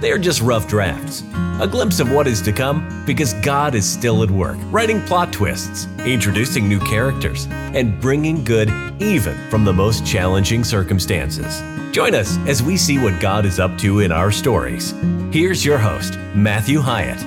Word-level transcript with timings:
They 0.00 0.12
are 0.12 0.18
just 0.18 0.40
rough 0.40 0.66
drafts, 0.66 1.22
a 1.60 1.68
glimpse 1.70 2.00
of 2.00 2.10
what 2.10 2.26
is 2.26 2.40
to 2.42 2.52
come 2.52 3.04
because 3.04 3.34
God 3.34 3.74
is 3.74 3.86
still 3.86 4.22
at 4.22 4.30
work, 4.30 4.56
writing 4.70 5.02
plot 5.02 5.30
twists, 5.30 5.88
introducing 6.06 6.66
new 6.66 6.80
characters, 6.80 7.46
and 7.50 8.00
bringing 8.00 8.42
good 8.42 8.70
even 8.98 9.36
from 9.50 9.66
the 9.66 9.72
most 9.74 10.06
challenging 10.06 10.64
circumstances. 10.64 11.60
Join 11.92 12.14
us 12.14 12.38
as 12.48 12.62
we 12.62 12.78
see 12.78 12.96
what 12.96 13.20
God 13.20 13.44
is 13.44 13.60
up 13.60 13.76
to 13.78 14.00
in 14.00 14.10
our 14.10 14.32
stories. 14.32 14.94
Here's 15.32 15.66
your 15.66 15.76
host, 15.76 16.16
Matthew 16.34 16.80
Hyatt. 16.80 17.20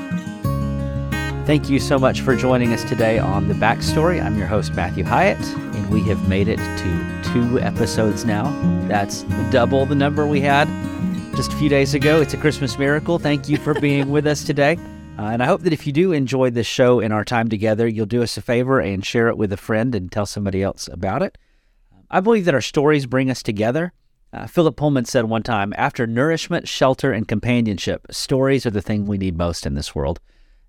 Thank 1.46 1.70
you 1.70 1.78
so 1.78 2.00
much 2.00 2.22
for 2.22 2.36
joining 2.36 2.74
us 2.74 2.84
today 2.86 3.20
on 3.20 3.48
The 3.50 3.54
Backstory. 3.54 4.24
I'm 4.24 4.36
your 4.36 4.48
host, 4.48 4.74
Matthew 4.74 5.04
Hyatt, 5.04 5.38
and 5.38 5.90
we 5.92 6.02
have 6.06 6.28
made 6.28 6.48
it 6.48 6.58
to 6.58 7.32
two 7.34 7.60
episodes 7.60 8.26
now. 8.26 8.46
That's 8.88 9.24
double 9.52 9.86
the 9.86 9.94
number 9.94 10.26
we 10.26 10.42
had 10.42 10.68
just 11.36 11.52
a 11.52 11.56
few 11.56 11.70
days 11.70 11.94
ago. 11.94 12.22
It's 12.22 12.34
a 12.34 12.38
Christmas 12.38 12.78
miracle. 12.78 13.18
Thank 13.18 13.50
you 13.50 13.58
for 13.58 13.74
being 13.74 14.12
with 14.12 14.28
us 14.28 14.44
today. 14.44 14.78
Uh, 15.16 15.26
and 15.26 15.44
I 15.44 15.46
hope 15.46 15.62
that 15.62 15.74
if 15.74 15.86
you 15.86 15.94
do 15.94 16.12
enjoy 16.12 16.50
this 16.50 16.66
show 16.66 17.00
and 17.00 17.14
our 17.14 17.24
time 17.24 17.48
together, 17.48 17.88
you'll 17.88 18.08
do 18.08 18.24
us 18.24 18.36
a 18.36 18.42
favor 18.42 18.80
and 18.80 19.06
share 19.06 19.28
it 19.28 19.38
with 19.38 19.54
a 19.54 19.58
friend 19.58 19.94
and 19.94 20.12
tell 20.12 20.26
somebody 20.26 20.64
else 20.64 20.90
about 20.92 21.22
it. 21.22 21.38
I 22.10 22.20
believe 22.20 22.46
that 22.46 22.56
our 22.56 22.62
stories 22.62 23.06
bring 23.06 23.30
us 23.30 23.44
together. 23.44 23.94
Uh, 24.34 24.48
Philip 24.48 24.76
Pullman 24.76 25.06
said 25.06 25.26
one 25.26 25.44
time 25.44 25.72
after 25.78 26.08
nourishment, 26.08 26.68
shelter, 26.68 27.12
and 27.12 27.28
companionship, 27.28 28.08
stories 28.10 28.66
are 28.66 28.72
the 28.72 28.82
thing 28.82 29.06
we 29.06 29.20
need 29.20 29.38
most 29.38 29.68
in 29.68 29.76
this 29.76 29.94
world. 29.94 30.20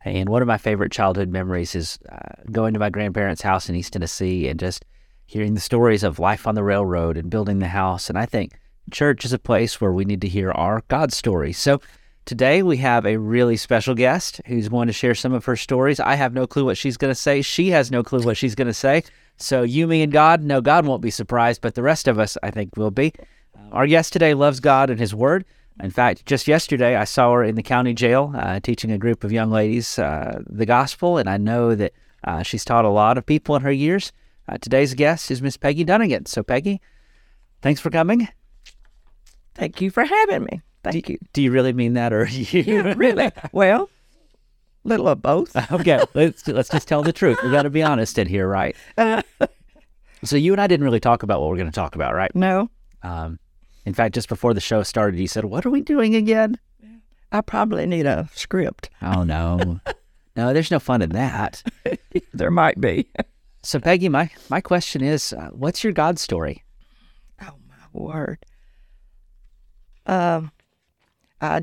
And 0.05 0.29
one 0.29 0.43
of 0.43 0.49
my 0.49 0.59
favorite 0.59 0.93
childhood 0.93 1.31
memories 1.31 1.75
is 1.75 1.99
uh, 2.13 2.43
going 2.53 2.75
to 2.75 2.81
my 2.81 2.91
grandparents' 2.91 3.41
house 3.41 3.71
in 3.71 3.75
East 3.75 3.95
Tennessee 3.95 4.47
and 4.49 4.61
just 4.61 4.85
hearing 5.25 5.55
the 5.55 5.61
stories 5.61 6.03
of 6.03 6.19
life 6.19 6.47
on 6.47 6.55
the 6.55 6.63
railroad 6.63 7.17
and 7.17 7.31
building 7.31 7.61
the 7.61 7.69
house. 7.69 8.11
And 8.11 8.19
I 8.19 8.27
think 8.27 8.53
church 8.91 9.25
is 9.25 9.33
a 9.33 9.39
place 9.39 9.81
where 9.81 9.93
we 9.93 10.05
need 10.05 10.21
to 10.21 10.29
hear 10.29 10.51
our 10.53 10.83
God 10.89 11.13
stories. 11.13 11.59
So 11.59 11.81
today 12.25 12.63
we 12.63 12.77
have 12.79 13.07
a 13.07 13.17
really 13.17 13.57
special 13.57 13.95
guest 13.95 14.41
who's 14.47 14.69
going 14.69 14.87
to 14.87 14.93
share 14.93 15.15
some 15.15 15.33
of 15.33 15.45
her 15.45 15.57
stories. 15.57 16.01
I 16.01 16.15
have 16.15 16.35
no 16.35 16.47
clue 16.47 16.65
what 16.65 16.79
she's 16.79 16.97
going 16.97 17.11
to 17.11 17.15
say. 17.15 17.43
She 17.43 17.71
has 17.71 17.91
no 17.91 18.03
clue 18.03 18.23
what 18.23 18.37
she's 18.37 18.55
going 18.55 18.69
to 18.69 18.75
say. 18.75 19.03
So 19.37 19.63
you, 19.63 19.87
me, 19.87 20.03
and 20.03 20.13
God, 20.13 20.43
no, 20.43 20.61
God 20.61 20.87
won't 20.87 21.03
be 21.03 21.11
surprised, 21.11 21.61
but 21.61 21.75
the 21.75 21.83
rest 21.83 22.07
of 22.07 22.19
us, 22.19 22.39
I 22.43 22.51
think, 22.51 22.77
will 22.77 22.91
be. 22.91 23.13
Uh, 23.57 23.69
our 23.73 23.87
guest 23.87 24.13
today 24.13 24.35
loves 24.35 24.61
God 24.61 24.91
and 24.91 25.01
His 25.01 25.15
Word. 25.15 25.45
In 25.83 25.91
fact, 25.91 26.25
just 26.25 26.47
yesterday, 26.47 26.95
I 26.95 27.05
saw 27.05 27.33
her 27.33 27.43
in 27.43 27.57
the 27.57 27.63
county 27.63 27.95
jail 27.95 28.33
uh, 28.37 28.61
teaching 28.61 28.93
a 28.93 28.99
group 28.99 29.25
of 29.25 29.33
young 29.33 29.51
ladies 29.51 29.99
uh, 29.99 30.41
the 30.47 30.67
gospel, 30.67 31.19
and 31.19 31.29
I 31.29 31.37
know 31.37 31.75
that 31.75 31.93
uh, 32.23 32.43
she's 32.43 32.65
taught 32.65 32.85
a 32.85 32.91
lot 32.91 33.19
of 33.19 33.27
people 33.27 33.57
in 33.57 33.63
her 33.63 33.73
years. 33.73 34.13
Uh, 34.49 34.57
today's 34.59 34.95
guest 34.95 35.31
is 35.33 35.43
Miss 35.43 35.57
Peggy 35.57 35.83
Donegan. 35.83 36.27
So, 36.27 36.45
Peggy, 36.45 36.81
thanks 37.61 37.81
for 37.81 37.91
coming. 37.91 38.29
Thank 39.55 39.81
you 39.81 39.91
for 39.91 40.05
having 40.05 40.45
me. 40.45 40.63
Thank 40.83 41.07
do, 41.07 41.13
you. 41.15 41.19
Do 41.33 41.43
you 41.43 41.51
really 41.51 41.73
mean 41.73 41.95
that, 41.95 42.13
or 42.13 42.23
are 42.23 42.27
you? 42.29 42.63
Yeah, 42.63 42.95
really? 42.97 43.31
well, 43.53 43.89
little 44.85 45.09
of 45.09 45.23
both. 45.23 45.57
okay, 45.73 46.03
let's 46.15 46.47
let's 46.47 46.69
just 46.69 46.89
tell 46.89 47.03
the 47.03 47.13
truth. 47.13 47.39
We 47.43 47.51
got 47.51 47.63
to 47.63 47.71
be 47.71 47.83
honest 47.83 48.19
in 48.19 48.29
here, 48.29 48.47
right? 48.47 48.77
Uh, 48.97 49.23
so 50.25 50.37
you 50.37 50.53
and 50.53 50.61
I 50.61 50.67
didn't 50.67 50.85
really 50.85 51.01
talk 51.01 51.23
about 51.23 51.41
what 51.41 51.51
we're 51.51 51.57
going 51.57 51.71
to 51.71 51.73
talk 51.73 51.95
about, 51.95 52.15
right? 52.15 52.35
No. 52.35 52.71
Um, 53.03 53.39
in 53.87 53.95
fact, 53.95 54.15
just 54.15 54.29
before 54.29 54.55
the 54.55 54.61
show 54.61 54.83
started, 54.83 55.19
you 55.19 55.27
said, 55.29 55.47
"What 55.47 55.65
are 55.67 55.71
we 55.71 55.81
doing 55.81 56.15
again?" 56.15 56.59
I 57.33 57.41
probably 57.41 57.87
need 57.87 58.07
a 58.07 58.29
script. 58.35 58.91
Oh 59.03 59.25
no, 59.25 59.81
no, 60.37 60.53
there's 60.53 60.71
no 60.71 60.79
fun 60.79 61.03
in 61.03 61.11
that. 61.11 61.63
there 62.33 62.51
might 62.51 62.81
be. 62.81 63.09
so, 63.63 63.81
Peggy, 63.81 64.09
my 64.09 64.31
my 64.51 64.61
question 64.61 65.03
is, 65.03 65.33
uh, 65.33 65.49
what's 65.53 65.83
your 65.83 65.93
God 65.93 66.19
story? 66.19 66.63
Oh 67.43 67.55
my 67.69 67.75
word. 67.93 68.39
Um, 70.07 70.51
I, 71.41 71.63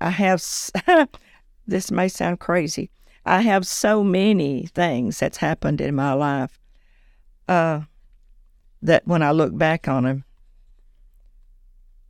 I 0.00 0.10
have. 0.10 0.42
this 1.66 1.90
may 1.90 2.08
sound 2.08 2.40
crazy. 2.40 2.90
I 3.24 3.42
have 3.42 3.66
so 3.66 4.02
many 4.02 4.66
things 4.66 5.18
that's 5.18 5.38
happened 5.38 5.80
in 5.80 5.94
my 5.94 6.12
life. 6.12 6.58
Uh, 7.48 7.82
that 8.82 9.06
when 9.06 9.22
I 9.22 9.30
look 9.30 9.56
back 9.56 9.86
on 9.86 10.04
them, 10.04 10.24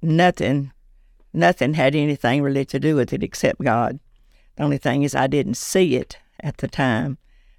nothing, 0.01 0.73
nothing 1.33 1.75
had 1.75 1.95
anything 1.95 2.43
really 2.43 2.65
to 2.67 2.81
do 2.81 2.97
with 2.97 3.13
it 3.13 3.23
except 3.23 3.63
God. 3.63 4.01
The 4.57 4.63
only 4.63 4.79
thing 4.79 5.03
is 5.03 5.15
I 5.15 5.27
didn't 5.27 5.57
see 5.57 5.97
it 5.97 6.19
at 6.41 6.59
the 6.59 6.69
time. 6.69 7.19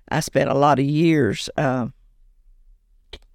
I 0.09 0.19
spent 0.19 0.49
a 0.49 0.55
lot 0.55 0.79
of 0.79 0.85
years 0.85 1.49
uh, 1.57 1.87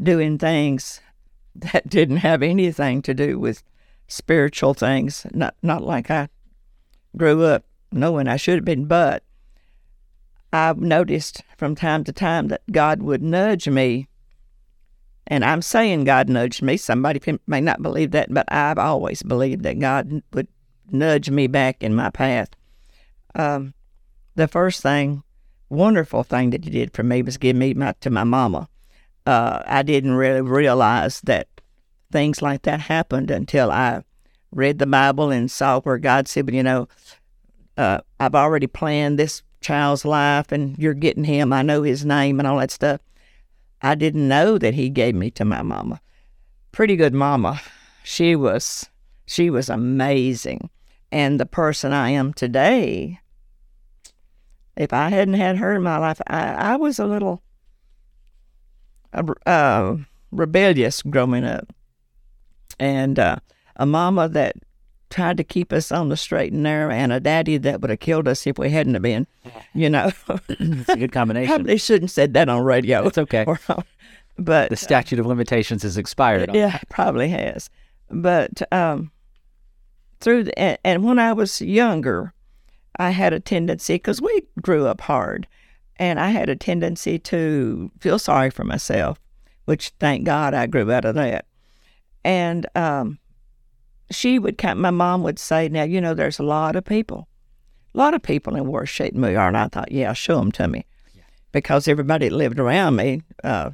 doing 0.03 0.39
things 0.39 1.01
that 1.55 1.89
didn't 1.89 2.19
have 2.19 2.43
anything 2.43 3.03
to 3.03 3.15
do 3.15 3.39
with 3.39 3.63
spiritual 4.09 4.75
things. 4.75 5.27
Not 5.33 5.55
not 5.63 5.83
like 5.83 6.11
I 6.11 6.29
grew 7.17 7.45
up 7.45 7.65
knowing 7.93 8.27
I 8.27 8.37
should 8.37 8.57
have 8.57 8.65
been, 8.65 8.87
but 8.87 9.23
I've 10.53 10.79
noticed 10.79 11.43
from 11.57 11.75
time 11.75 12.05
to 12.05 12.13
time 12.13 12.49
that 12.49 12.63
God 12.71 13.03
would 13.03 13.23
nudge 13.23 13.69
me. 13.69 14.09
And 15.27 15.45
I'm 15.45 15.61
saying 15.61 16.05
God 16.05 16.29
nudged 16.29 16.63
me. 16.63 16.79
Somebody 16.79 17.21
may 17.47 17.61
not 17.61 17.83
believe 17.83 18.13
that, 18.13 18.33
but 18.33 18.51
I've 18.51 18.79
always 18.79 19.23
believed 19.23 19.63
that 19.65 19.79
God 19.79 20.23
would 20.33 20.49
nudge 20.91 21.29
me 21.29 21.47
back 21.47 21.83
in 21.83 21.95
my 21.95 22.09
path. 22.09 22.49
Um, 23.35 23.75
the 24.37 24.49
first 24.49 24.83
thing, 24.83 25.23
wonderful 25.69 26.23
thing 26.23 26.51
that 26.51 26.65
He 26.65 26.71
did 26.71 26.95
for 26.95 27.03
me 27.03 27.21
was 27.21 27.37
give 27.37 27.57
me 27.57 27.75
my, 27.75 27.93
to 28.01 28.09
my 28.09 28.25
mama. 28.25 28.69
Uh, 29.27 29.63
I 29.67 29.83
didn't 29.83 30.15
really 30.15 30.41
realize 30.41 31.21
that 31.23 31.49
things 32.11 32.43
like 32.43 32.63
that 32.63 32.81
happened 32.81 33.31
until 33.31 33.71
I 33.71 34.03
read 34.51 34.79
the 34.79 34.87
Bible 34.87 35.31
and 35.31 35.51
saw 35.51 35.81
where 35.81 35.99
God 35.99 36.29
said, 36.29 36.47
but 36.47 36.55
you 36.55 36.63
know, 36.63 36.89
uh, 37.77 38.01
I've 38.19 38.35
already 38.35 38.67
planned 38.67 39.19
this 39.19 39.43
child's 39.61 40.05
life 40.05 40.53
and 40.53 40.77
you're 40.79 40.95
getting 40.95 41.25
him. 41.25 41.53
I 41.53 41.63
know 41.63 41.83
his 41.83 42.05
name 42.05 42.39
and 42.39 42.47
all 42.47 42.59
that 42.59 42.71
stuff. 42.71 43.01
I 43.83 43.95
didn't 43.95 44.27
know 44.27 44.59
that 44.59 44.75
he 44.75 44.89
gave 44.89 45.15
me 45.15 45.31
to 45.33 45.45
my 45.45 45.63
mama. 45.63 46.01
Pretty 46.73 46.97
good 46.97 47.15
mama. 47.15 47.61
She 48.03 48.35
was 48.35 48.89
she 49.27 49.51
was 49.51 49.69
amazing. 49.69 50.71
And 51.13 51.39
the 51.39 51.47
person 51.47 51.93
I 51.93 52.11
am 52.11 52.33
today, 52.33 53.21
if 54.77 54.93
I 54.93 55.11
hadn't 55.11 55.35
had 55.35 55.59
her 55.59 55.75
in 55.75 55.83
my 55.83 55.99
life, 55.99 56.21
I, 56.27 56.53
I 56.53 56.77
was 56.77 56.99
a 56.99 57.07
little 57.07 57.43
uh, 59.13 59.97
rebellious 60.31 61.03
growing 61.03 61.45
up 61.45 61.73
and 62.79 63.19
uh, 63.19 63.37
a 63.77 63.87
mama 63.87 64.29
that 64.29 64.57
tried 65.11 65.39
to 65.39 65.45
keep 65.45 65.73
us 65.73 65.91
on 65.91 66.11
the 66.11 66.17
straight 66.17 66.53
and 66.53 66.63
narrow, 66.63 66.93
and 66.93 67.13
a 67.13 67.21
daddy 67.21 67.57
that 67.57 67.81
would 67.81 67.91
have 67.91 68.01
killed 68.01 68.29
us 68.29 68.47
if 68.47 68.59
we 68.59 68.71
hadn't 68.71 68.95
have 68.95 69.03
been. 69.03 69.27
You 69.75 69.89
know, 69.89 70.11
it's 70.49 70.89
a 70.89 70.97
good 70.97 71.13
combination. 71.13 71.49
Probably 71.49 71.79
shouldn't 71.79 72.11
said 72.11 72.35
that 72.35 72.49
on 72.49 72.63
radio. 72.63 73.07
It's 73.07 73.19
okay. 73.19 73.45
Or, 73.47 73.59
but 74.39 74.71
the 74.71 74.77
statute 74.77 75.19
of 75.19 75.27
limitations 75.27 75.83
has 75.83 75.97
expired. 75.97 76.51
Yeah, 76.55 76.77
it 76.77 76.89
probably 76.89 77.29
has. 77.31 77.71
But 78.11 78.61
um, 78.73 79.11
through 80.21 80.45
the, 80.45 80.59
and, 80.59 80.79
and 80.85 81.05
when 81.05 81.19
I 81.19 81.33
was 81.33 81.61
younger, 81.61 82.33
I 82.97 83.11
had 83.11 83.33
a 83.33 83.41
tendency 83.41 83.95
because 83.95 84.21
we 84.21 84.43
grew 84.61 84.87
up 84.87 85.01
hard, 85.01 85.47
and 85.97 86.21
I 86.21 86.29
had 86.31 86.49
a 86.49 86.57
tendency 86.57 87.19
to 87.21 87.91
feel 88.01 88.19
sorry 88.19 88.51
for 88.51 88.65
myself, 88.65 89.19
which 89.65 89.93
thank 89.99 90.25
God 90.25 90.53
I 90.53 90.67
grew 90.67 90.93
out 90.93 91.05
of 91.05 91.15
that. 91.15 91.47
And 92.29 92.67
um, 92.75 93.19
she 94.11 94.39
would 94.39 94.59
come, 94.59 94.83
my 94.83 94.91
mom 94.91 95.23
would 95.23 95.39
say, 95.39 95.71
Now, 95.71 95.85
you 95.85 95.99
know, 95.99 96.13
there's 96.13 96.39
a 96.39 96.43
lot 96.43 96.77
of 96.77 96.85
people, 96.85 97.27
a 97.95 97.99
lot 97.99 98.13
of 98.13 98.21
people 98.21 98.55
in 98.55 98.67
worse 98.67 98.91
shape 98.91 99.15
than 99.15 99.23
we 99.23 99.35
are. 99.35 99.49
And 99.49 99.57
I 99.57 99.69
thought, 99.69 99.91
Yeah, 99.91 100.13
show 100.13 100.37
them 100.37 100.53
to 100.53 100.69
me. 100.69 100.85
Yeah. 101.15 101.23
Because 101.53 101.89
everybody 101.89 102.29
that 102.29 102.35
lived 102.35 102.61
around 102.61 102.97
me, 102.97 103.23
uh, 103.43 103.71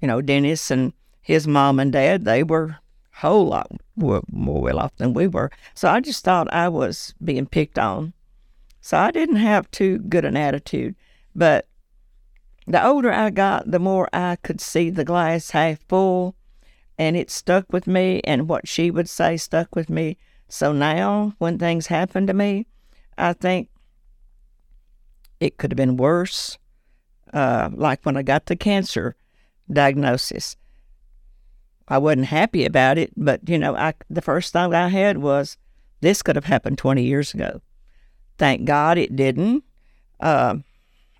you 0.00 0.08
know, 0.08 0.22
Dennis 0.22 0.70
and 0.70 0.94
his 1.20 1.46
mom 1.46 1.78
and 1.78 1.92
dad, 1.92 2.24
they 2.24 2.42
were 2.42 2.64
a 2.64 2.80
whole 3.20 3.48
lot 3.48 3.70
more 3.96 4.22
well 4.32 4.78
off 4.78 4.96
than 4.96 5.12
we 5.12 5.26
were. 5.26 5.50
So 5.74 5.90
I 5.90 6.00
just 6.00 6.24
thought 6.24 6.50
I 6.54 6.70
was 6.70 7.12
being 7.22 7.44
picked 7.44 7.78
on. 7.78 8.14
So 8.80 8.96
I 8.96 9.10
didn't 9.10 9.36
have 9.36 9.70
too 9.70 9.98
good 9.98 10.24
an 10.24 10.38
attitude. 10.38 10.94
But 11.34 11.68
the 12.66 12.82
older 12.82 13.12
I 13.12 13.28
got, 13.28 13.70
the 13.70 13.78
more 13.78 14.08
I 14.10 14.36
could 14.36 14.62
see 14.62 14.88
the 14.88 15.04
glass 15.04 15.50
half 15.50 15.80
full 15.86 16.34
and 16.98 17.16
it 17.16 17.30
stuck 17.30 17.72
with 17.72 17.86
me, 17.86 18.20
and 18.24 18.48
what 18.48 18.68
she 18.68 18.90
would 18.90 19.08
say 19.08 19.36
stuck 19.36 19.74
with 19.74 19.90
me. 19.90 20.16
So 20.48 20.72
now, 20.72 21.34
when 21.38 21.58
things 21.58 21.88
happen 21.88 22.26
to 22.26 22.34
me, 22.34 22.66
I 23.18 23.32
think 23.32 23.68
it 25.40 25.56
could 25.56 25.72
have 25.72 25.76
been 25.76 25.96
worse. 25.96 26.58
Uh, 27.32 27.70
like 27.72 28.04
when 28.04 28.16
I 28.16 28.22
got 28.22 28.46
the 28.46 28.56
cancer 28.56 29.16
diagnosis, 29.70 30.56
I 31.88 31.98
wasn't 31.98 32.26
happy 32.26 32.64
about 32.64 32.98
it, 32.98 33.12
but 33.16 33.46
you 33.48 33.58
know, 33.58 33.76
I 33.76 33.94
the 34.08 34.22
first 34.22 34.52
thought 34.52 34.72
I 34.72 34.88
had 34.88 35.18
was 35.18 35.58
this 36.00 36.22
could 36.22 36.36
have 36.36 36.44
happened 36.44 36.78
20 36.78 37.02
years 37.02 37.34
ago. 37.34 37.60
Thank 38.38 38.64
God 38.64 38.98
it 38.98 39.16
didn't. 39.16 39.64
Uh, 40.20 40.56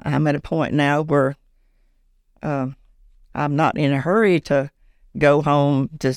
I'm 0.00 0.26
at 0.26 0.34
a 0.34 0.40
point 0.40 0.74
now 0.74 1.02
where 1.02 1.36
uh, 2.42 2.68
I'm 3.34 3.56
not 3.56 3.76
in 3.76 3.92
a 3.92 4.00
hurry 4.00 4.40
to 4.40 4.70
go 5.18 5.42
home 5.42 5.88
to 6.00 6.14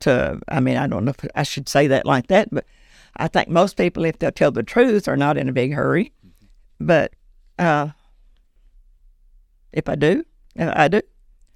to. 0.00 0.40
I 0.48 0.60
mean, 0.60 0.76
I 0.76 0.86
don't 0.86 1.04
know 1.04 1.12
if 1.16 1.28
I 1.34 1.42
should 1.42 1.68
say 1.68 1.86
that 1.88 2.06
like 2.06 2.26
that, 2.28 2.48
but 2.52 2.64
I 3.16 3.28
think 3.28 3.48
most 3.48 3.76
people, 3.76 4.04
if 4.04 4.18
they'll 4.18 4.30
tell 4.32 4.50
the 4.50 4.62
truth, 4.62 5.08
are 5.08 5.16
not 5.16 5.36
in 5.38 5.48
a 5.48 5.52
big 5.52 5.72
hurry. 5.72 6.12
But 6.78 7.12
uh, 7.58 7.88
if 9.72 9.88
I 9.88 9.94
do, 9.94 10.24
uh, 10.58 10.72
I 10.74 10.88
do. 10.88 11.00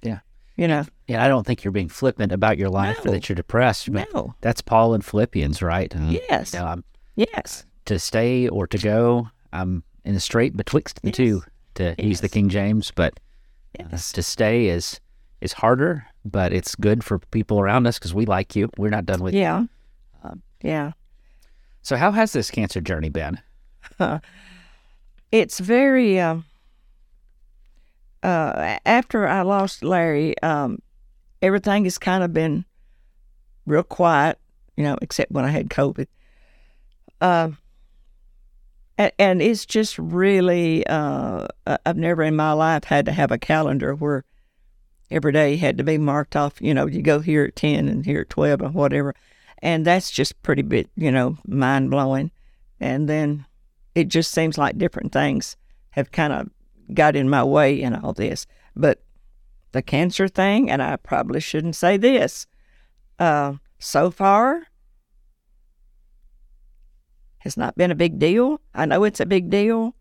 Yeah. 0.01 0.19
You 0.55 0.67
know. 0.67 0.85
Yeah, 1.07 1.23
I 1.23 1.27
don't 1.27 1.45
think 1.45 1.63
you're 1.63 1.71
being 1.71 1.89
flippant 1.89 2.31
about 2.31 2.57
your 2.57 2.69
life 2.69 3.05
or 3.05 3.11
that 3.11 3.27
you're 3.29 3.35
depressed. 3.35 3.91
But 3.91 4.07
No. 4.13 4.35
That's 4.41 4.61
Paul 4.61 4.93
in 4.93 5.01
Philippians, 5.01 5.61
right? 5.61 5.93
Uh, 5.95 5.99
Yes. 6.29 6.53
you 6.53 6.59
know, 6.59 6.81
Yes. 7.15 7.65
to 7.85 7.99
stay 7.99 8.47
or 8.47 8.67
to 8.67 8.77
go. 8.77 9.29
I'm 9.53 9.83
in 10.05 10.13
the 10.13 10.19
strait 10.19 10.55
betwixt 10.55 11.01
the 11.01 11.09
Yes. 11.09 11.15
two, 11.17 11.43
to 11.75 11.95
use 11.99 12.21
the 12.21 12.29
King 12.29 12.49
James. 12.49 12.91
But 12.95 13.19
uh, 13.79 13.89
to 13.97 14.23
stay 14.23 14.67
is 14.67 14.99
is 15.41 15.53
harder, 15.53 16.05
but 16.23 16.53
it's 16.53 16.75
good 16.75 17.03
for 17.03 17.19
people 17.19 17.59
around 17.59 17.87
us 17.87 17.97
because 17.97 18.13
we 18.13 18.25
like 18.25 18.55
you. 18.55 18.69
We're 18.77 18.89
not 18.89 19.05
done 19.05 19.21
with 19.21 19.33
you. 19.33 19.41
Yeah. 19.41 19.63
yeah. 20.61 20.91
So, 21.81 21.97
how 21.97 22.11
has 22.11 22.33
this 22.33 22.51
cancer 22.51 22.81
journey 22.81 23.09
been? 23.09 23.39
it's 25.31 25.59
very 25.59 26.19
um 26.19 26.45
uh 28.23 28.77
after 28.85 29.27
I 29.27 29.41
lost 29.41 29.83
Larry, 29.83 30.39
um 30.43 30.79
everything 31.41 31.85
has 31.85 31.97
kind 31.97 32.23
of 32.23 32.33
been 32.33 32.65
real 33.65 33.83
quiet, 33.83 34.37
you 34.77 34.83
know, 34.83 34.97
except 35.01 35.31
when 35.31 35.45
I 35.45 35.49
had 35.49 35.69
COVID. 35.69 36.07
Um 37.19 37.57
and, 38.97 39.11
and 39.17 39.41
it's 39.41 39.65
just 39.65 39.97
really, 39.97 40.85
uh, 40.85 41.47
I've 41.65 41.97
never 41.97 42.21
in 42.21 42.35
my 42.35 42.51
life 42.51 42.83
had 42.83 43.05
to 43.05 43.11
have 43.11 43.31
a 43.31 43.37
calendar 43.39 43.95
where 43.95 44.23
every 45.11 45.31
day 45.31 45.55
had 45.55 45.77
to 45.77 45.83
be 45.83 45.97
marked 45.97 46.35
off, 46.35 46.61
you 46.61 46.73
know, 46.73 46.85
you 46.85 47.01
go 47.01 47.19
here 47.19 47.45
at 47.45 47.55
10 47.55 47.87
and 47.87 48.05
here 48.05 48.21
at 48.21 48.29
12 48.29 48.61
or 48.61 48.69
whatever. 48.69 49.13
And 49.59 49.85
that's 49.85 50.09
just 50.09 50.41
pretty 50.41 50.63
bit, 50.63 50.89
you 50.95 51.11
know, 51.11 51.37
mind 51.45 51.91
blowing. 51.91 52.31
And 52.79 53.07
then 53.07 53.45
it 53.93 54.07
just 54.07 54.31
seems 54.31 54.57
like 54.57 54.77
different 54.77 55.11
things 55.11 55.55
have 55.91 56.11
kind 56.11 56.33
of 56.33 56.49
got 56.93 57.15
in 57.15 57.29
my 57.29 57.43
way 57.43 57.79
in 57.79 57.95
all 57.95 58.13
this. 58.13 58.47
But 58.75 59.03
the 59.71 59.81
cancer 59.81 60.27
thing, 60.27 60.69
and 60.69 60.81
I 60.81 60.95
probably 60.95 61.39
shouldn't 61.39 61.75
say 61.75 61.97
this, 61.97 62.47
uh, 63.19 63.53
so 63.79 64.09
far 64.11 64.63
has 67.39 67.57
not 67.57 67.75
been 67.75 67.91
a 67.91 67.95
big 67.95 68.19
deal. 68.19 68.61
I 68.73 68.85
know 68.85 69.03
it's 69.03 69.19
a 69.19 69.25
big 69.25 69.49
deal, 69.49 69.95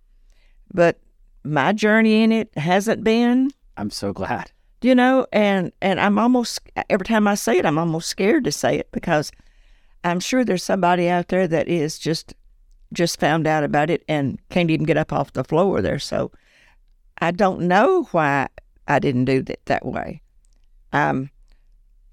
but 0.72 1.00
my 1.44 1.72
journey 1.72 2.22
in 2.22 2.32
it 2.32 2.56
hasn't 2.56 3.02
been, 3.02 3.50
I'm 3.76 3.90
so 3.90 4.12
glad. 4.12 4.52
You 4.82 4.94
know, 4.94 5.26
and, 5.32 5.72
and 5.80 6.00
I'm 6.00 6.18
almost, 6.18 6.60
every 6.88 7.04
time 7.04 7.28
I 7.28 7.34
say 7.34 7.58
it, 7.58 7.66
I'm 7.66 7.78
almost 7.78 8.08
scared 8.08 8.44
to 8.44 8.52
say 8.52 8.78
it 8.78 8.90
because 8.92 9.30
I'm 10.04 10.20
sure 10.20 10.44
there's 10.44 10.62
somebody 10.62 11.08
out 11.08 11.28
there 11.28 11.46
that 11.48 11.68
is 11.68 11.98
just 11.98 12.34
just 12.92 13.20
found 13.20 13.46
out 13.46 13.62
about 13.62 13.90
it 13.90 14.04
and 14.08 14.38
can't 14.48 14.70
even 14.70 14.86
get 14.86 14.96
up 14.96 15.12
off 15.12 15.32
the 15.32 15.44
floor 15.44 15.80
there. 15.80 15.98
So 15.98 16.32
I 17.18 17.30
don't 17.30 17.62
know 17.62 18.04
why 18.10 18.48
I 18.88 18.98
didn't 18.98 19.26
do 19.26 19.44
it 19.46 19.60
that 19.66 19.86
way. 19.86 20.22
I'm 20.92 21.30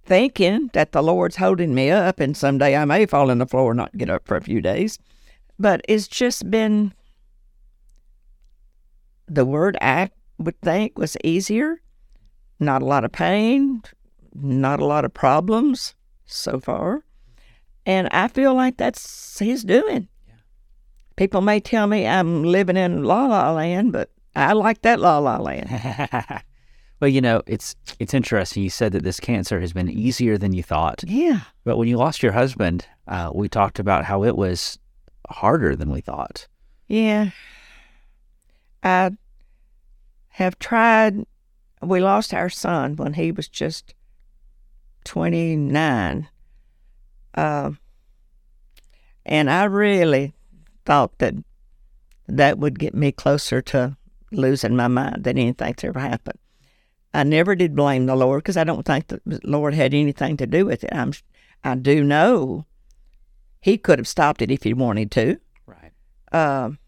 thinking 0.05 0.69
that 0.73 0.91
the 0.91 1.01
Lord's 1.01 1.35
holding 1.35 1.73
me 1.73 1.89
up 1.89 2.19
and 2.19 2.37
someday 2.37 2.75
I 2.75 2.85
may 2.85 3.05
fall 3.05 3.31
on 3.31 3.39
the 3.39 3.47
floor 3.47 3.71
and 3.71 3.77
not 3.77 3.97
get 3.97 4.09
up 4.09 4.27
for 4.27 4.37
a 4.37 4.41
few 4.41 4.61
days. 4.61 4.99
But 5.59 5.81
it's 5.87 6.07
just 6.07 6.49
been 6.51 6.93
the 9.27 9.45
word 9.45 9.77
I 9.81 10.11
would 10.37 10.59
think 10.61 10.97
was 10.97 11.17
easier. 11.23 11.81
Not 12.59 12.81
a 12.81 12.85
lot 12.85 13.03
of 13.05 13.11
pain, 13.11 13.81
not 14.33 14.79
a 14.79 14.85
lot 14.85 15.05
of 15.05 15.13
problems 15.13 15.95
so 16.25 16.59
far. 16.59 17.03
And 17.85 18.09
I 18.11 18.27
feel 18.27 18.53
like 18.53 18.77
that's 18.77 19.39
his 19.39 19.63
doing. 19.63 20.07
People 21.15 21.41
may 21.41 21.59
tell 21.59 21.87
me 21.87 22.05
I'm 22.05 22.43
living 22.43 22.77
in 22.77 23.03
la 23.03 23.25
la 23.27 23.51
land, 23.51 23.91
but 23.91 24.11
I 24.35 24.53
like 24.53 24.81
that 24.81 24.99
la 24.99 25.17
la 25.19 25.37
land. 25.37 25.69
well, 26.99 27.07
you 27.09 27.21
know, 27.21 27.41
it's 27.47 27.75
it's 27.99 28.13
interesting. 28.13 28.63
You 28.63 28.69
said 28.69 28.91
that 28.91 29.03
this 29.03 29.19
cancer 29.19 29.59
has 29.59 29.73
been 29.73 29.89
easier 29.89 30.37
than 30.37 30.53
you 30.53 30.63
thought, 30.63 31.03
Yeah. 31.07 31.41
but 31.63 31.77
when 31.77 31.87
you 31.87 31.97
lost 31.97 32.21
your 32.21 32.33
husband, 32.33 32.85
uh, 33.07 33.31
we 33.33 33.47
talked 33.49 33.79
about 33.79 34.05
how 34.05 34.23
it 34.23 34.35
was 34.35 34.77
harder 35.29 35.75
than 35.75 35.89
we 35.91 36.01
thought. 36.01 36.47
Yeah. 36.87 37.29
I 38.83 39.11
have 40.29 40.59
tried. 40.59 41.25
We 41.81 41.99
lost 41.99 42.33
our 42.33 42.49
son 42.49 42.95
when 42.95 43.13
he 43.13 43.31
was 43.31 43.47
just 43.47 43.93
29. 45.05 46.27
Um, 47.35 47.79
and 49.25 49.49
I 49.49 49.65
really 49.65 50.33
thought 50.85 51.17
that 51.19 51.35
that 52.27 52.57
would 52.57 52.79
get 52.79 52.93
me 52.93 53.11
closer 53.11 53.61
to 53.61 53.95
losing 54.31 54.75
my 54.75 54.87
mind 54.87 55.23
than 55.23 55.37
anything 55.37 55.67
that's 55.67 55.83
ever 55.83 55.99
happened. 55.99 56.39
I 57.13 57.23
never 57.23 57.55
did 57.55 57.75
blame 57.75 58.05
the 58.05 58.15
Lord 58.15 58.43
because 58.43 58.57
I 58.57 58.63
don't 58.63 58.85
think 58.85 59.07
the 59.07 59.21
Lord 59.43 59.73
had 59.73 59.93
anything 59.93 60.37
to 60.37 60.47
do 60.47 60.65
with 60.65 60.83
it. 60.83 60.89
I'm, 60.93 61.13
I 61.63 61.75
do 61.75 62.03
know 62.03 62.65
He 63.61 63.77
could 63.77 63.99
have 63.99 64.07
stopped 64.07 64.41
it 64.41 64.51
if 64.51 64.63
He 64.63 64.73
wanted 64.73 65.11
to 65.11 65.37
Right. 65.65 65.91
um, 66.31 66.79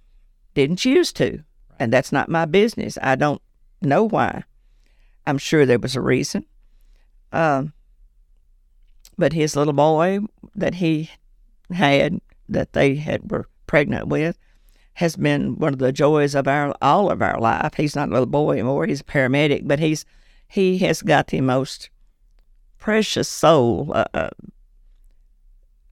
didn't 0.54 0.78
choose 0.78 1.14
to. 1.14 1.44
And 1.80 1.94
that's 1.94 2.12
not 2.12 2.28
my 2.28 2.46
business. 2.46 2.98
I 3.02 3.16
don't 3.16 3.42
know 3.82 4.04
why. 4.04 4.44
I'm 5.30 5.38
sure 5.38 5.66
there 5.66 5.80
was 5.80 5.96
a 5.96 6.02
reason. 6.02 6.46
Um, 7.31 7.74
but 9.18 9.34
his 9.34 9.56
little 9.56 9.74
boy 9.74 10.20
that 10.56 10.76
he 10.76 11.12
had, 11.72 12.20
that 12.48 12.74
they 12.74 12.96
had 12.96 13.31
were 13.31 13.48
pregnant 13.68 14.08
with, 14.08 14.38
has 14.94 15.16
been 15.16 15.56
one 15.58 15.74
of 15.74 15.80
the 15.80 15.92
joys 15.92 16.36
of 16.36 16.48
our 16.48 16.74
all 16.81 17.10
of 17.10 17.22
our 17.22 17.40
life. 17.40 17.76
He's 17.76 17.96
not 17.96 18.10
a 18.10 18.12
little 18.12 18.26
boy 18.26 18.54
anymore. 18.54 18.86
He's 18.86 19.02
a 19.02 19.06
paramedic, 19.06 19.68
but 19.68 19.80
he's 19.80 20.06
he 20.48 20.80
has 20.80 21.02
got 21.02 21.28
the 21.28 21.42
most 21.42 21.90
precious 22.80 23.30
soul. 23.30 23.92
Uh, 23.94 24.06
uh, 24.14 24.30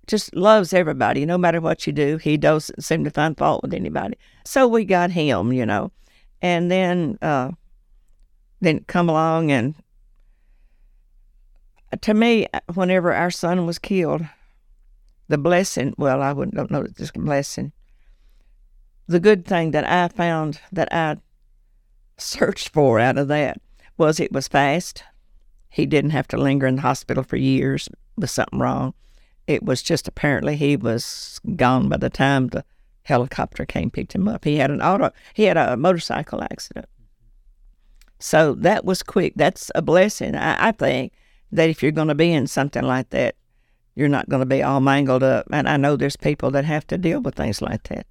just 0.08 0.34
loves 0.36 0.74
everybody, 0.74 1.25
no 1.25 1.38
matter 1.38 1.60
what 1.62 1.86
you 1.86 1.94
do. 1.94 2.17
He 2.17 2.38
doesn't 2.38 2.82
seem 2.82 3.03
to 3.03 3.10
find 3.12 3.38
fault 3.38 3.62
with 3.62 3.74
anybody. 3.74 4.15
So 4.46 4.67
we 4.67 4.86
got 4.86 5.12
him, 5.12 5.51
you 5.51 5.65
know, 5.65 5.91
and 6.41 6.72
then 6.72 7.17
uh, 7.22 7.51
then 8.60 8.84
come 8.88 9.10
along 9.10 9.52
and 9.52 9.76
uh, 11.92 11.98
to 12.02 12.14
me, 12.14 12.48
whenever 12.74 13.14
our 13.14 13.32
son 13.32 13.66
was 13.66 13.80
killed, 13.80 14.26
the 15.28 15.38
blessing. 15.38 15.94
Well, 15.98 16.22
I 16.22 16.34
wouldn't 16.34 16.56
don't 16.56 16.72
know 16.72 16.84
that 16.84 16.96
this 16.96 17.12
blessing. 17.12 17.72
The 19.08 19.20
good 19.20 19.46
thing 19.46 19.72
that 19.72 19.88
I 19.90 20.10
found 20.10 20.60
that 20.72 20.92
I 20.92 21.18
searched 22.18 22.70
for 22.70 23.00
out 23.00 23.18
of 23.18 23.28
that 23.30 23.62
was 23.98 24.20
it 24.20 24.32
was 24.32 24.48
fast. 24.48 25.04
He 25.70 25.86
didn't 25.86 26.12
have 26.12 26.28
to 26.30 26.38
linger 26.38 26.68
in 26.68 26.78
the 26.78 26.82
hospital 26.82 27.24
for 27.24 27.38
years 27.38 27.88
with 28.18 28.30
something 28.30 28.60
wrong. 28.60 28.94
It 29.46 29.64
was 29.64 29.82
just 29.82 30.08
apparently 30.08 30.58
he 30.58 30.76
was 30.76 31.40
gone 31.56 31.88
by 31.88 31.98
the 31.98 32.10
time 32.10 32.48
the 32.48 32.66
helicopter 33.04 33.66
came 33.66 33.90
picked 33.90 34.14
him 34.14 34.28
up. 34.28 34.44
He 34.44 34.58
had 34.58 34.72
an 34.72 34.82
auto 34.82 35.12
he 35.34 35.44
had 35.44 35.56
a 35.56 35.78
motorcycle 35.78 36.44
accident. 36.44 36.88
So 38.19 38.53
that 38.55 38.83
was 38.86 39.03
quick. 39.03 39.33
That's 39.36 39.71
a 39.75 39.81
blessing. 39.81 40.36
I, 40.36 40.69
I 40.69 40.71
think 40.71 41.13
that 41.51 41.69
if 41.69 41.81
you're 41.83 41.91
going 41.91 42.07
to 42.07 42.15
be 42.15 42.31
in 42.33 42.47
something 42.47 42.83
like 42.83 43.09
that, 43.12 43.36
you're 43.95 44.09
not 44.09 44.27
going 44.29 44.41
to 44.41 44.45
be 44.45 44.62
all 44.63 44.79
mangled 44.79 45.24
up. 45.24 45.47
And 45.51 45.67
I 45.69 45.77
know 45.77 45.95
there's 45.95 46.15
people 46.17 46.51
that 46.51 46.65
have 46.65 46.86
to 46.88 46.97
deal 46.97 47.19
with 47.21 47.36
things 47.36 47.62
like 47.62 47.83
that. 47.89 48.05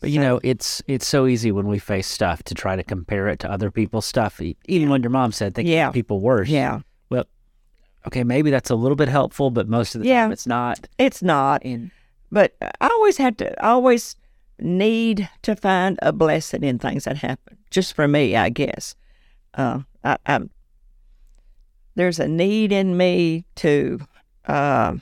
But 0.00 0.10
you 0.10 0.20
know, 0.20 0.38
it's 0.42 0.82
it's 0.86 1.06
so 1.06 1.26
easy 1.26 1.50
when 1.50 1.66
we 1.66 1.78
face 1.78 2.06
stuff 2.06 2.42
to 2.44 2.54
try 2.54 2.76
to 2.76 2.82
compare 2.82 3.28
it 3.28 3.38
to 3.40 3.50
other 3.50 3.70
people's 3.70 4.04
stuff. 4.04 4.38
Even 4.66 4.90
when 4.90 5.02
your 5.02 5.10
mom 5.10 5.32
said, 5.32 5.54
"Think 5.54 5.66
Yeah. 5.68 5.90
people 5.92 6.20
worse." 6.20 6.48
Yeah, 6.48 6.80
Well, 7.08 7.24
okay, 8.06 8.22
maybe 8.22 8.50
that's 8.50 8.68
a 8.68 8.74
little 8.74 8.96
bit 8.96 9.08
helpful, 9.08 9.50
but 9.50 9.66
most 9.66 9.94
of 9.94 10.02
the 10.02 10.08
Yeah. 10.08 10.22
time 10.24 10.32
it's 10.32 10.46
not. 10.46 10.88
it's 10.98 11.22
not. 11.22 11.64
And 11.64 11.90
But 12.30 12.54
I 12.60 12.88
always 12.88 13.16
had 13.16 13.38
to, 13.38 13.64
I 13.64 13.68
always 13.70 14.16
need 14.58 15.28
to 15.42 15.56
find 15.56 15.98
a 16.02 16.12
blessing 16.12 16.64
in 16.64 16.78
things 16.78 17.04
that 17.04 17.16
happen. 17.18 17.56
Just 17.74 17.94
for 17.94 18.06
me, 18.06 18.36
I 18.36 18.50
guess. 18.50 18.94
Uh, 19.52 19.80
I, 20.04 20.16
I'm, 20.26 20.50
there's 21.96 22.20
a 22.20 22.28
need 22.28 22.70
in 22.70 22.96
me 22.96 23.46
to 23.56 23.98
uh, 24.46 24.94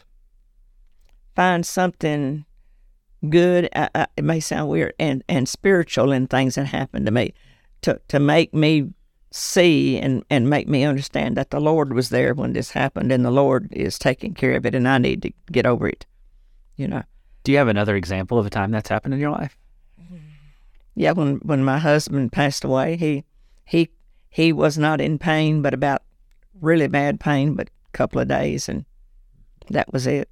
find 1.37 1.67
something 1.67 2.47
good. 3.29 3.69
Uh, 3.77 3.89
uh, 3.95 4.07
it 4.17 4.25
may 4.25 4.41
sound 4.41 4.71
weird 4.71 4.95
and, 4.99 5.23
and 5.29 5.47
spiritual 5.47 6.13
in 6.13 6.27
things 6.29 6.55
that 6.55 6.65
happen 6.65 7.05
to 7.05 7.11
me. 7.11 7.35
to 7.83 8.01
to 8.09 8.19
make 8.19 8.55
me 8.55 8.95
see 9.31 9.99
and 9.99 10.25
and 10.31 10.49
make 10.49 10.67
me 10.67 10.83
understand 10.85 11.37
that 11.37 11.51
the 11.51 11.61
Lord 11.61 11.93
was 11.93 12.09
there 12.09 12.33
when 12.33 12.55
this 12.55 12.71
happened 12.71 13.13
and 13.13 13.23
the 13.23 13.31
Lord 13.31 13.69
is 13.71 13.99
taking 13.99 14.33
care 14.33 14.57
of 14.57 14.65
it 14.65 14.75
and 14.75 14.89
I 14.89 14.97
need 14.97 15.21
to 15.23 15.33
get 15.51 15.67
over 15.67 15.87
it. 15.87 16.07
You 16.77 16.89
know. 16.89 17.03
Do 17.45 17.53
you 17.53 17.59
have 17.59 17.69
another 17.69 17.97
example 17.97 18.39
of 18.39 18.47
a 18.47 18.51
time 18.51 18.71
that's 18.71 18.89
happened 18.89 19.13
in 19.13 19.21
your 19.21 19.31
life? 19.31 19.59
Yeah, 20.95 21.13
when 21.13 21.37
when 21.37 21.65
my 21.65 21.79
husband 21.79 22.33
passed 22.33 22.65
away, 22.65 22.97
he 22.97 23.25
he 23.65 23.91
he 24.29 24.53
was 24.53 24.79
not 24.79 25.01
in 25.01 25.19
pain, 25.19 25.63
but 25.63 25.75
about 25.75 26.03
really 26.61 26.89
bad 26.89 27.21
pain, 27.21 27.55
but 27.55 27.69
a 27.69 27.91
couple 27.93 28.21
of 28.21 28.29
days, 28.29 28.69
and 28.69 28.85
that 29.71 29.93
was 29.93 30.07
it. 30.07 30.29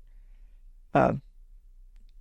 Uh, 0.94 1.14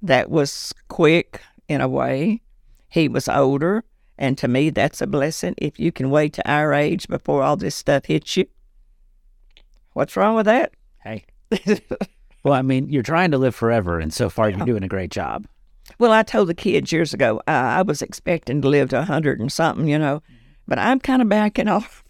that 0.01 0.29
was 0.29 0.74
quick 0.88 1.41
in 1.67 1.81
a 1.81 1.88
way. 1.88 2.41
He 2.88 3.08
was 3.08 3.27
older, 3.27 3.84
and 4.17 4.38
to 4.38 4.48
me, 4.48 4.69
that's 4.69 5.01
a 5.01 5.08
blessing. 5.08 5.55
If 5.58 5.79
you 5.79 5.91
can 5.91 6.10
wait 6.10 6.34
to 6.34 6.50
our 6.50 6.74
age 6.74 7.08
before 7.08 7.43
all 7.43 7.58
this 7.58 7.75
stuff 7.75 8.05
hits 8.05 8.38
you, 8.38 8.46
what's 9.93 10.15
wrong 10.15 10.36
with 10.36 10.46
that? 10.46 10.74
Hey. 11.03 11.25
well, 12.43 12.53
I 12.53 12.62
mean, 12.62 12.89
you're 12.89 13.03
trying 13.03 13.31
to 13.31 13.38
live 13.38 13.55
forever, 13.55 14.00
and 14.00 14.13
so 14.13 14.29
far 14.29 14.50
you're 14.50 14.65
doing 14.65 14.84
a 14.84 14.88
great 14.88 15.12
job. 15.12 15.46
Well, 16.00 16.13
I 16.13 16.24
told 16.24 16.48
the 16.48 16.53
kids 16.53 16.94
years 16.94 17.13
ago 17.13 17.39
uh, 17.39 17.51
I 17.51 17.82
was 17.82 18.01
expecting 18.01 18.62
to 18.62 18.70
live 18.70 18.89
to 18.89 19.00
a 19.00 19.03
hundred 19.03 19.41
and 19.41 19.51
something, 19.51 19.88
you 19.88 20.00
know, 20.00 20.24
but 20.65 20.79
I'm 20.79 21.00
kind 21.00 21.22
of 21.22 21.27
backing 21.27 21.68
off. 21.68 22.06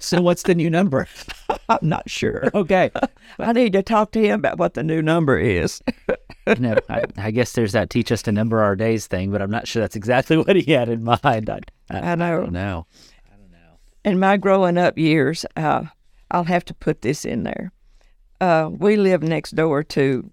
so, 0.00 0.20
what's 0.20 0.42
the 0.42 0.54
new 0.54 0.68
number? 0.68 1.06
I'm 1.68 1.78
not 1.82 2.10
sure. 2.10 2.50
Okay, 2.54 2.90
I 3.38 3.52
need 3.52 3.72
to 3.74 3.82
talk 3.82 4.10
to 4.12 4.20
him 4.20 4.40
about 4.40 4.58
what 4.58 4.74
the 4.74 4.82
new 4.82 5.00
number 5.00 5.38
is. 5.38 5.80
you 6.08 6.56
know, 6.56 6.76
I, 6.88 7.04
I, 7.16 7.30
guess 7.30 7.52
there's 7.52 7.72
that 7.72 7.88
teach 7.88 8.10
us 8.10 8.22
to 8.22 8.32
number 8.32 8.60
our 8.60 8.74
days 8.74 9.06
thing, 9.06 9.30
but 9.30 9.40
I'm 9.40 9.50
not 9.50 9.68
sure 9.68 9.80
that's 9.80 9.96
exactly 9.96 10.36
what 10.36 10.56
he 10.56 10.72
had 10.72 10.88
in 10.88 11.04
mind. 11.04 11.48
I, 11.48 11.60
I, 11.90 11.98
I 11.98 12.14
know. 12.16 12.38
I 12.38 12.40
don't 12.40 12.52
know. 12.52 12.86
I 13.32 13.36
don't 13.36 13.50
know. 13.52 13.78
In 14.04 14.18
my 14.18 14.36
growing 14.36 14.76
up 14.76 14.98
years, 14.98 15.46
uh, 15.56 15.84
I'll 16.32 16.44
have 16.44 16.64
to 16.64 16.74
put 16.74 17.02
this 17.02 17.24
in 17.24 17.44
there. 17.44 17.70
Uh, 18.40 18.70
we 18.72 18.96
lived 18.96 19.24
next 19.24 19.52
door 19.52 19.82
to 19.84 20.30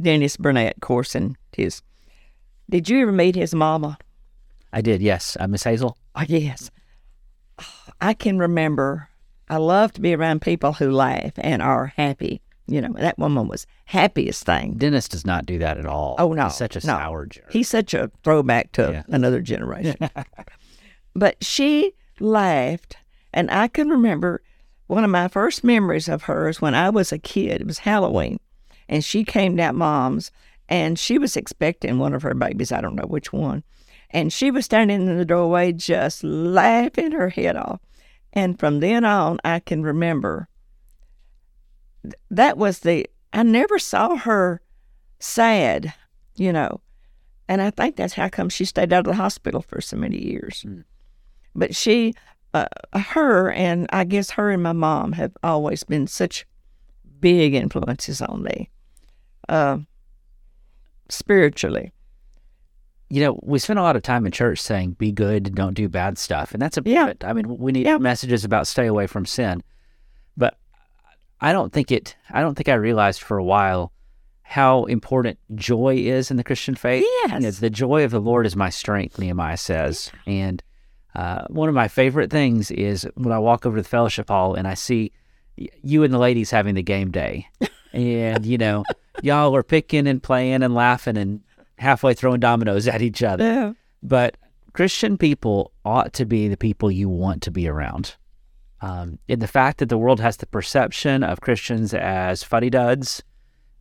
Dennis 0.00 0.36
Burnett, 0.36 0.80
Corson, 0.80 1.36
his. 1.56 1.82
Did 2.70 2.88
you 2.88 3.02
ever 3.02 3.12
meet 3.12 3.34
his 3.36 3.54
mama? 3.54 3.98
I 4.72 4.80
did, 4.80 5.00
yes. 5.02 5.36
Uh, 5.38 5.46
Miss 5.46 5.64
Hazel? 5.64 5.96
Oh, 6.14 6.24
yes. 6.26 6.70
I 8.00 8.14
can 8.14 8.38
remember. 8.38 9.08
I 9.48 9.56
love 9.58 9.92
to 9.94 10.00
be 10.00 10.14
around 10.14 10.42
people 10.42 10.72
who 10.74 10.90
laugh 10.90 11.32
and 11.36 11.62
are 11.62 11.86
happy. 11.96 12.40
You 12.66 12.80
know, 12.80 12.92
that 12.98 13.18
woman 13.18 13.46
was 13.46 13.66
happiest 13.84 14.44
thing. 14.44 14.74
Dennis 14.74 15.06
does 15.08 15.24
not 15.24 15.46
do 15.46 15.58
that 15.58 15.78
at 15.78 15.86
all. 15.86 16.16
Oh, 16.18 16.32
no. 16.32 16.44
He's 16.44 16.56
such 16.56 16.74
a 16.74 16.80
no. 16.80 16.94
sour 16.94 17.26
jerk. 17.26 17.52
He's 17.52 17.68
such 17.68 17.94
a 17.94 18.10
throwback 18.24 18.72
to 18.72 18.90
Yeah. 18.92 19.02
another 19.08 19.40
generation. 19.40 19.96
but 21.14 21.42
she 21.44 21.92
laughed, 22.18 22.96
and 23.32 23.50
I 23.52 23.68
can 23.68 23.88
remember 23.88 24.42
one 24.88 25.04
of 25.04 25.10
my 25.10 25.28
first 25.28 25.62
memories 25.62 26.08
of 26.08 26.24
hers 26.24 26.60
when 26.60 26.74
I 26.74 26.90
was 26.90 27.12
a 27.12 27.18
kid. 27.18 27.60
It 27.60 27.66
was 27.68 27.78
Halloween, 27.78 28.40
and 28.88 29.04
she 29.04 29.22
came 29.24 29.54
down 29.54 29.76
mom's, 29.76 30.32
and 30.68 30.98
she 30.98 31.18
was 31.18 31.36
expecting 31.36 31.98
one 31.98 32.14
of 32.14 32.22
her 32.22 32.34
babies. 32.34 32.72
I 32.72 32.80
don't 32.80 32.96
know 32.96 33.06
which 33.06 33.32
one. 33.32 33.62
And 34.10 34.32
she 34.32 34.50
was 34.50 34.64
standing 34.64 35.06
in 35.06 35.18
the 35.18 35.24
doorway 35.24 35.72
just 35.72 36.22
laughing 36.24 37.12
her 37.12 37.28
head 37.28 37.56
off. 37.56 37.80
And 38.32 38.58
from 38.58 38.80
then 38.80 39.04
on, 39.04 39.38
I 39.44 39.60
can 39.60 39.82
remember 39.82 40.48
that 42.30 42.56
was 42.56 42.80
the, 42.80 43.06
I 43.32 43.42
never 43.42 43.78
saw 43.78 44.16
her 44.16 44.60
sad, 45.18 45.92
you 46.36 46.52
know. 46.52 46.80
And 47.48 47.62
I 47.62 47.70
think 47.70 47.96
that's 47.96 48.14
how 48.14 48.28
come 48.28 48.48
she 48.48 48.64
stayed 48.64 48.92
out 48.92 49.06
of 49.06 49.12
the 49.12 49.14
hospital 49.14 49.62
for 49.62 49.80
so 49.80 49.96
many 49.96 50.22
years. 50.22 50.64
But 51.54 51.74
she, 51.74 52.14
uh, 52.54 52.66
her, 52.92 53.50
and 53.52 53.86
I 53.92 54.04
guess 54.04 54.30
her 54.30 54.50
and 54.50 54.62
my 54.62 54.72
mom 54.72 55.12
have 55.12 55.32
always 55.42 55.84
been 55.84 56.06
such 56.06 56.46
big 57.20 57.54
influences 57.54 58.20
on 58.20 58.42
me, 58.42 58.70
uh, 59.48 59.78
spiritually. 61.08 61.92
you 63.08 63.20
know, 63.22 63.38
we 63.44 63.56
spend 63.60 63.78
a 63.78 63.82
lot 63.82 63.94
of 63.94 64.02
time 64.02 64.26
in 64.26 64.32
church 64.32 64.58
saying 64.60 64.90
be 64.98 65.12
good, 65.12 65.54
don't 65.54 65.74
do 65.74 65.88
bad 65.88 66.18
stuff. 66.18 66.52
And 66.52 66.60
that's 66.60 66.76
a 66.76 66.82
Yeah. 66.84 67.12
I 67.22 67.32
mean, 67.34 67.56
we 67.58 67.70
need 67.70 67.86
Yeah. 67.86 67.98
messages 67.98 68.44
about 68.44 68.66
stay 68.66 68.86
away 68.86 69.06
from 69.06 69.24
sin. 69.26 69.62
But 70.36 70.58
I 71.40 71.52
don't 71.52 71.72
think 71.72 71.92
it 71.92 72.16
I 72.30 72.40
don't 72.40 72.56
think 72.56 72.68
I 72.68 72.74
realized 72.74 73.22
for 73.22 73.38
a 73.38 73.44
while 73.44 73.92
how 74.42 74.84
important 74.86 75.38
joy 75.54 75.94
is 75.98 76.32
in 76.32 76.36
the 76.36 76.42
Christian 76.42 76.74
faith. 76.74 77.04
You 77.04 77.28
know, 77.28 77.38
Yes. 77.38 77.58
the 77.60 77.70
joy 77.70 78.02
of 78.04 78.10
the 78.10 78.20
Lord 78.20 78.44
is 78.44 78.56
my 78.56 78.70
strength, 78.70 79.20
Nehemiah 79.20 79.56
says. 79.56 80.10
And 80.26 80.60
uh, 81.14 81.44
one 81.48 81.68
of 81.68 81.76
my 81.76 81.86
favorite 81.86 82.30
things 82.32 82.72
is 82.72 83.08
when 83.14 83.32
I 83.32 83.38
walk 83.38 83.66
over 83.66 83.76
to 83.76 83.82
the 83.82 83.88
fellowship 83.88 84.28
hall 84.28 84.54
and 84.54 84.66
I 84.66 84.74
see 84.74 85.12
you 85.56 86.02
and 86.02 86.12
the 86.12 86.18
ladies 86.18 86.50
having 86.50 86.74
the 86.74 86.82
game 86.82 87.12
day. 87.12 87.46
and, 87.96 88.44
you 88.44 88.58
know, 88.58 88.84
y'all 89.22 89.56
are 89.56 89.62
picking 89.62 90.06
and 90.06 90.22
playing 90.22 90.62
and 90.62 90.74
laughing 90.74 91.16
and 91.16 91.40
halfway 91.78 92.14
throwing 92.14 92.40
dominoes 92.40 92.86
at 92.86 93.02
each 93.02 93.22
other. 93.22 93.44
Yeah. 93.44 93.72
But 94.02 94.36
Christian 94.72 95.16
people 95.16 95.72
ought 95.84 96.12
to 96.14 96.26
be 96.26 96.48
the 96.48 96.56
people 96.56 96.90
you 96.90 97.08
want 97.08 97.42
to 97.42 97.50
be 97.50 97.66
around. 97.66 98.16
Um, 98.82 99.18
and 99.28 99.40
the 99.40 99.48
fact 99.48 99.78
that 99.78 99.88
the 99.88 99.96
world 99.96 100.20
has 100.20 100.36
the 100.36 100.46
perception 100.46 101.22
of 101.22 101.40
Christians 101.40 101.94
as 101.94 102.42
fuddy 102.42 102.68
duds, 102.68 103.22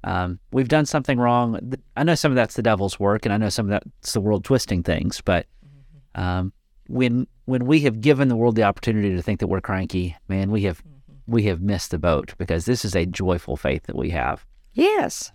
um, 0.06 0.40
we've 0.52 0.70
done 0.70 0.86
something 0.86 1.20
wrong. 1.20 1.74
I 1.98 2.04
know 2.04 2.16
some 2.16 2.32
of 2.32 2.38
that's 2.38 2.56
the 2.56 2.64
devil's 2.64 3.00
work, 3.00 3.26
and 3.26 3.34
I 3.34 3.38
know 3.38 3.50
some 3.50 3.66
of 3.66 3.72
that's 3.72 4.14
the 4.14 4.22
world 4.22 4.46
twisting 4.46 4.84
things. 4.84 5.20
But 5.20 5.48
um, 6.16 6.54
when 6.88 7.28
when 7.46 7.66
we 7.66 7.82
have 7.82 8.00
given 8.00 8.30
the 8.30 8.36
world 8.36 8.56
the 8.56 8.64
opportunity 8.64 9.14
to 9.16 9.22
think 9.22 9.42
that 9.42 9.48
we're 9.48 9.62
cranky, 9.62 10.16
man, 10.30 10.50
we 10.50 10.64
have 10.64 10.82
we 11.28 11.44
have 11.44 11.62
missed 11.62 11.92
the 11.92 11.98
boat 11.98 12.34
because 12.38 12.66
this 12.66 12.86
is 12.86 12.96
a 12.96 13.06
joyful 13.06 13.58
faith 13.58 13.84
that 13.84 13.96
we 13.96 14.12
have. 14.12 14.46
Yes. 14.74 15.32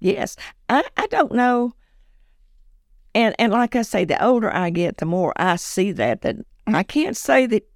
Yes. 0.00 0.36
I, 0.68 0.84
I 0.96 1.06
don't 1.08 1.32
know. 1.32 1.72
And 3.14 3.34
and 3.38 3.52
like 3.52 3.74
I 3.74 3.82
say, 3.82 4.04
the 4.04 4.22
older 4.24 4.54
I 4.54 4.70
get, 4.70 4.98
the 4.98 5.06
more 5.06 5.32
I 5.36 5.56
see 5.56 5.92
that. 5.92 6.22
That 6.22 6.36
I 6.66 6.82
can't 6.82 7.16
say 7.16 7.46
that 7.46 7.68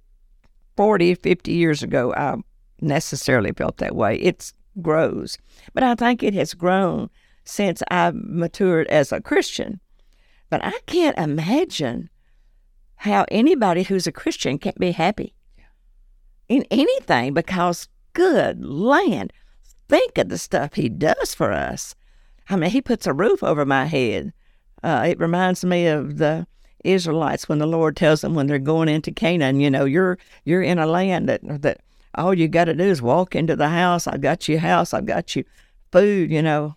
40, 0.77 1.15
50 1.15 1.51
years 1.51 1.83
ago 1.83 2.13
I 2.13 2.35
necessarily 2.81 3.51
felt 3.51 3.77
that 3.77 3.95
way. 3.95 4.15
It 4.17 4.51
grows. 4.81 5.37
But 5.73 5.83
I 5.83 5.95
think 5.95 6.23
it 6.23 6.33
has 6.33 6.53
grown 6.53 7.09
since 7.45 7.83
I've 7.91 8.15
matured 8.15 8.87
as 8.87 9.11
a 9.11 9.21
Christian. 9.21 9.79
But 10.49 10.63
I 10.63 10.73
can't 10.85 11.17
imagine 11.17 12.09
how 12.95 13.25
anybody 13.29 13.83
who's 13.83 14.07
a 14.07 14.11
Christian 14.11 14.57
can't 14.57 14.77
be 14.79 14.91
happy 14.91 15.33
in 16.49 16.65
anything 16.71 17.33
because, 17.33 17.87
good 18.13 18.63
land, 18.63 19.33
think 19.89 20.17
of 20.17 20.29
the 20.29 20.37
stuff 20.37 20.73
he 20.73 20.89
does 20.89 21.33
for 21.35 21.51
us. 21.51 21.95
I 22.49 22.55
mean, 22.55 22.69
he 22.69 22.81
puts 22.81 23.07
a 23.07 23.13
roof 23.13 23.43
over 23.43 23.65
my 23.65 23.85
head. 23.85 24.33
Uh, 24.83 25.05
it 25.09 25.19
reminds 25.19 25.63
me 25.63 25.87
of 25.87 26.17
the 26.17 26.45
Israelites 26.83 27.47
when 27.47 27.59
the 27.59 27.65
Lord 27.65 27.95
tells 27.95 28.21
them 28.21 28.35
when 28.35 28.47
they're 28.47 28.59
going 28.59 28.89
into 28.89 29.11
Canaan, 29.11 29.61
you 29.61 29.69
know, 29.71 29.85
you're 29.85 30.17
you're 30.43 30.61
in 30.61 30.77
a 30.79 30.85
land 30.85 31.29
that 31.29 31.39
that 31.61 31.79
all 32.15 32.33
you 32.33 32.47
got 32.49 32.65
to 32.65 32.73
do 32.73 32.83
is 32.83 33.01
walk 33.01 33.35
into 33.35 33.55
the 33.55 33.69
house. 33.69 34.05
I've 34.07 34.21
got 34.21 34.49
you 34.49 34.59
house. 34.59 34.93
I've 34.93 35.05
got 35.05 35.35
you 35.35 35.45
food. 35.93 36.29
You 36.29 36.41
know, 36.41 36.75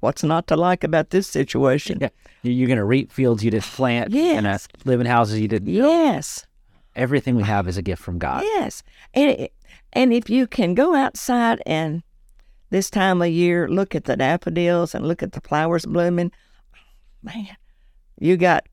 what's 0.00 0.22
not 0.22 0.46
to 0.48 0.56
like 0.56 0.84
about 0.84 1.10
this 1.10 1.26
situation? 1.26 1.98
Yeah. 2.00 2.10
You're 2.42 2.68
going 2.68 2.76
to 2.78 2.84
reap 2.84 3.10
fields 3.10 3.42
you 3.42 3.50
didn't 3.50 3.64
plant. 3.64 4.12
You're 4.12 4.34
going 4.34 4.44
to 4.44 4.50
Yes. 4.50 4.68
live 4.84 5.00
in 5.00 5.06
houses 5.06 5.40
you 5.40 5.48
didn't. 5.48 5.68
Yes. 5.70 6.46
Everything 6.96 7.36
we 7.36 7.44
have 7.44 7.68
is 7.68 7.76
a 7.76 7.82
gift 7.82 8.02
from 8.02 8.18
God. 8.18 8.42
Yes, 8.42 8.82
and 9.14 9.30
it, 9.30 9.52
and 9.92 10.12
if 10.12 10.28
you 10.28 10.46
can 10.46 10.74
go 10.74 10.94
outside 10.94 11.62
and 11.66 12.02
this 12.70 12.90
time 12.90 13.22
of 13.22 13.28
year 13.28 13.68
look 13.68 13.94
at 13.94 14.04
the 14.04 14.16
daffodils 14.16 14.94
and 14.94 15.06
look 15.06 15.22
at 15.22 15.32
the 15.32 15.40
flowers 15.42 15.86
blooming, 15.86 16.32
man, 17.22 17.56
you 18.18 18.36
got 18.36 18.66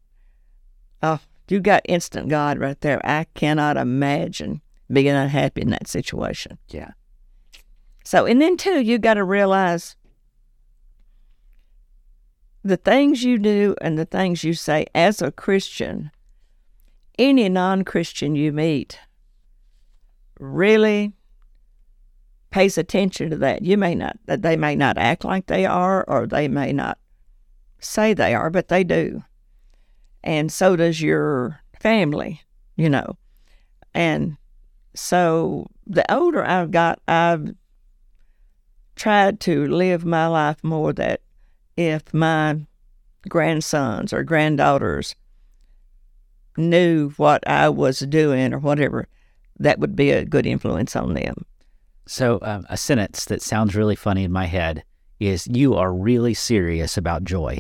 oh, 1.04 1.20
you 1.50 1.60
got 1.60 1.82
instant 1.86 2.30
God 2.30 2.58
right 2.58 2.80
there. 2.82 3.06
I 3.06 3.26
cannot 3.36 3.78
imagine 3.78 4.62
being 4.92 5.10
unhappy 5.10 5.62
in 5.62 5.70
that 5.70 5.88
situation. 5.88 6.58
Yeah. 6.70 6.92
So, 8.04 8.26
and 8.26 8.42
then 8.42 8.58
too, 8.58 8.82
you 8.82 8.98
got 8.98 9.16
to 9.16 9.24
realize 9.24 9.96
the 12.64 12.78
things 12.78 13.24
you 13.24 13.38
do 13.38 13.76
and 13.82 13.98
the 13.98 14.06
things 14.06 14.44
you 14.44 14.54
say 14.54 14.86
as 14.96 15.22
a 15.22 15.32
Christian, 15.32 16.12
any 17.18 17.50
non 17.50 17.84
Christian 17.84 18.36
you 18.36 18.52
meet 18.52 19.00
really 20.40 21.14
pays 22.52 22.78
attention 22.78 23.30
to 23.32 23.38
that. 23.38 23.64
You 23.64 23.78
may 23.78 23.96
not, 23.96 24.18
that 24.26 24.42
they 24.42 24.56
may 24.56 24.76
not 24.76 24.98
act 24.98 25.26
like 25.26 25.48
they 25.48 25.66
are, 25.66 26.04
or 26.08 26.28
they 26.28 26.48
may 26.48 26.72
not 26.72 27.00
say 27.80 28.14
they 28.14 28.34
are, 28.34 28.50
but 28.50 28.68
they 28.68 28.84
do. 28.84 29.24
And 30.24 30.52
so 30.52 30.76
does 30.76 31.02
your 31.02 31.60
family, 31.80 32.42
you 32.76 32.90
know. 32.90 33.18
And 33.94 34.38
so 34.96 35.68
the 35.86 36.10
older 36.14 36.46
I've 36.46 36.72
got, 36.72 37.00
I've 37.08 37.54
tried 38.96 39.40
to 39.42 39.68
live 39.68 40.06
my 40.06 40.28
life 40.28 40.64
more 40.64 40.94
that 40.94 41.22
if 41.76 42.14
my 42.14 42.58
grandsons 43.28 44.14
or 44.14 44.24
granddaughters 44.24 45.16
knew 46.58 47.10
what 47.18 47.48
I 47.48 47.70
was 47.70 48.00
doing 48.00 48.54
or 48.54 48.60
whatever, 48.60 49.08
that 49.60 49.80
would 49.80 49.96
be 49.96 50.12
a 50.12 50.26
good 50.26 50.46
influence 50.46 50.96
on 50.96 51.14
them. 51.14 51.46
So, 52.06 52.40
um, 52.42 52.66
a 52.70 52.78
sentence 52.78 53.26
that 53.26 53.42
sounds 53.42 53.76
really 53.76 53.96
funny 53.96 54.24
in 54.24 54.32
my 54.32 54.46
head 54.46 54.84
is 55.20 55.48
You 55.48 55.76
are 55.76 55.94
really 55.94 56.34
serious 56.34 56.98
about 56.98 57.24
joy. 57.24 57.60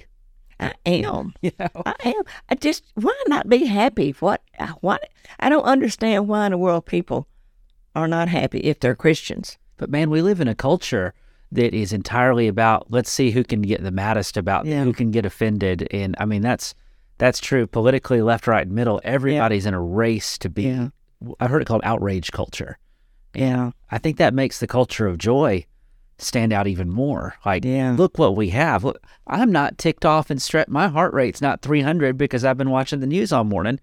I 0.60 0.74
am. 0.86 1.34
You 1.42 1.52
know? 1.60 1.70
I 1.86 1.96
am. 2.04 2.24
I 2.50 2.56
just, 2.56 2.84
why 2.96 3.16
not 3.28 3.48
be 3.48 3.66
happy? 3.66 4.12
What, 4.20 4.42
what, 4.82 5.10
I 5.40 5.50
don't 5.50 5.64
understand 5.64 6.28
why 6.28 6.46
in 6.46 6.52
the 6.52 6.58
world 6.58 6.86
people 6.86 7.28
are 7.96 8.08
not 8.08 8.28
happy 8.28 8.60
if 8.60 8.80
they're 8.80 8.96
Christians. 8.96 9.58
But 9.78 9.90
man, 9.90 10.10
we 10.10 10.22
live 10.22 10.42
in 10.42 10.48
a 10.48 10.56
culture 10.56 11.14
that 11.54 11.74
is 11.74 11.94
entirely 11.94 12.48
about 12.48 12.88
let's 12.90 13.12
see 13.12 13.32
who 13.32 13.44
can 13.44 13.62
get 13.62 13.84
the 13.84 13.92
maddest 13.92 14.38
about 14.38 14.66
yeah. 14.66 14.84
who 14.84 14.92
can 14.92 15.12
get 15.12 15.26
offended 15.26 15.88
and 15.92 16.16
i 16.20 16.26
mean 16.26 16.42
that's 16.42 16.74
that's 17.18 17.40
true 17.40 17.68
politically 17.68 18.22
left 18.22 18.48
right 18.48 18.68
middle 18.68 19.02
everybody's 19.04 19.66
yeah. 19.66 19.70
in 19.70 19.74
a 19.74 19.82
race 19.82 20.38
to 20.38 20.50
be 20.50 20.64
yeah. 20.64 20.88
i've 21.40 21.50
heard 21.50 21.62
it 21.62 21.66
called 21.66 21.82
outrage 21.84 22.32
culture 22.32 22.78
yeah 23.34 23.72
i 23.92 23.98
think 23.98 24.18
that 24.18 24.34
makes 24.34 24.60
the 24.60 24.68
culture 24.68 25.08
of 25.08 25.18
joy 25.18 25.66
stand 26.20 26.54
out 26.54 26.68
even 26.68 26.90
more 26.90 27.36
like 27.46 27.66
yeah. 27.66 27.96
look 27.98 28.18
what 28.18 28.36
we 28.36 28.50
have 28.50 28.84
look, 28.84 29.02
i'm 29.28 29.52
not 29.52 29.78
ticked 29.78 30.06
off 30.06 30.30
and 30.30 30.42
stressed 30.42 30.70
my 30.70 30.88
heart 30.88 31.14
rate's 31.14 31.42
not 31.42 31.62
300 31.62 32.18
because 32.18 32.46
i've 32.46 32.58
been 32.58 32.70
watching 32.70 33.00
the 33.00 33.08
news 33.08 33.32
all 33.32 33.44
morning 33.44 33.80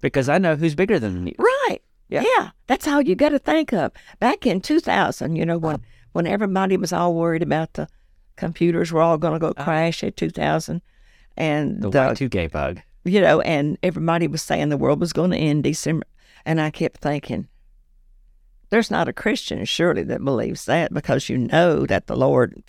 because 0.00 0.28
i 0.28 0.38
know 0.38 0.54
who's 0.54 0.74
bigger 0.74 0.98
than 0.98 1.14
the 1.14 1.20
news 1.20 1.36
right 1.38 1.80
yeah, 2.08 2.22
yeah. 2.36 2.50
that's 2.66 2.84
how 2.84 2.98
you 2.98 3.14
got 3.14 3.30
to 3.30 3.38
think 3.38 3.72
of 3.72 3.90
back 4.20 4.44
in 4.44 4.60
2000 4.60 5.34
you 5.34 5.46
know 5.46 5.56
when 5.56 5.80
when 6.12 6.26
everybody 6.26 6.76
was 6.76 6.92
all 6.92 7.14
worried 7.14 7.42
about 7.42 7.72
the 7.72 7.88
computers 8.36 8.92
were 8.92 9.00
all 9.00 9.18
going 9.18 9.32
to 9.32 9.38
go 9.38 9.48
uh-huh. 9.48 9.64
crash 9.64 10.04
at 10.04 10.16
2000 10.16 10.82
and 11.36 11.82
the 11.82 11.90
Y2K 11.90 12.50
bug. 12.50 12.80
You 13.04 13.20
know, 13.20 13.40
and 13.40 13.78
everybody 13.82 14.28
was 14.28 14.42
saying 14.42 14.68
the 14.68 14.76
world 14.76 15.00
was 15.00 15.12
going 15.12 15.30
to 15.32 15.36
end 15.36 15.64
December. 15.64 16.06
And 16.44 16.60
I 16.60 16.70
kept 16.70 17.00
thinking, 17.00 17.48
there's 18.70 18.90
not 18.90 19.08
a 19.08 19.12
Christian, 19.12 19.64
surely, 19.64 20.02
that 20.04 20.24
believes 20.24 20.64
that 20.66 20.94
because 20.94 21.28
you 21.28 21.36
know 21.36 21.84
that 21.86 22.06
the 22.06 22.16
Lord, 22.16 22.62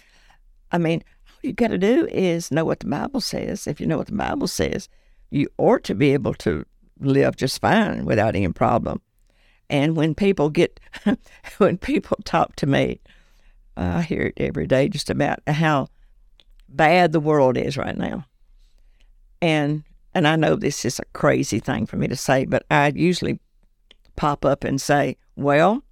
I 0.71 0.77
mean, 0.77 1.03
all 1.27 1.39
you 1.43 1.53
got 1.53 1.69
to 1.69 1.77
do 1.77 2.07
is 2.11 2.51
know 2.51 2.65
what 2.65 2.79
the 2.79 2.87
Bible 2.87 3.21
says. 3.21 3.67
If 3.67 3.79
you 3.79 3.87
know 3.87 3.97
what 3.97 4.07
the 4.07 4.13
Bible 4.13 4.47
says, 4.47 4.89
you 5.29 5.47
ought 5.57 5.83
to 5.85 5.95
be 5.95 6.13
able 6.13 6.33
to 6.35 6.65
live 6.99 7.35
just 7.35 7.61
fine 7.61 8.05
without 8.05 8.35
any 8.35 8.49
problem. 8.49 9.01
And 9.69 9.95
when 9.95 10.13
people 10.15 10.49
get, 10.49 10.79
when 11.57 11.77
people 11.77 12.17
talk 12.25 12.55
to 12.57 12.65
me 12.65 12.99
I 13.75 14.01
hear 14.01 14.21
it 14.21 14.33
every 14.37 14.67
day 14.67 14.89
just 14.89 15.09
about 15.09 15.39
how 15.47 15.87
bad 16.69 17.11
the 17.11 17.19
world 17.19 17.57
is 17.57 17.77
right 17.77 17.97
now. 17.97 18.25
And 19.43 19.83
and 20.15 20.25
I 20.25 20.37
know 20.37 20.55
this 20.55 20.85
is 20.85 20.99
a 20.99 21.05
crazy 21.11 21.59
thing 21.59 21.85
for 21.85 21.97
me 21.97 22.07
to 22.07 22.15
say, 22.15 22.45
but 22.45 22.63
I 22.71 22.93
usually 22.95 23.39
pop 24.15 24.45
up 24.45 24.63
and 24.63 24.79
say, 24.79 25.17
"Well, 25.35 25.83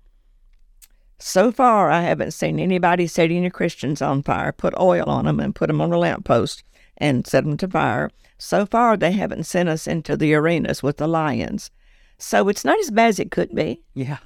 so 1.20 1.52
far 1.52 1.92
I 1.92 2.02
haven't 2.02 2.32
seen 2.32 2.60
anybody 2.60 3.08
set 3.08 3.30
any 3.30 3.50
Christians 3.50 4.02
on 4.02 4.24
fire, 4.24 4.54
put 4.54 4.74
oil 4.80 5.04
on 5.10 5.26
them, 5.26 5.42
and 5.42 5.54
put 5.54 5.68
them 5.68 5.82
on 5.82 5.92
a 5.92 5.98
lamppost 5.98 6.64
and 6.98 7.28
set 7.28 7.44
them 7.44 7.58
to 7.58 7.68
fire. 7.68 8.10
So 8.38 8.66
far 8.66 8.96
they 8.96 9.12
haven't 9.12 9.44
sent 9.44 9.68
us 9.68 9.86
into 9.86 10.16
the 10.16 10.34
arenas 10.34 10.82
with 10.82 10.96
the 10.96 11.08
lions. 11.08 11.72
So 12.18 12.48
it's 12.48 12.64
not 12.64 12.80
as 12.80 12.90
bad 12.90 13.10
as 13.10 13.20
it 13.20 13.32
could 13.32 13.54
be." 13.54 13.82
Yeah, 13.94 14.20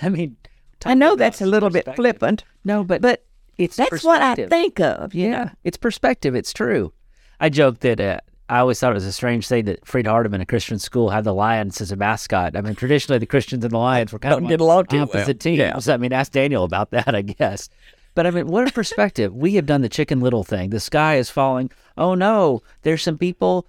I 0.00 0.08
mean, 0.08 0.38
I 0.86 0.94
know 0.94 1.16
that's 1.16 1.42
a 1.42 1.46
little 1.46 1.70
bit 1.70 1.86
flippant. 1.96 2.44
No, 2.64 2.82
but 2.82 3.02
but 3.02 3.26
it's 3.58 3.76
that's 3.76 4.02
what 4.04 4.22
I 4.22 4.36
think 4.36 4.80
of. 4.80 5.14
Yeah. 5.14 5.28
yeah, 5.28 5.50
it's 5.64 5.76
perspective. 5.76 6.34
It's 6.34 6.54
true. 6.54 6.94
I 7.40 7.48
joke 7.50 7.80
that 7.80 8.00
uh, 8.00 8.20
I 8.50 8.58
always 8.58 8.80
thought 8.80 8.90
it 8.90 8.94
was 8.94 9.06
a 9.06 9.12
strange 9.12 9.46
thing 9.46 9.66
that 9.66 9.86
Freed 9.86 10.06
Hardeman, 10.06 10.40
a 10.40 10.46
Christian 10.46 10.80
school, 10.80 11.10
had 11.10 11.22
the 11.22 11.32
Lions 11.32 11.80
as 11.80 11.92
a 11.92 11.96
mascot. 11.96 12.56
I 12.56 12.60
mean, 12.62 12.74
traditionally 12.74 13.18
the 13.20 13.26
Christians 13.26 13.64
and 13.64 13.72
the 13.72 13.78
Lions 13.78 14.12
were 14.12 14.18
kind 14.18 14.32
Don't 14.34 14.42
of 14.44 14.48
get 14.48 14.60
along 14.60 14.86
opposite 14.90 15.14
well. 15.14 15.34
teams. 15.34 15.86
Yeah. 15.86 15.94
I 15.94 15.96
mean, 15.98 16.12
ask 16.12 16.32
Daniel 16.32 16.64
about 16.64 16.90
that, 16.90 17.14
I 17.14 17.22
guess. 17.22 17.68
But 18.16 18.26
I 18.26 18.32
mean, 18.32 18.48
what 18.48 18.68
a 18.68 18.72
perspective. 18.74 19.32
we 19.32 19.54
have 19.54 19.66
done 19.66 19.82
the 19.82 19.88
chicken 19.88 20.18
little 20.18 20.42
thing. 20.42 20.70
The 20.70 20.80
sky 20.80 21.16
is 21.16 21.30
falling. 21.30 21.70
Oh 21.96 22.14
no, 22.14 22.60
there's 22.82 23.02
some 23.02 23.16
people 23.18 23.66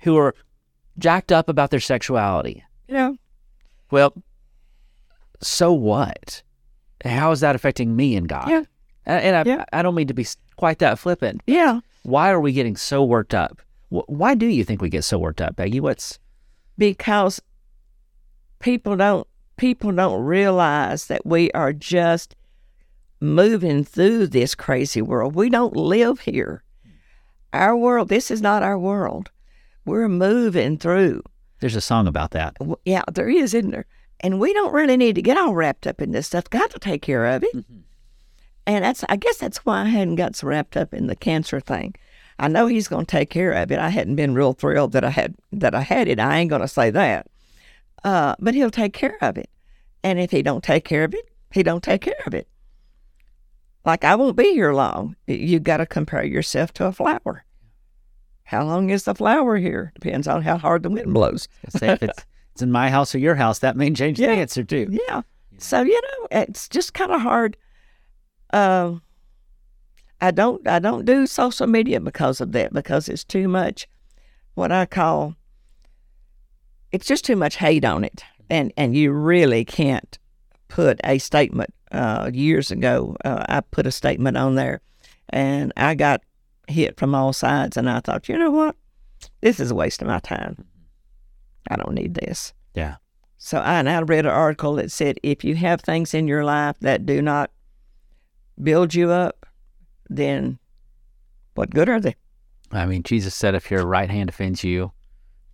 who 0.00 0.16
are 0.16 0.36
jacked 0.98 1.32
up 1.32 1.48
about 1.48 1.70
their 1.70 1.80
sexuality. 1.80 2.62
Yeah. 2.86 3.14
Well, 3.90 4.14
so 5.40 5.72
what? 5.72 6.42
How 7.04 7.32
is 7.32 7.40
that 7.40 7.56
affecting 7.56 7.96
me 7.96 8.14
and 8.16 8.28
God? 8.28 8.48
Yeah. 8.48 8.62
And 9.04 9.36
I, 9.36 9.42
yeah. 9.44 9.64
I 9.72 9.82
don't 9.82 9.94
mean 9.96 10.06
to 10.08 10.14
be 10.14 10.26
quite 10.56 10.78
that 10.78 10.98
flippant. 11.00 11.42
Yeah. 11.46 11.80
Why 12.04 12.30
are 12.30 12.40
we 12.40 12.52
getting 12.52 12.76
so 12.76 13.04
worked 13.04 13.34
up? 13.34 13.60
Why 13.88 14.34
do 14.34 14.46
you 14.46 14.64
think 14.64 14.82
we 14.82 14.88
get 14.88 15.04
so 15.04 15.18
worked 15.18 15.40
up, 15.40 15.56
Peggy? 15.56 15.80
What's 15.80 16.18
because 16.76 17.40
people 18.58 18.96
don't 18.96 19.26
people 19.56 19.92
don't 19.92 20.22
realize 20.22 21.06
that 21.06 21.24
we 21.24 21.50
are 21.52 21.72
just 21.72 22.34
moving 23.20 23.84
through 23.84 24.26
this 24.26 24.54
crazy 24.54 25.02
world. 25.02 25.34
We 25.34 25.48
don't 25.48 25.76
live 25.76 26.20
here. 26.20 26.62
Our 27.52 27.76
world, 27.76 28.08
this 28.08 28.30
is 28.30 28.42
not 28.42 28.62
our 28.62 28.78
world. 28.78 29.30
We're 29.84 30.08
moving 30.08 30.76
through. 30.76 31.22
There's 31.60 31.76
a 31.76 31.80
song 31.80 32.06
about 32.06 32.32
that. 32.32 32.56
Yeah, 32.84 33.02
there 33.12 33.30
is, 33.30 33.54
isn't 33.54 33.70
there? 33.70 33.86
And 34.20 34.38
we 34.38 34.52
don't 34.52 34.72
really 34.72 34.96
need 34.96 35.14
to 35.14 35.22
get 35.22 35.38
all 35.38 35.54
wrapped 35.54 35.86
up 35.86 36.02
in 36.02 36.10
this 36.10 36.26
stuff. 36.26 36.50
Got 36.50 36.70
to 36.72 36.78
take 36.78 37.02
care 37.02 37.24
of 37.26 37.42
it. 37.44 37.54
Mm-hmm. 37.54 37.78
And 38.66 38.84
that's, 38.84 39.04
I 39.08 39.16
guess 39.16 39.38
that's 39.38 39.64
why 39.64 39.82
I 39.82 39.84
hadn't 39.86 40.16
got 40.16 40.36
so 40.36 40.48
wrapped 40.48 40.76
up 40.76 40.92
in 40.92 41.06
the 41.06 41.16
cancer 41.16 41.60
thing. 41.60 41.94
I 42.38 42.48
know 42.48 42.66
he's 42.66 42.88
going 42.88 43.06
to 43.06 43.10
take 43.10 43.30
care 43.30 43.52
of 43.52 43.72
it. 43.72 43.78
I 43.78 43.88
hadn't 43.88 44.16
been 44.16 44.34
real 44.34 44.52
thrilled 44.52 44.92
that 44.92 45.04
I 45.04 45.10
had 45.10 45.34
that 45.52 45.74
I 45.74 45.80
had 45.80 46.08
it. 46.08 46.20
I 46.20 46.38
ain't 46.38 46.50
going 46.50 46.62
to 46.62 46.68
say 46.68 46.90
that, 46.90 47.28
uh, 48.04 48.34
but 48.38 48.54
he'll 48.54 48.70
take 48.70 48.92
care 48.92 49.18
of 49.22 49.38
it. 49.38 49.48
And 50.02 50.18
if 50.18 50.30
he 50.30 50.42
don't 50.42 50.62
take 50.62 50.84
care 50.84 51.04
of 51.04 51.14
it, 51.14 51.30
he 51.50 51.62
don't 51.62 51.82
take 51.82 52.02
care 52.02 52.22
of 52.26 52.34
it. 52.34 52.48
Like 53.84 54.04
I 54.04 54.16
won't 54.16 54.36
be 54.36 54.52
here 54.52 54.72
long. 54.72 55.16
You 55.26 55.60
got 55.60 55.78
to 55.78 55.86
compare 55.86 56.24
yourself 56.24 56.72
to 56.74 56.86
a 56.86 56.92
flower. 56.92 57.44
How 58.44 58.64
long 58.64 58.90
is 58.90 59.04
the 59.04 59.14
flower 59.14 59.56
here? 59.56 59.92
Depends 59.94 60.28
on 60.28 60.42
how 60.42 60.56
hard 60.56 60.82
the 60.82 60.90
wind 60.90 61.12
blows. 61.12 61.48
if 61.62 62.02
it's 62.02 62.26
it's 62.52 62.62
in 62.62 62.70
my 62.70 62.90
house 62.90 63.14
or 63.14 63.18
your 63.18 63.34
house, 63.34 63.60
that 63.60 63.76
may 63.76 63.90
change 63.90 64.20
yeah. 64.20 64.28
the 64.28 64.32
answer 64.34 64.62
too. 64.62 64.88
Yeah. 64.90 64.98
yeah. 65.08 65.22
So 65.58 65.82
you 65.82 66.00
know, 66.00 66.28
it's 66.30 66.68
just 66.68 66.94
kind 66.94 67.12
of 67.12 67.20
hard. 67.20 67.56
Uh, 68.52 68.96
I 70.20 70.30
don't 70.30 70.66
I 70.66 70.78
don't 70.78 71.04
do 71.04 71.26
social 71.26 71.66
media 71.66 72.00
because 72.00 72.40
of 72.40 72.52
that 72.52 72.72
because 72.72 73.08
it's 73.08 73.24
too 73.24 73.48
much 73.48 73.86
what 74.54 74.72
I 74.72 74.86
call 74.86 75.34
it's 76.92 77.06
just 77.06 77.24
too 77.24 77.36
much 77.36 77.56
hate 77.56 77.84
on 77.84 78.04
it 78.04 78.22
and 78.48 78.72
and 78.76 78.96
you 78.96 79.12
really 79.12 79.64
can't 79.64 80.18
put 80.68 81.00
a 81.04 81.18
statement 81.18 81.72
uh, 81.92 82.30
years 82.32 82.70
ago 82.70 83.16
uh, 83.24 83.44
I 83.48 83.60
put 83.60 83.86
a 83.86 83.92
statement 83.92 84.36
on 84.36 84.54
there 84.54 84.80
and 85.30 85.72
I 85.76 85.94
got 85.94 86.22
hit 86.68 86.98
from 86.98 87.14
all 87.14 87.32
sides 87.32 87.76
and 87.76 87.88
I 87.88 88.00
thought 88.00 88.28
you 88.28 88.38
know 88.38 88.50
what 88.50 88.76
this 89.40 89.60
is 89.60 89.70
a 89.70 89.74
waste 89.74 90.02
of 90.02 90.08
my 90.08 90.20
time 90.20 90.64
I 91.68 91.76
don't 91.76 91.94
need 91.94 92.14
this. 92.14 92.52
Yeah. 92.74 92.96
So 93.38 93.58
I, 93.58 93.78
and 93.78 93.88
I 93.88 94.00
read 94.00 94.26
an 94.26 94.32
article 94.32 94.74
that 94.74 94.90
said 94.90 95.18
if 95.22 95.44
you 95.44 95.54
have 95.56 95.80
things 95.80 96.14
in 96.14 96.28
your 96.28 96.44
life 96.44 96.76
that 96.80 97.06
do 97.06 97.22
not 97.22 97.50
build 98.62 98.94
you 98.94 99.10
up, 99.10 99.35
then 100.08 100.58
what 101.54 101.70
good 101.70 101.88
are 101.88 102.00
they? 102.00 102.16
I 102.72 102.86
mean, 102.86 103.02
Jesus 103.02 103.34
said, 103.34 103.54
if 103.54 103.70
your 103.70 103.86
right 103.86 104.10
hand 104.10 104.28
offends 104.28 104.64
you, 104.64 104.92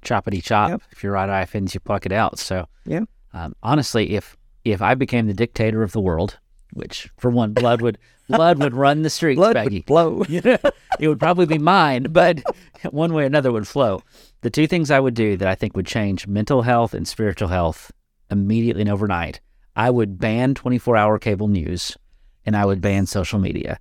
choppity 0.02 0.42
chop. 0.42 0.70
Yep. 0.70 0.82
If 0.90 1.02
your 1.02 1.12
right 1.12 1.28
eye 1.28 1.42
offends 1.42 1.74
you, 1.74 1.80
pluck 1.80 2.06
it 2.06 2.12
out. 2.12 2.38
So, 2.38 2.66
yeah. 2.84 3.04
Um, 3.32 3.54
honestly, 3.62 4.14
if 4.14 4.36
if 4.64 4.82
I 4.82 4.94
became 4.94 5.26
the 5.26 5.34
dictator 5.34 5.82
of 5.82 5.92
the 5.92 6.00
world, 6.00 6.38
which 6.72 7.10
for 7.18 7.30
one, 7.30 7.52
blood 7.52 7.80
would 7.82 7.98
blood 8.28 8.62
would 8.62 8.74
run 8.74 9.02
the 9.02 9.10
streets, 9.10 9.38
blood 9.38 9.56
would 9.56 9.86
flow. 9.86 10.24
it 10.28 11.08
would 11.08 11.20
probably 11.20 11.46
be 11.46 11.58
mine, 11.58 12.06
but 12.10 12.42
one 12.90 13.12
way 13.12 13.24
or 13.24 13.26
another 13.26 13.52
would 13.52 13.68
flow. 13.68 14.02
The 14.42 14.50
two 14.50 14.66
things 14.66 14.90
I 14.90 15.00
would 15.00 15.14
do 15.14 15.36
that 15.36 15.48
I 15.48 15.54
think 15.54 15.76
would 15.76 15.86
change 15.86 16.26
mental 16.26 16.62
health 16.62 16.94
and 16.94 17.06
spiritual 17.06 17.48
health 17.48 17.92
immediately 18.30 18.82
and 18.82 18.90
overnight, 18.90 19.40
I 19.76 19.90
would 19.90 20.18
ban 20.18 20.54
24 20.54 20.96
hour 20.96 21.18
cable 21.18 21.48
news 21.48 21.96
and 22.44 22.56
I 22.56 22.64
would 22.64 22.80
ban 22.80 23.06
social 23.06 23.38
media. 23.38 23.78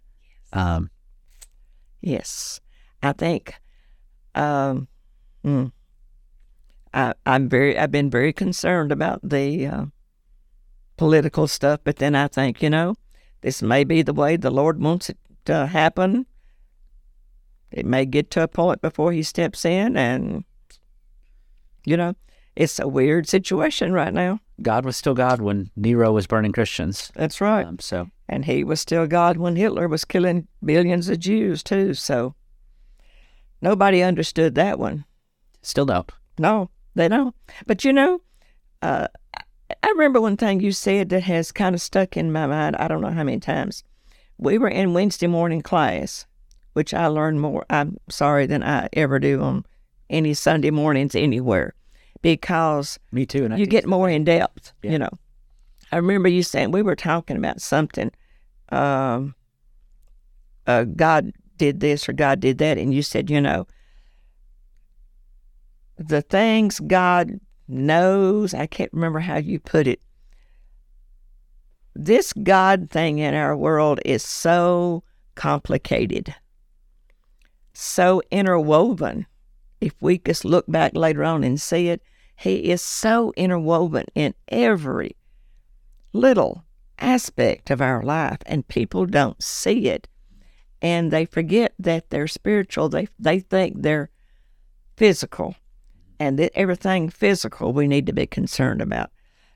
Um, 0.53 0.89
yes. 2.01 2.59
I 3.03 3.13
think 3.13 3.55
um, 4.35 4.87
mm, 5.43 5.71
I, 6.93 7.13
am 7.25 7.49
very, 7.49 7.77
I've 7.77 7.91
been 7.91 8.09
very 8.09 8.33
concerned 8.33 8.91
about 8.91 9.19
the 9.23 9.65
uh, 9.65 9.85
political 10.97 11.47
stuff, 11.47 11.79
but 11.83 11.97
then 11.97 12.15
I 12.15 12.27
think, 12.27 12.61
you 12.61 12.69
know, 12.69 12.95
this 13.41 13.61
may 13.61 13.83
be 13.83 14.01
the 14.01 14.13
way 14.13 14.37
the 14.37 14.51
Lord 14.51 14.81
wants 14.81 15.09
it 15.09 15.17
to 15.45 15.65
happen. 15.67 16.25
It 17.71 17.85
may 17.85 18.05
get 18.05 18.29
to 18.31 18.43
a 18.43 18.47
point 18.47 18.81
before 18.81 19.11
He 19.11 19.23
steps 19.23 19.65
in, 19.65 19.97
and 19.97 20.43
you 21.85 21.97
know, 21.97 22.13
it's 22.55 22.79
a 22.79 22.87
weird 22.87 23.27
situation 23.27 23.93
right 23.93 24.13
now. 24.13 24.39
God 24.61 24.85
was 24.85 24.97
still 24.97 25.13
God 25.13 25.41
when 25.41 25.71
Nero 25.75 26.11
was 26.11 26.27
burning 26.27 26.51
Christians. 26.51 27.11
That's 27.15 27.41
right. 27.41 27.65
Um, 27.65 27.79
so, 27.79 28.09
and 28.31 28.45
He 28.45 28.63
was 28.63 28.79
still 28.79 29.05
God 29.05 29.37
when 29.37 29.57
Hitler 29.57 29.87
was 29.87 30.05
killing 30.05 30.47
billions 30.63 31.09
of 31.09 31.19
Jews 31.19 31.61
too. 31.61 31.93
So, 31.93 32.33
nobody 33.61 34.01
understood 34.01 34.55
that 34.55 34.79
one. 34.79 35.05
Still 35.61 35.85
don't. 35.85 36.09
No, 36.39 36.71
They 36.95 37.07
don't. 37.09 37.35
But 37.67 37.83
you 37.83 37.93
know, 37.93 38.21
uh, 38.81 39.07
I 39.83 39.89
remember 39.89 40.19
one 40.21 40.37
thing 40.37 40.61
you 40.61 40.71
said 40.71 41.09
that 41.09 41.23
has 41.23 41.51
kind 41.51 41.75
of 41.75 41.81
stuck 41.81 42.17
in 42.17 42.31
my 42.31 42.47
mind. 42.47 42.77
I 42.77 42.87
don't 42.87 43.01
know 43.01 43.11
how 43.11 43.23
many 43.23 43.39
times. 43.39 43.83
We 44.37 44.57
were 44.57 44.69
in 44.69 44.93
Wednesday 44.93 45.27
morning 45.27 45.61
class, 45.61 46.25
which 46.73 46.93
I 46.93 47.07
learned 47.07 47.41
more. 47.41 47.65
I'm 47.69 47.97
sorry 48.09 48.47
than 48.47 48.63
I 48.63 48.89
ever 48.93 49.19
do 49.19 49.41
on 49.41 49.65
any 50.09 50.33
Sunday 50.33 50.71
mornings 50.71 51.15
anywhere, 51.15 51.73
because 52.21 52.97
Me 53.11 53.25
too. 53.25 53.45
And 53.45 53.53
I 53.53 53.57
you 53.57 53.65
get 53.65 53.85
more 53.85 54.09
in 54.09 54.23
depth. 54.23 54.73
Yeah. 54.81 54.91
You 54.91 54.99
know, 54.99 55.11
I 55.91 55.97
remember 55.97 56.29
you 56.29 56.43
saying 56.43 56.71
we 56.71 56.81
were 56.81 56.95
talking 56.95 57.37
about 57.37 57.61
something. 57.61 58.11
Um, 58.71 59.36
uh, 60.65 60.84
God 60.84 61.34
did 61.57 61.79
this 61.79 62.07
or 62.07 62.13
God 62.13 62.39
did 62.39 62.57
that, 62.60 62.77
and 62.77 62.93
you 62.93 63.01
said, 63.01 63.29
you 63.29 63.41
know, 63.41 63.67
the 65.97 66.21
things 66.21 66.79
God 66.79 67.39
knows. 67.67 68.53
I 68.53 68.67
can't 68.67 68.93
remember 68.93 69.19
how 69.19 69.38
you 69.38 69.60
put 69.60 69.88
it. 69.88 70.01
This 71.93 72.34
God 72.34 72.89
thing 72.89 73.19
in 73.19 73.34
our 73.34 73.55
world 73.55 73.99
is 74.05 74.23
so 74.23 75.03
complicated, 75.36 76.34
so 77.73 78.21
interwoven. 78.31 79.25
If 79.81 79.93
we 80.01 80.19
just 80.19 80.45
look 80.45 80.65
back 80.67 80.95
later 80.95 81.23
on 81.23 81.43
and 81.43 81.60
see 81.60 81.89
it, 81.89 82.01
He 82.38 82.71
is 82.71 82.81
so 82.81 83.34
interwoven 83.36 84.05
in 84.15 84.34
every 84.47 85.15
little 86.13 86.63
aspect 87.01 87.69
of 87.69 87.81
our 87.81 88.01
life, 88.01 88.37
and 88.45 88.67
people 88.67 89.05
don't 89.05 89.41
see 89.41 89.87
it. 89.87 90.07
And 90.81 91.11
they 91.11 91.25
forget 91.25 91.73
that 91.77 92.09
they're 92.09 92.27
spiritual. 92.27 92.89
They, 92.89 93.07
they 93.19 93.39
think 93.39 93.81
they're 93.81 94.09
physical 94.95 95.55
and 96.19 96.37
that 96.37 96.51
everything 96.53 97.09
physical 97.09 97.73
we 97.73 97.87
need 97.87 98.05
to 98.05 98.13
be 98.13 98.27
concerned 98.27 98.81
about. 98.81 99.09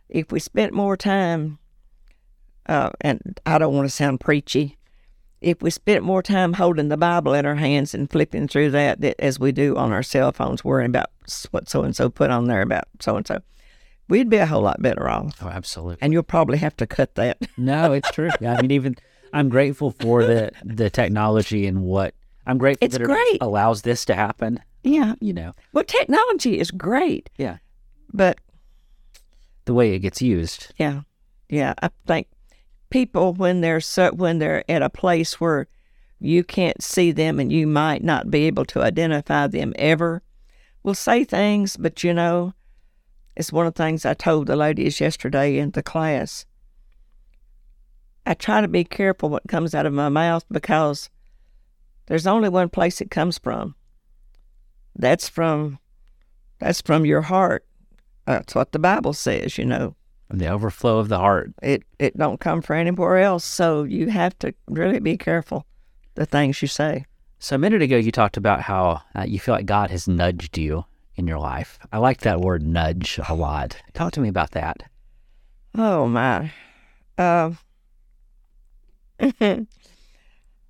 If 0.10 0.32
we 0.32 0.40
spent 0.40 0.74
more 0.74 0.98
time, 0.98 1.60
uh, 2.68 2.90
and 3.02 3.40
I 3.46 3.60
don't 3.60 3.76
want 3.76 3.88
to 3.88 3.96
sound 3.96 4.20
preachy, 4.20 4.78
if 5.42 5.62
we 5.62 5.70
spent 5.70 6.04
more 6.04 6.24
time 6.24 6.54
holding 6.54 6.90
the 6.90 6.98
Bible 6.98 7.36
in 7.36 7.46
our 7.46 7.56
hands 7.56 7.94
and 7.94 8.10
flipping 8.10 8.48
through 8.48 8.72
that, 8.72 9.02
that 9.02 9.16
as 9.20 9.40
we 9.40 9.52
do 9.52 9.76
on 9.76 9.92
our 9.92 10.02
cell 10.02 10.32
phones, 10.32 10.64
worrying 10.64 10.90
about 10.90 11.12
what 11.52 11.70
so 11.70 11.84
and 11.84 11.96
so 11.96 12.10
put 12.10 12.32
on 12.32 12.46
there 12.46 12.64
about 12.64 12.86
so 13.00 13.16
and 13.16 13.28
so, 13.28 13.40
we'd 14.08 14.30
be 14.30 14.38
a 14.38 14.46
whole 14.46 14.62
lot 14.62 14.82
better 14.82 15.10
off. 15.10 15.38
Oh, 15.42 15.48
absolutely. 15.48 15.98
And 16.02 16.14
you'll 16.14 16.24
probably 16.24 16.58
have 16.60 16.76
to 16.78 16.88
cut 16.88 17.16
that. 17.16 17.38
No, 17.58 17.94
it's 17.94 18.10
true. 18.12 18.30
I 18.42 18.62
mean, 18.62 18.72
even 18.72 18.96
I'm 19.34 19.50
grateful 19.50 19.92
for 19.92 20.24
the 20.24 20.52
the 20.64 20.90
technology 20.90 21.66
and 21.68 21.82
what 21.84 22.14
I'm 22.48 22.58
grateful 22.58 22.86
It's 22.86 22.94
that 22.98 23.02
it 23.04 23.06
great. 23.06 23.38
allows 23.42 23.82
this 23.82 24.06
to 24.06 24.16
happen. 24.16 24.60
yeah. 24.84 25.16
You 25.20 25.34
know, 25.34 25.54
Well, 25.74 25.84
technology 25.84 26.60
is 26.60 26.70
great, 26.72 27.30
yeah, 27.38 27.58
but 28.14 28.38
the 29.66 29.74
way 29.74 29.94
it 29.96 30.00
gets 30.00 30.22
used. 30.22 30.74
Yeah, 30.78 31.02
yeah. 31.50 31.74
I 31.82 31.90
think 32.06 32.28
people 32.92 33.34
when 33.34 33.62
they're 33.62 33.82
so, 33.82 34.12
when 34.12 34.38
they're 34.40 34.64
at 34.70 34.82
a 34.84 34.90
place 34.90 35.40
where 35.42 35.68
you 36.20 36.44
can't 36.44 36.82
see 36.84 37.12
them 37.12 37.40
and 37.40 37.52
you 37.52 37.66
might 37.68 38.04
not 38.04 38.30
be 38.32 38.46
able 38.46 38.66
to 38.66 38.82
identify 38.82 39.48
them 39.48 39.74
ever, 39.78 40.22
will 40.84 40.94
say 40.94 41.24
things. 41.24 41.78
But 41.78 42.04
you 42.04 42.14
know, 42.14 42.54
it's 43.36 43.52
one 43.52 43.68
of 43.68 43.74
the 43.74 43.84
things 43.84 44.06
I 44.06 44.14
told 44.14 44.48
the 44.48 44.56
ladies 44.56 45.00
yesterday 45.00 45.58
in 45.58 45.72
the 45.72 45.84
class. 45.84 46.46
I 48.26 48.34
try 48.34 48.62
to 48.62 48.68
be 48.68 48.84
careful 48.84 49.30
what 49.30 49.48
comes 49.48 49.76
out 49.76 49.86
of 49.86 49.94
my 49.94 50.10
mouth 50.10 50.46
because 50.50 51.10
there's 52.08 52.28
only 52.28 52.50
one 52.50 52.70
place 52.70 53.02
it 53.02 53.12
comes 53.12 53.38
from. 53.38 53.76
That's 54.96 55.30
from 55.30 55.80
that's 56.60 56.82
from 56.82 57.06
your 57.06 57.22
heart. 57.22 57.66
That's 58.26 58.56
what 58.56 58.72
the 58.72 58.80
Bible 58.80 59.14
says, 59.14 59.58
you 59.58 59.66
know 59.66 59.96
the 60.30 60.48
overflow 60.48 60.98
of 60.98 61.10
the 61.10 61.20
heart. 61.20 61.54
it 61.62 61.84
it 62.00 62.18
don't 62.18 62.40
come 62.40 62.62
from 62.62 62.78
anywhere 62.78 63.18
else. 63.18 63.46
So 63.46 63.84
you 63.84 64.10
have 64.10 64.38
to 64.40 64.54
really 64.68 65.00
be 65.00 65.18
careful 65.18 65.66
the 66.16 66.26
things 66.26 66.62
you 66.62 66.68
say. 66.68 67.06
So 67.40 67.56
a 67.56 67.60
minute 67.60 67.82
ago, 67.82 67.98
you 67.98 68.12
talked 68.12 68.38
about 68.38 68.62
how 68.62 69.02
uh, 69.16 69.24
you 69.24 69.40
feel 69.40 69.54
like 69.54 69.66
God 69.66 69.92
has 69.92 70.08
nudged 70.08 70.58
you 70.58 70.86
in 71.16 71.28
your 71.28 71.40
life. 71.40 71.80
I 71.92 71.98
like 71.98 72.22
that 72.22 72.42
word 72.42 72.64
nudge 72.64 73.20
a 73.28 73.34
lot. 73.34 73.82
Talk 73.94 74.14
to 74.14 74.20
me 74.20 74.30
about 74.30 74.52
that. 74.52 74.84
Oh 75.74 76.08
my. 76.08 76.52
Um 77.18 77.58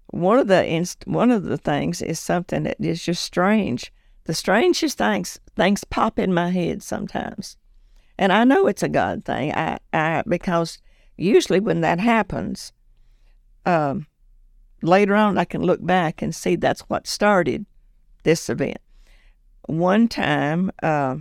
one 0.07 0.39
of 0.39 0.47
the 0.47 0.65
inst- 0.65 1.07
one 1.07 1.31
of 1.31 1.43
the 1.43 1.57
things 1.57 2.01
is 2.01 2.19
something 2.19 2.63
that 2.63 2.77
is 2.79 3.03
just 3.03 3.23
strange. 3.23 3.91
The 4.25 4.33
strangest 4.33 4.97
things 4.97 5.39
things 5.55 5.83
pop 5.83 6.19
in 6.19 6.33
my 6.33 6.51
head 6.51 6.83
sometimes. 6.83 7.57
And 8.17 8.31
I 8.31 8.43
know 8.43 8.67
it's 8.67 8.83
a 8.83 8.89
God 8.89 9.25
thing. 9.25 9.53
I, 9.53 9.79
I 9.91 10.23
because 10.27 10.79
usually 11.17 11.59
when 11.59 11.81
that 11.81 11.99
happens, 11.99 12.71
um, 13.65 14.07
later 14.81 15.15
on 15.15 15.37
I 15.37 15.45
can 15.45 15.61
look 15.61 15.85
back 15.85 16.21
and 16.21 16.33
see 16.33 16.55
that's 16.55 16.81
what 16.81 17.07
started 17.07 17.65
this 18.23 18.49
event. 18.49 18.77
One 19.67 20.07
time, 20.07 20.71
uh, 20.83 21.17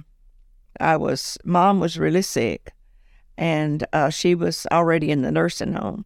I 0.81 0.97
was 0.97 1.39
mom 1.45 1.81
was 1.81 1.99
really 1.99 2.23
sick, 2.23 2.73
and 3.39 3.87
uh, 3.93 4.11
she 4.11 4.35
was 4.35 4.67
already 4.71 5.11
in 5.11 5.23
the 5.23 5.33
nursing 5.33 5.75
home, 5.75 6.05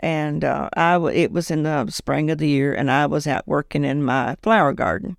and 0.00 0.44
uh, 0.44 0.70
I 0.76 0.94
w- 0.94 1.16
it 1.16 1.32
was 1.32 1.50
in 1.50 1.64
the 1.64 1.90
spring 1.90 2.30
of 2.30 2.38
the 2.38 2.48
year, 2.48 2.72
and 2.72 2.90
I 2.90 3.06
was 3.06 3.26
out 3.26 3.46
working 3.46 3.84
in 3.84 4.02
my 4.02 4.36
flower 4.42 4.72
garden, 4.72 5.16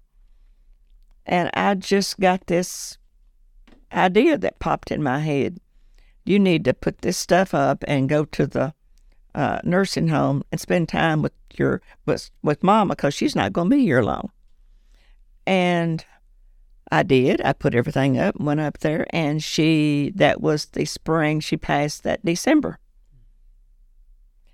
and 1.26 1.52
I 1.54 1.76
just 1.76 2.20
got 2.20 2.48
this 2.48 2.98
idea 3.94 4.38
that 4.38 4.60
popped 4.60 4.92
in 4.92 5.04
my 5.04 5.20
head. 5.20 5.60
You 6.26 6.40
need 6.40 6.66
to 6.66 6.74
put 6.74 7.00
this 7.00 7.18
stuff 7.18 7.54
up 7.54 7.84
and 7.88 8.10
go 8.10 8.26
to 8.26 8.48
the 8.48 8.74
uh, 9.36 9.60
nursing 9.64 10.08
home 10.08 10.44
and 10.52 10.60
spend 10.60 10.90
time 10.90 11.22
with 11.22 11.34
your 11.56 11.82
with 12.06 12.30
with 12.42 12.64
mama 12.64 12.96
because 12.96 13.14
she's 13.14 13.36
not 13.36 13.54
going 13.54 13.70
to 13.70 13.76
be 13.76 13.84
here 13.84 14.02
long. 14.02 14.32
And 15.46 16.06
I 16.92 17.04
did. 17.04 17.42
I 17.42 17.54
put 17.54 17.76
everything 17.76 18.18
up, 18.18 18.40
went 18.40 18.60
up 18.60 18.80
there, 18.80 19.06
and 19.12 19.44
she 19.44 20.12
that 20.16 20.42
was 20.42 20.66
the 20.66 20.86
spring 20.86 21.40
she 21.40 21.56
passed 21.58 22.04
that 22.04 22.26
December. 22.26 22.80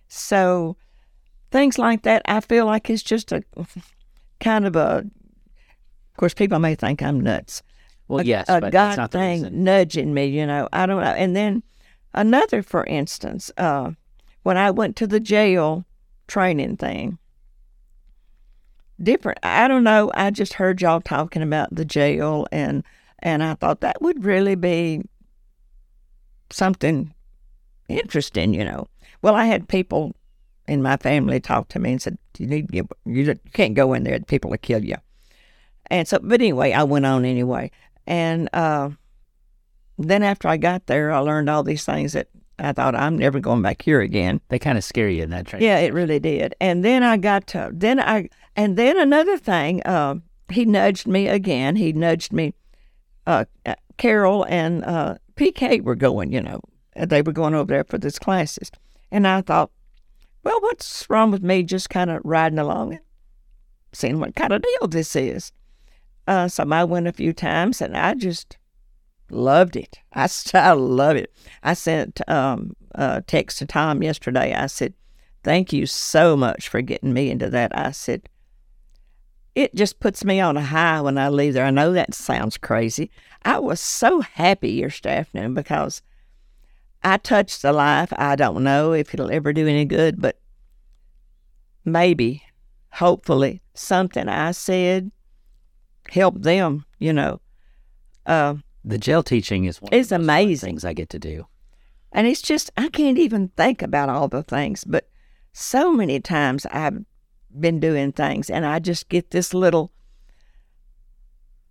So 0.07 0.75
things 1.51 1.77
like 1.77 2.03
that, 2.03 2.21
I 2.25 2.41
feel 2.41 2.65
like 2.65 2.89
it's 2.89 3.03
just 3.03 3.31
a 3.31 3.43
kind 4.39 4.65
of 4.65 4.75
a. 4.75 5.05
Of 6.13 6.17
course, 6.17 6.33
people 6.33 6.59
may 6.59 6.75
think 6.75 7.01
I'm 7.01 7.19
nuts 7.19 7.61
Well, 8.07 8.21
a, 8.21 8.23
yes, 8.23 8.45
a 8.47 8.61
but 8.61 8.71
God 8.71 8.89
that's 8.89 8.97
not 8.97 9.11
the 9.11 9.17
thing 9.17 9.63
nudging 9.63 10.13
me, 10.13 10.25
you 10.25 10.45
know. 10.45 10.69
I 10.71 10.85
don't 10.85 11.01
know. 11.01 11.07
And 11.07 11.35
then 11.35 11.63
another, 12.13 12.61
for 12.61 12.85
instance, 12.85 13.51
uh, 13.57 13.91
when 14.43 14.57
I 14.57 14.71
went 14.71 14.95
to 14.97 15.07
the 15.07 15.19
jail 15.19 15.85
training 16.27 16.77
thing, 16.77 17.17
different. 19.01 19.39
I 19.43 19.67
don't 19.67 19.83
know. 19.83 20.11
I 20.13 20.31
just 20.31 20.53
heard 20.53 20.81
y'all 20.81 21.01
talking 21.01 21.41
about 21.41 21.73
the 21.73 21.85
jail, 21.85 22.47
and 22.51 22.83
and 23.19 23.43
I 23.43 23.55
thought 23.55 23.81
that 23.81 24.01
would 24.01 24.23
really 24.23 24.55
be 24.55 25.01
something 26.49 27.13
interesting, 27.87 28.53
you 28.53 28.65
know. 28.65 28.87
Well, 29.21 29.35
I 29.35 29.45
had 29.45 29.67
people 29.67 30.15
in 30.67 30.81
my 30.81 30.97
family 30.97 31.39
talk 31.39 31.69
to 31.69 31.79
me 31.79 31.93
and 31.93 32.01
said, 32.01 32.17
"You 32.37 32.47
need 32.47 32.73
you, 32.73 32.87
you 33.05 33.35
can't 33.53 33.73
go 33.73 33.93
in 33.93 34.03
there; 34.03 34.19
people 34.19 34.49
will 34.49 34.57
kill 34.57 34.83
you." 34.83 34.95
And 35.87 36.07
so, 36.07 36.19
but 36.21 36.41
anyway, 36.41 36.71
I 36.71 36.83
went 36.83 37.05
on 37.05 37.25
anyway. 37.25 37.71
And 38.07 38.49
uh, 38.53 38.89
then 39.97 40.23
after 40.23 40.47
I 40.47 40.57
got 40.57 40.87
there, 40.87 41.11
I 41.11 41.19
learned 41.19 41.49
all 41.49 41.63
these 41.63 41.85
things 41.85 42.13
that 42.13 42.27
I 42.59 42.71
thought 42.71 42.95
I'm 42.95 43.17
never 43.17 43.39
going 43.39 43.61
back 43.61 43.81
here 43.81 44.01
again. 44.01 44.41
They 44.49 44.59
kind 44.59 44.77
of 44.77 44.83
scare 44.83 45.09
you 45.09 45.23
in 45.23 45.29
that 45.31 45.47
train. 45.47 45.61
Yeah, 45.61 45.79
it 45.79 45.93
really 45.93 46.19
did. 46.19 46.55
And 46.61 46.85
then 46.85 47.03
I 47.03 47.17
got 47.17 47.47
to 47.47 47.69
then 47.73 47.99
I 47.99 48.29
and 48.55 48.77
then 48.77 48.97
another 48.97 49.37
thing. 49.37 49.81
Uh, 49.83 50.15
he 50.49 50.65
nudged 50.65 51.07
me 51.07 51.27
again. 51.27 51.75
He 51.75 51.91
nudged 51.93 52.31
me. 52.31 52.53
Uh, 53.25 53.45
Carol 53.97 54.45
and 54.47 54.83
uh, 54.85 55.15
PK 55.35 55.81
were 55.81 55.95
going. 55.95 56.31
You 56.31 56.41
know, 56.41 56.61
they 56.95 57.21
were 57.21 57.31
going 57.31 57.55
over 57.55 57.73
there 57.73 57.83
for 57.83 57.97
these 57.97 58.19
classes, 58.19 58.71
and 59.11 59.27
I 59.27 59.41
thought, 59.41 59.71
well, 60.43 60.61
what's 60.61 61.09
wrong 61.09 61.31
with 61.31 61.43
me 61.43 61.63
just 61.63 61.89
kind 61.89 62.09
of 62.09 62.21
riding 62.23 62.59
along 62.59 62.93
and 62.93 63.01
seeing 63.93 64.19
what 64.19 64.35
kind 64.35 64.53
of 64.53 64.61
deal 64.61 64.87
this 64.87 65.15
is? 65.15 65.51
Uh, 66.27 66.47
so 66.47 66.63
I 66.69 66.83
went 66.83 67.07
a 67.07 67.13
few 67.13 67.33
times, 67.33 67.81
and 67.81 67.97
I 67.97 68.13
just 68.13 68.57
loved 69.29 69.75
it. 69.75 69.99
I, 70.13 70.29
I 70.53 70.71
love 70.73 71.17
it. 71.17 71.33
I 71.63 71.73
sent 71.73 72.21
um, 72.29 72.75
a 72.93 73.23
text 73.25 73.59
to 73.59 73.65
Tom 73.65 74.03
yesterday. 74.03 74.53
I 74.53 74.67
said, 74.67 74.93
Thank 75.43 75.71
you 75.71 75.85
so 75.85 76.35
much 76.35 76.69
for 76.69 76.81
getting 76.81 77.13
me 77.13 77.29
into 77.29 77.51
that. 77.51 77.77
I 77.77 77.91
said, 77.91 78.27
It 79.55 79.73
just 79.73 79.99
puts 80.01 80.25
me 80.25 80.41
on 80.41 80.57
a 80.57 80.61
high 80.61 80.99
when 81.01 81.17
I 81.17 81.29
leave 81.29 81.53
there. 81.53 81.65
I 81.65 81.71
know 81.71 81.93
that 81.93 82.13
sounds 82.13 82.57
crazy. 82.57 83.09
I 83.43 83.57
was 83.59 83.79
so 83.79 84.19
happy 84.19 84.71
yesterday 84.71 85.17
afternoon 85.17 85.53
because 85.53 86.01
I 87.03 87.17
touched 87.17 87.61
the 87.61 87.71
life. 87.71 88.11
I 88.17 88.35
don't 88.35 88.63
know 88.63 88.91
if 88.91 89.13
it'll 89.13 89.31
ever 89.31 89.53
do 89.53 89.65
any 89.67 89.85
good, 89.85 90.21
but 90.21 90.39
maybe, 91.85 92.43
hopefully, 92.91 93.61
something 93.73 94.27
I 94.27 94.51
said 94.51 95.11
helped 96.09 96.41
them, 96.41 96.85
you 96.99 97.13
know. 97.13 97.39
Uh, 98.25 98.55
The 98.83 98.97
jail 98.97 99.23
teaching 99.23 99.65
is 99.65 99.81
one 99.81 99.89
the 99.91 100.15
amazing. 100.15 100.71
things 100.71 100.85
I 100.85 100.93
get 100.93 101.09
to 101.11 101.19
do. 101.19 101.47
And 102.11 102.27
it's 102.27 102.41
just, 102.41 102.71
I 102.75 102.89
can't 102.89 103.17
even 103.17 103.49
think 103.49 103.81
about 103.81 104.09
all 104.09 104.27
the 104.27 104.43
things, 104.43 104.83
but 104.83 105.09
so 105.53 105.91
many 105.91 106.19
times 106.19 106.65
I've 106.67 107.05
been 107.59 107.79
doing 107.79 108.11
things 108.11 108.49
and 108.49 108.65
I 108.65 108.79
just 108.79 109.09
get 109.09 109.31
this 109.31 109.53
little 109.53 109.91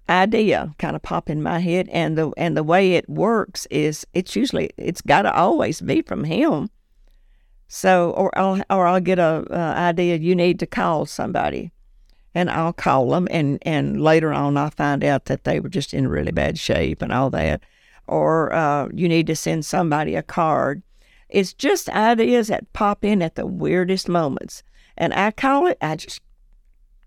idea 0.08 0.74
kind 0.78 0.94
of 0.94 1.02
pop 1.02 1.30
in 1.30 1.42
my 1.42 1.60
head 1.60 1.88
and 1.90 2.18
the 2.18 2.30
and 2.36 2.56
the 2.56 2.62
way 2.62 2.92
it 2.92 3.08
works 3.08 3.66
is 3.70 4.06
it's 4.12 4.36
usually 4.36 4.70
it's 4.76 5.00
got 5.00 5.22
to 5.22 5.34
always 5.34 5.80
be 5.80 6.02
from 6.02 6.24
him. 6.24 6.70
So 7.68 8.10
or 8.10 8.36
I'll 8.38 8.62
or 8.70 8.86
I'll 8.86 9.00
get 9.00 9.18
a, 9.18 9.44
a 9.50 9.78
idea 9.78 10.16
you 10.16 10.34
need 10.34 10.58
to 10.60 10.66
call 10.66 11.06
somebody 11.06 11.72
and 12.34 12.50
I'll 12.50 12.74
call 12.74 13.10
them 13.10 13.26
and 13.30 13.58
and 13.62 14.02
later 14.02 14.32
on 14.32 14.56
I'll 14.56 14.70
find 14.70 15.02
out 15.02 15.26
that 15.26 15.44
they 15.44 15.60
were 15.60 15.70
just 15.70 15.94
in 15.94 16.08
really 16.08 16.32
bad 16.32 16.58
shape 16.58 17.00
and 17.00 17.12
all 17.12 17.30
that. 17.30 17.62
Or 18.06 18.52
uh, 18.52 18.88
you 18.92 19.08
need 19.08 19.26
to 19.28 19.36
send 19.36 19.64
somebody 19.64 20.14
a 20.14 20.22
card. 20.22 20.82
It's 21.30 21.54
just 21.54 21.88
ideas 21.88 22.48
that 22.48 22.70
pop 22.74 23.02
in 23.02 23.22
at 23.22 23.34
the 23.34 23.46
weirdest 23.46 24.10
moments 24.10 24.62
and 24.96 25.12
I 25.14 25.30
call 25.30 25.66
it 25.66 25.78
I 25.80 25.96
just 25.96 26.20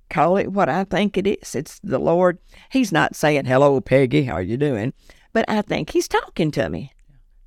call 0.10 0.38
it 0.38 0.52
what 0.52 0.70
I 0.70 0.84
think 0.84 1.18
it 1.18 1.28
is. 1.28 1.56
It's 1.56 1.80
the 1.84 2.00
Lord. 2.00 2.40
He's 2.72 2.92
not 2.92 3.16
saying, 3.16 3.46
Hello, 3.46 3.80
Peggy, 3.82 4.24
how 4.24 4.34
are 4.34 4.42
you 4.42 4.58
doing? 4.58 4.94
But 5.34 5.46
I 5.50 5.62
think 5.62 5.92
He's 5.92 6.08
talking 6.08 6.52
to 6.52 6.70
me. 6.70 6.94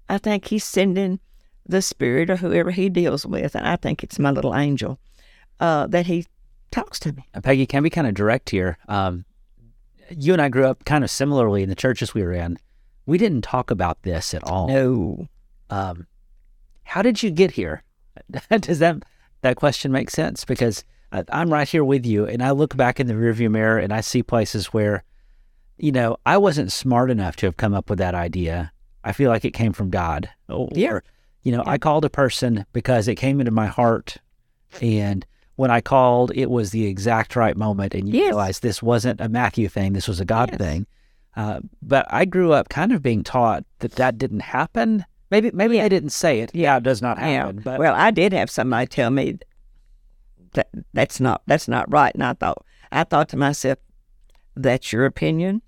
I 0.09 0.19
think 0.19 0.47
He's 0.47 0.65
sending 0.65 1.21
the 1.67 1.83
Spirit 1.83 2.31
or 2.31 2.37
whoever 2.37 2.71
He 2.71 2.89
deals 2.89 3.27
with. 3.27 3.55
And 3.55 3.67
I 3.67 3.77
think 3.77 4.03
it's 4.03 4.19
my 4.19 4.31
little 4.31 4.55
angel 4.55 4.99
uh, 5.59 5.87
that 5.89 6.07
He 6.07 6.27
talks 6.71 6.99
to 7.01 7.13
me. 7.13 7.25
Peggy, 7.43 7.67
can 7.67 7.83
be 7.83 7.91
kind 7.91 8.07
of 8.07 8.15
direct 8.15 8.51
here. 8.51 8.79
Um, 8.89 9.25
you 10.11 10.33
and 10.33 10.43
I 10.43 10.49
grew 10.49 10.67
up 10.67 10.85
kind 10.85 11.05
of 11.05 11.11
similarly 11.11 11.63
in 11.63 11.69
the 11.69 11.75
churches 11.75 12.15
we 12.15 12.23
were 12.23 12.33
in. 12.33 12.59
We 13.07 13.19
didn't 13.19 13.43
talk 13.43 13.71
about 13.71 14.03
this 14.03 14.35
at 14.35 14.45
all. 14.45 14.69
No. 14.69 15.29
Um, 15.71 16.07
how 16.85 17.03
did 17.03 17.23
you 17.23 17.31
get 17.31 17.53
here? 17.53 17.83
Does 18.51 18.81
that 18.81 19.03
that 19.43 19.57
question 19.57 19.93
makes 19.93 20.13
sense? 20.13 20.45
Because 20.45 20.85
I, 21.13 21.25
I'm 21.31 21.53
right 21.53 21.69
here 21.69 21.85
with 21.85 22.07
you, 22.07 22.27
and 22.27 22.43
I 22.43 22.51
look 22.51 22.77
back 22.77 23.01
in 23.01 23.07
the 23.07 23.15
rearview 23.15 23.51
mirror 23.51 23.79
and 23.79 23.93
I 23.93 24.01
see 24.01 24.23
places 24.23 24.67
where, 24.67 25.05
you 25.79 25.93
know, 25.93 26.17
I 26.27 26.37
wasn't 26.39 26.73
smart 26.73 27.11
enough 27.11 27.37
to 27.37 27.47
have 27.47 27.57
come 27.57 27.75
up 27.75 27.89
with 27.91 27.99
that 27.99 28.15
idea. 28.15 28.73
I 29.03 29.13
feel 29.13 29.31
like 29.31 29.45
it 29.45 29.53
came 29.53 29.73
from 29.73 29.91
God. 29.91 30.29
Or, 30.49 30.69
Yeah. 30.73 31.01
you 31.43 31.53
know, 31.53 31.63
I 31.67 31.79
called 31.79 32.05
a 32.05 32.11
person 32.11 32.67
because 32.73 33.09
it 33.09 33.15
came 33.15 33.41
into 33.41 33.51
my 33.53 33.67
heart, 33.67 34.19
and 34.83 35.25
when 35.57 35.71
I 35.71 35.81
called, 35.81 36.33
it 36.35 36.51
was 36.51 36.71
the 36.71 36.87
exact 36.87 37.37
right 37.37 37.57
moment, 37.57 37.95
and 37.95 38.09
you 38.09 38.15
Yes. 38.15 38.27
realize 38.29 38.61
this 38.61 38.83
wasn't 38.83 39.21
a 39.21 39.29
Matthew 39.29 39.69
thing; 39.69 39.93
this 39.95 40.09
was 40.09 40.21
a 40.21 40.25
God 40.25 40.51
Yes. 40.53 40.59
thing. 40.59 40.87
Uh, 41.37 41.61
but 41.83 42.07
I 42.11 42.25
grew 42.25 42.53
up 42.53 42.69
kind 42.69 42.93
of 42.93 43.03
being 43.03 43.23
taught 43.23 43.65
that 43.79 43.93
that 43.93 44.19
didn't 44.19 44.41
happen. 44.41 45.05
Maybe 45.31 45.51
maybe 45.53 45.77
Yeah. 45.77 45.85
I 45.85 45.89
didn't 45.89 46.11
say 46.11 46.41
it. 46.41 46.51
Yeah, 46.55 46.77
it 46.79 46.83
does 46.83 47.01
not 47.01 47.19
Yeah. 47.19 47.25
happen. 47.29 47.61
But 47.65 47.79
well, 47.79 47.95
I 47.95 48.11
did 48.11 48.33
have 48.33 48.51
somebody 48.51 48.87
tell 48.87 49.11
me 49.11 49.39
that 50.55 50.69
that's 50.93 51.21
not 51.21 51.43
that's 51.47 51.69
not 51.69 51.91
right, 51.91 52.13
and 52.15 52.25
I 52.25 52.33
thought 52.35 52.65
I 52.91 53.05
thought 53.05 53.29
to 53.31 53.37
myself, 53.37 53.79
that's 54.57 54.93
your 54.93 55.07
opinion, 55.07 55.63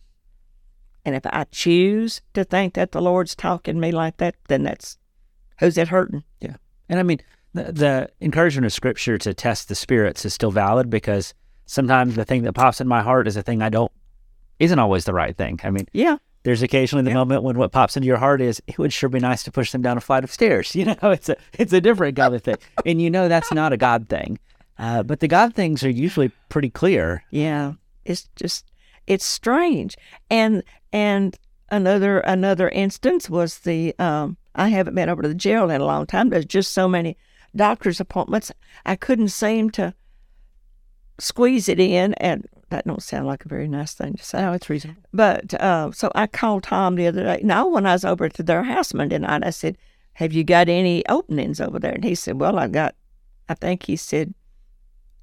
and 1.05 1.15
if 1.15 1.25
I 1.27 1.45
choose 1.53 2.21
to 2.35 2.43
think 2.45 2.75
that 2.75 2.91
the 2.93 3.01
Lord's 3.01 3.35
talking 3.37 3.75
to 3.77 3.81
me 3.81 3.93
like 3.93 4.17
that, 4.17 4.35
then 4.49 4.65
that's 4.65 4.99
who's 5.61 5.79
it 5.79 5.89
hurting? 5.89 6.25
yeah, 6.41 6.57
and 6.89 6.99
I 6.99 7.05
mean 7.05 7.21
the, 7.55 7.65
the 7.71 8.09
encouragement 8.21 8.67
of 8.67 8.73
Scripture 8.73 9.19
to 9.19 9.33
test 9.35 9.69
the 9.69 9.75
spirits 9.77 10.25
is 10.25 10.35
still 10.35 10.51
valid 10.51 10.91
because 10.91 11.35
sometimes 11.67 12.17
the 12.17 12.25
thing 12.25 12.43
that 12.43 12.55
pops 12.55 12.81
in 12.81 12.89
my 12.89 13.03
heart 13.03 13.29
is 13.29 13.37
a 13.37 13.43
thing 13.43 13.63
I 13.63 13.69
don't 13.69 13.93
isn't 14.59 14.79
always 14.79 15.05
the 15.05 15.13
right 15.15 15.37
thing. 15.37 15.61
I 15.63 15.71
mean, 15.71 15.87
Yeah, 15.93 16.17
there's 16.45 16.63
occasionally 16.63 17.05
the 17.05 17.11
Yeah. 17.11 17.15
moment 17.17 17.43
when 17.43 17.57
what 17.59 17.73
pops 17.73 17.97
into 17.97 18.07
your 18.07 18.17
heart 18.19 18.41
is 18.41 18.61
it 18.67 18.79
would 18.79 18.93
sure 18.93 19.09
be 19.09 19.21
nice 19.21 19.43
to 19.45 19.53
push 19.53 19.71
them 19.73 19.83
down 19.83 19.97
a 19.97 20.01
flight 20.01 20.25
of 20.25 20.33
stairs. 20.33 20.75
You 20.77 20.87
know, 20.87 21.11
it's 21.11 21.29
a 21.29 21.37
it's 21.59 21.73
a 21.73 21.81
different 21.81 22.17
kind 22.17 22.35
of 22.35 22.43
thing, 22.43 22.57
and 22.87 23.01
you 23.01 23.11
know 23.11 23.29
that's 23.29 23.53
not 23.53 23.73
a 23.73 23.77
God 23.77 24.09
thing. 24.09 24.39
Uh, 24.79 25.03
but 25.03 25.21
the 25.21 25.29
God 25.29 25.55
things 25.55 25.85
are 25.85 25.91
usually 25.91 26.31
pretty 26.49 26.71
clear. 26.71 27.23
yeah. 27.31 27.75
It's 28.05 28.29
just 28.35 28.65
it's 29.07 29.25
strange, 29.25 29.97
and 30.29 30.65
and 30.93 31.39
another 31.71 32.19
another 32.21 32.69
instance 32.69 33.31
was 33.31 33.61
the 33.61 33.95
um 34.01 34.37
I 34.57 34.69
haven't 34.69 34.95
been 34.97 35.09
over 35.09 35.23
to 35.23 35.29
the 35.29 35.35
jail 35.37 35.71
in 35.71 35.81
a 35.81 35.85
long 35.85 36.07
time. 36.07 36.29
There's 36.31 36.45
just 36.45 36.73
so 36.73 36.89
many 36.89 37.17
doctor's 37.55 38.01
appointments. 38.01 38.51
I 38.85 38.97
couldn't 38.97 39.29
seem 39.29 39.71
to 39.71 39.95
squeeze 41.19 41.69
it 41.69 41.79
in, 41.79 42.15
and 42.15 42.47
that 42.73 42.87
don't 42.87 43.03
sound 43.03 43.27
like 43.27 43.45
a 43.45 43.49
very 43.49 43.69
nice 43.69 43.93
thing 43.93 44.15
to 44.15 44.25
say. 44.25 44.41
No, 44.41 44.53
it's 44.53 44.71
reasonable. 44.71 45.03
But 45.13 45.55
uh, 45.55 45.93
so 45.93 46.11
I 46.15 46.27
called 46.27 46.65
Tom 46.65 46.97
the 46.97 47.07
other 47.07 47.23
day. 47.23 47.41
Now, 47.45 47.69
when 47.69 47.87
I 47.87 47.93
was 47.93 48.05
over 48.05 48.29
to 48.31 48.43
their 48.43 48.63
house 48.63 48.95
Monday 48.95 49.19
night, 49.19 49.45
I 49.45 49.51
said, 49.51 49.77
"Have 50.15 50.33
you 50.33 50.43
got 50.43 50.69
any 50.69 51.07
openings 51.07 51.61
over 51.61 51.79
there?" 51.79 51.93
And 51.93 52.03
he 52.05 52.15
said, 52.15 52.41
"Well, 52.41 52.59
I 52.59 52.69
got, 52.69 52.95
I 53.49 53.55
think 53.55 53.85
he 53.85 53.97
said 53.97 54.35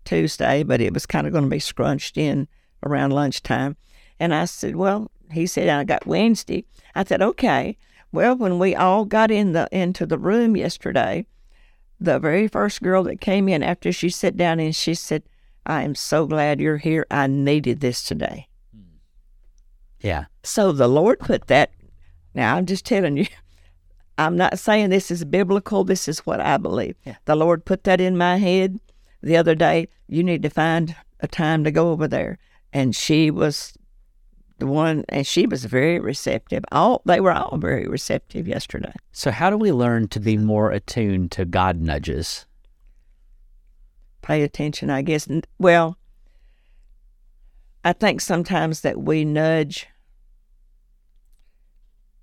Tuesday, 0.05 0.63
but 0.63 0.79
it 0.79 0.93
was 0.93 1.07
kind 1.07 1.25
of 1.25 1.33
going 1.33 1.45
to 1.45 1.49
be 1.49 1.59
scrunched 1.59 2.17
in 2.17 2.47
around 2.85 3.11
lunchtime." 3.11 3.75
And 4.19 4.33
I 4.33 4.45
said, 4.45 4.75
"Well," 4.75 5.09
he 5.31 5.47
said, 5.47 5.69
"I 5.69 5.83
got 5.83 6.05
Wednesday." 6.05 6.65
I 6.95 7.03
said, 7.03 7.21
"Okay." 7.21 7.77
Well, 8.11 8.35
when 8.35 8.57
we 8.57 8.75
all 8.75 9.05
got 9.05 9.31
in 9.31 9.53
the 9.53 9.67
into 9.71 10.05
the 10.05 10.17
room 10.17 10.55
yesterday, 10.55 11.25
the 11.99 12.19
very 12.19 12.47
first 12.47 12.81
girl 12.81 13.03
that 13.03 13.21
came 13.21 13.49
in 13.49 13.61
after 13.61 13.91
she 13.91 14.09
sat 14.09 14.37
down 14.37 14.59
and 14.59 14.75
she 14.75 14.95
said, 14.95 15.23
"I 15.69 15.83
am 15.83 15.95
so 15.95 16.25
glad 16.25 16.59
you're 16.59 16.77
here. 16.77 17.05
I 17.09 17.27
needed 17.27 17.79
this 17.79 18.03
today." 18.03 18.47
Yeah, 20.01 20.25
So 20.43 20.71
the 20.71 20.87
Lord 20.87 21.19
put 21.19 21.47
that. 21.47 21.71
Now 22.33 22.55
I'm 22.55 22.65
just 22.65 22.85
telling 22.85 23.17
you, 23.17 23.25
I'm 24.17 24.37
not 24.37 24.59
saying 24.59 24.89
this 24.89 25.11
is 25.11 25.25
biblical. 25.25 25.83
This 25.83 26.07
is 26.07 26.19
what 26.19 26.39
I 26.39 26.57
believe. 26.57 26.95
Yeah. 27.05 27.15
The 27.25 27.35
Lord 27.35 27.65
put 27.65 27.83
that 27.83 27.99
in 27.99 28.17
my 28.17 28.37
head 28.37 28.79
the 29.21 29.37
other 29.37 29.55
day. 29.55 29.87
You 30.07 30.23
need 30.23 30.43
to 30.43 30.49
find 30.49 30.95
a 31.19 31.27
time 31.27 31.63
to 31.63 31.71
go 31.71 31.91
over 31.91 32.07
there. 32.07 32.37
And 32.71 32.95
she 32.95 33.31
was 33.31 33.73
the 34.59 34.67
one, 34.67 35.05
and 35.09 35.25
she 35.25 35.47
was 35.47 35.65
very 35.65 35.99
receptive. 35.99 36.63
All 36.71 37.01
they 37.05 37.19
were 37.19 37.31
all 37.31 37.57
very 37.57 37.87
receptive 37.87 38.47
yesterday. 38.47 38.93
So, 39.11 39.31
how 39.31 39.49
do 39.49 39.57
we 39.57 39.71
learn 39.71 40.09
to 40.09 40.19
be 40.19 40.37
more 40.37 40.71
attuned 40.71 41.31
to 41.31 41.45
God 41.45 41.79
nudges? 41.79 42.45
Pay 44.21 44.43
attention, 44.43 44.89
I 44.89 45.01
guess. 45.01 45.27
Well, 45.57 45.97
I 47.83 47.93
think 47.93 48.21
sometimes 48.21 48.81
that 48.81 48.99
we 48.99 49.25
nudge 49.25 49.87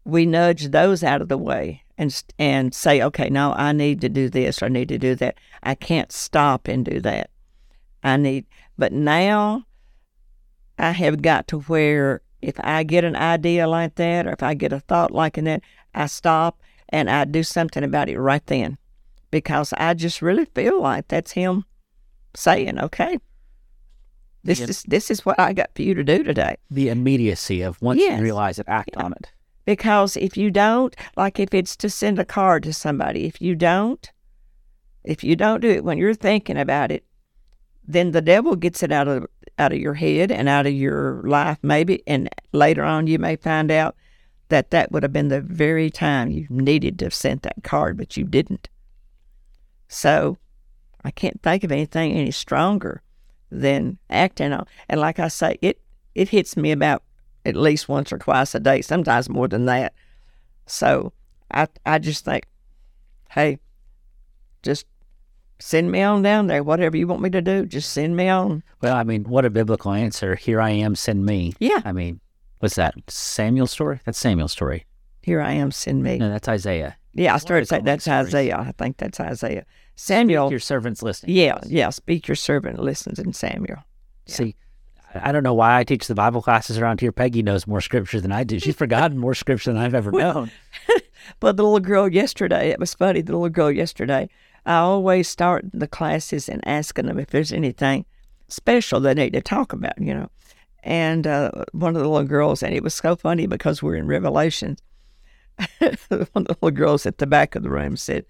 we 0.05 0.25
nudge 0.25 0.69
those 0.69 1.03
out 1.03 1.21
of 1.21 1.29
the 1.29 1.37
way 1.37 1.83
and 1.99 2.23
and 2.39 2.73
say, 2.73 3.03
okay, 3.03 3.29
no, 3.29 3.53
I 3.55 3.73
need 3.73 4.01
to 4.03 4.09
do 4.09 4.29
this 4.29 4.63
or 4.63 4.67
I 4.67 4.69
need 4.69 4.89
to 4.91 4.99
do 4.99 5.15
that. 5.17 5.37
I 5.63 5.75
can't 5.75 6.13
stop 6.13 6.69
and 6.69 6.85
do 6.85 7.01
that. 7.01 7.31
I 8.05 8.17
need, 8.17 8.47
but 8.79 8.93
now 8.93 9.67
I 10.79 10.93
have 10.93 11.23
got 11.23 11.49
to 11.49 11.61
where 11.61 12.23
if 12.41 12.55
I 12.61 12.85
get 12.85 13.03
an 13.03 13.17
idea 13.17 13.67
like 13.67 13.97
that 13.97 14.27
or 14.27 14.33
if 14.33 14.43
I 14.43 14.55
get 14.55 14.73
a 14.73 14.81
thought 14.81 15.11
like 15.11 15.35
that, 15.35 15.63
I 15.95 16.07
stop 16.07 16.61
and 16.91 17.11
I 17.11 17.25
do 17.25 17.43
something 17.43 17.83
about 17.83 18.09
it 18.09 18.21
right 18.21 18.47
then 18.47 18.79
because 19.33 19.73
I 19.77 19.95
just 19.95 20.23
really 20.23 20.45
feel 20.45 20.81
like 20.81 21.09
that's 21.09 21.33
him 21.33 21.65
saying, 22.37 22.79
okay, 22.79 23.19
this 24.45 24.61
is 24.61 24.83
this 24.85 25.11
is 25.11 25.27
what 25.27 25.39
I 25.41 25.53
got 25.53 25.71
for 25.75 25.83
you 25.83 25.95
to 25.95 26.05
do 26.05 26.23
today. 26.23 26.57
The 26.71 26.89
immediacy 26.89 27.63
of 27.63 27.81
once 27.83 28.01
Yes. 28.01 28.19
you 28.19 28.23
realize 28.23 28.59
it, 28.59 28.67
act 28.69 28.91
Yeah. 28.97 29.03
on 29.05 29.13
it. 29.13 29.33
Because 29.65 30.17
if 30.17 30.37
you 30.37 30.51
don't, 30.53 30.95
like 31.17 31.41
if 31.41 31.53
it's 31.53 31.77
to 31.79 31.91
send 31.91 32.19
a 32.21 32.25
card 32.25 32.63
to 32.63 32.73
somebody, 32.73 33.25
if 33.27 33.43
you 33.43 33.57
don't, 33.57 34.09
if 35.03 35.25
you 35.25 35.35
don't 35.35 35.61
do 35.61 35.69
it 35.71 35.85
when 35.85 35.99
you're 35.99 36.15
thinking 36.15 36.57
about 36.57 36.93
it, 36.93 37.05
then 37.89 38.13
the 38.13 38.21
devil 38.23 38.55
gets 38.55 38.83
it 38.83 38.93
out 38.93 39.09
of 39.09 39.27
out 39.59 39.73
of 39.73 39.79
your 39.79 39.95
head 39.95 40.31
and 40.31 40.49
out 40.49 40.67
of 40.67 40.73
your 40.75 41.23
life 41.25 41.57
maybe 41.63 42.03
and 42.07 42.29
later 42.53 42.85
on 42.85 43.07
you 43.07 43.19
may 43.19 43.37
find 43.37 43.71
out 43.71 43.97
that 44.49 44.71
that 44.71 44.93
would 44.93 45.03
have 45.03 45.13
been 45.13 45.29
the 45.29 45.41
very 45.41 45.89
time 45.89 46.31
you 46.31 46.47
needed 46.51 46.99
to 46.99 47.07
have 47.07 47.15
sent 47.15 47.43
that 47.43 47.63
card 47.63 47.97
but 47.97 48.17
you 48.17 48.25
didn't 48.25 48.69
so 49.89 50.37
i 51.07 51.11
can't 51.11 51.43
think 51.43 51.65
of 51.65 51.73
anything 51.73 52.13
any 52.13 52.31
stronger 52.31 53.03
than 53.51 53.99
acting 54.11 54.53
on 54.53 54.67
and 54.89 55.01
like 55.01 55.19
i 55.19 55.29
say 55.29 55.57
it 55.63 55.81
it 56.15 56.29
hits 56.29 56.57
me 56.57 56.73
about 56.73 57.03
at 57.45 57.57
least 57.57 57.89
once 57.89 58.13
or 58.13 58.19
twice 58.19 58.55
a 58.55 58.61
day 58.61 58.83
sometimes 58.83 59.29
more 59.29 59.49
than 59.49 59.67
that 59.67 59.95
so 60.67 61.13
i 61.53 61.67
i 61.87 61.99
just 61.99 62.25
think 62.25 62.45
hey 63.31 63.59
just 64.63 64.87
send 65.59 65.91
me 65.91 66.03
on 66.03 66.23
down 66.23 66.47
there. 66.47 66.63
Whatever 66.63 66.97
you 66.97 67.07
want 67.07 67.23
me 67.23 67.31
to 67.31 67.43
do, 67.43 67.67
just 67.67 67.93
send 67.93 68.17
me 68.17 68.29
on. 68.29 68.63
Well, 68.83 68.97
I 68.97 69.05
mean, 69.05 69.25
what 69.25 69.45
a 69.45 69.51
biblical 69.51 69.93
answer. 69.93 70.35
Here 70.35 70.61
I 70.61 70.71
am, 70.71 70.95
send 70.95 71.25
me. 71.25 71.55
Yeah, 71.59 71.83
I 71.85 71.93
mean, 71.93 72.21
what's 72.59 72.75
that? 72.77 72.95
Samuel's 73.09 73.71
story? 73.71 74.01
That's 74.05 74.19
Samuel's 74.19 74.53
story. 74.53 74.87
here 75.23 75.41
I 75.41 75.53
am, 75.53 75.71
send 75.71 76.03
me. 76.03 76.19
No, 76.19 76.29
that's 76.29 76.49
Isaiah. 76.49 76.97
Yeah, 77.15 77.35
I 77.35 77.39
started 77.39 77.67
saying 77.67 77.85
that's 77.85 78.05
stories. 78.05 78.27
Isaiah. 78.27 78.59
I 78.59 78.73
think 78.73 78.99
that's 78.99 79.19
Isaiah. 79.19 79.65
Samuel. 79.97 80.51
Your 80.51 80.61
servant's 80.61 81.03
listening. 81.03 81.37
Yeah, 81.37 81.59
yeah. 81.67 81.91
Speak 81.91 82.29
your 82.29 82.37
servant 82.37 82.79
listens 82.79 83.19
in 83.19 83.33
Samuel. 83.33 83.79
See, 84.27 84.55
I 85.15 85.33
don't 85.33 85.43
know 85.43 85.55
why 85.55 85.79
I 85.79 85.85
teach 85.85 86.07
the 86.07 86.15
Bible 86.15 86.43
classes 86.43 86.79
around 86.79 87.01
here. 87.01 87.13
Peggy 87.13 87.43
knows 87.43 87.67
more 87.67 87.81
scripture 87.81 88.21
than 88.21 88.33
I 88.33 88.45
do. 88.45 88.59
She's 88.59 88.77
forgotten 88.77 89.19
more 89.19 89.35
scripture 89.35 89.73
than 89.73 89.83
I've 89.83 89.95
ever 89.95 90.13
known. 90.13 90.51
But 91.41 91.57
the 91.57 91.65
little 91.65 91.81
girl 91.81 92.09
yesterday, 92.09 92.71
it 92.71 92.79
was 92.79 92.95
funny. 92.95 93.21
The 93.21 93.33
little 93.33 93.49
girl 93.49 93.71
yesterday, 93.71 94.29
I 94.65 94.77
always 94.77 95.29
start 95.29 95.65
the 95.73 95.89
classes 95.89 96.49
and 96.49 96.67
asking 96.67 97.07
them 97.07 97.19
if 97.19 97.31
there's 97.31 97.53
anything 97.53 98.05
special 98.49 99.01
they 99.01 99.15
need 99.15 99.33
to 99.33 99.41
talk 99.41 99.73
about, 99.73 100.01
you 100.01 100.15
know. 100.15 100.31
And 100.83 101.27
uh, 101.27 101.51
one 101.73 101.97
of 101.97 102.03
the 102.03 102.09
little 102.09 102.29
girls, 102.29 102.63
and 102.63 102.75
it 102.75 102.83
was 102.83 102.95
so 102.95 103.17
funny 103.17 103.47
because 103.47 103.83
we're 103.83 103.97
in 103.97 104.07
Revelation. 104.07 104.77
one 105.79 105.93
of 105.93 106.09
the 106.09 106.29
little 106.41 106.71
girls 106.71 107.07
at 107.07 107.19
the 107.19 107.27
back 107.27 107.55
of 107.55 107.63
the 107.63 107.71
room 107.71 107.97
said, 107.97 108.25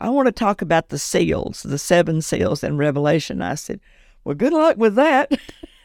I 0.00 0.08
want 0.08 0.26
to 0.26 0.32
talk 0.32 0.62
about 0.62 0.88
the 0.88 0.98
seals, 0.98 1.62
the 1.62 1.78
seven 1.78 2.22
seals 2.22 2.64
in 2.64 2.76
Revelation. 2.78 3.42
I 3.42 3.54
said, 3.54 3.80
Well, 4.24 4.34
good 4.34 4.52
luck 4.52 4.76
with 4.76 4.94
that. 4.94 5.30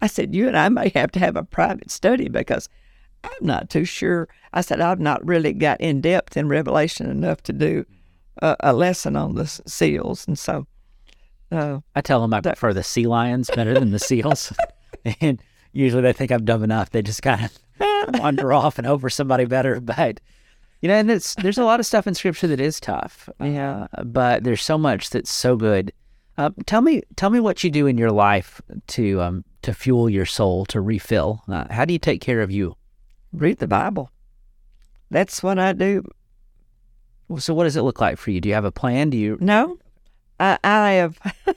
I 0.00 0.06
said, 0.06 0.34
You 0.34 0.48
and 0.48 0.56
I 0.56 0.68
may 0.68 0.90
have 0.90 1.12
to 1.12 1.18
have 1.20 1.36
a 1.36 1.44
private 1.44 1.90
study 1.90 2.28
because 2.28 2.68
I'm 3.24 3.30
not 3.46 3.70
too 3.70 3.84
sure. 3.84 4.28
I 4.52 4.60
said, 4.60 4.80
I've 4.80 5.00
not 5.00 5.24
really 5.26 5.52
got 5.52 5.80
in 5.80 6.00
depth 6.00 6.36
in 6.36 6.48
Revelation 6.48 7.10
enough 7.10 7.42
to 7.44 7.52
do 7.52 7.84
a, 8.42 8.56
a 8.60 8.72
lesson 8.72 9.16
on 9.16 9.34
the 9.34 9.46
seals. 9.46 10.26
And 10.26 10.38
so, 10.38 10.66
uh, 11.50 11.80
I 11.94 12.00
tell 12.00 12.20
them 12.20 12.34
I 12.34 12.40
That- 12.40 12.54
prefer 12.58 12.72
the 12.74 12.82
sea 12.82 13.06
lions 13.06 13.50
better 13.54 13.74
than 13.74 13.90
the 13.90 13.98
seals. 13.98 14.52
and 15.20 15.40
usually 15.72 16.02
they 16.02 16.12
think 16.12 16.30
I'm 16.30 16.44
dumb 16.44 16.62
enough. 16.62 16.90
They 16.90 17.02
just 17.02 17.22
kind 17.22 17.44
of 17.44 18.14
wander 18.20 18.52
off 18.52 18.78
and 18.78 18.86
hope 18.86 19.00
for 19.00 19.10
somebody 19.10 19.44
better. 19.44 19.80
But, 19.80 20.20
you 20.80 20.88
know, 20.88 20.94
and 20.94 21.10
it's, 21.10 21.34
there's 21.36 21.58
a 21.58 21.64
lot 21.64 21.80
of 21.80 21.86
stuff 21.86 22.06
in 22.06 22.14
scripture 22.14 22.46
that 22.46 22.60
is 22.60 22.80
tough. 22.80 23.28
Yeah. 23.40 23.86
Uh, 23.98 24.04
but 24.04 24.44
there's 24.44 24.62
so 24.62 24.76
much 24.78 25.10
that's 25.10 25.32
so 25.32 25.56
good. 25.56 25.92
Uh, 26.36 26.50
tell 26.66 26.80
me, 26.80 27.02
tell 27.16 27.30
me 27.30 27.40
what 27.40 27.64
you 27.64 27.70
do 27.70 27.86
in 27.86 27.98
your 27.98 28.12
life 28.12 28.60
to 28.86 29.20
um, 29.20 29.44
to 29.62 29.74
fuel 29.74 30.08
your 30.08 30.26
soul, 30.26 30.64
to 30.66 30.80
refill. 30.80 31.42
Uh, 31.48 31.64
how 31.70 31.84
do 31.84 31.92
you 31.92 31.98
take 31.98 32.20
care 32.20 32.40
of 32.40 32.50
you? 32.50 32.76
read 33.32 33.58
the 33.58 33.66
Bible. 33.66 34.10
That's 35.10 35.42
what 35.42 35.58
I 35.58 35.72
do. 35.72 36.04
Well, 37.28 37.40
So, 37.40 37.54
what 37.54 37.64
does 37.64 37.76
it 37.76 37.82
look 37.82 38.00
like 38.00 38.18
for 38.18 38.30
you? 38.30 38.40
Do 38.40 38.48
you 38.48 38.54
have 38.54 38.64
a 38.64 38.72
plan? 38.72 39.10
Do 39.10 39.16
you? 39.18 39.36
No, 39.40 39.78
I, 40.40 40.58
I 40.62 40.90
have. 40.92 41.18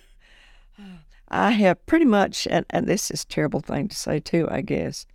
I 1.29 1.51
have 1.51 1.85
pretty 1.85 2.05
much, 2.05 2.45
and, 2.49 2.65
and 2.71 2.87
this 2.87 3.09
is 3.09 3.23
a 3.23 3.27
terrible 3.27 3.61
thing 3.61 3.87
to 3.87 3.95
say 3.95 4.19
too. 4.19 4.47
I 4.51 4.61
guess 4.61 5.05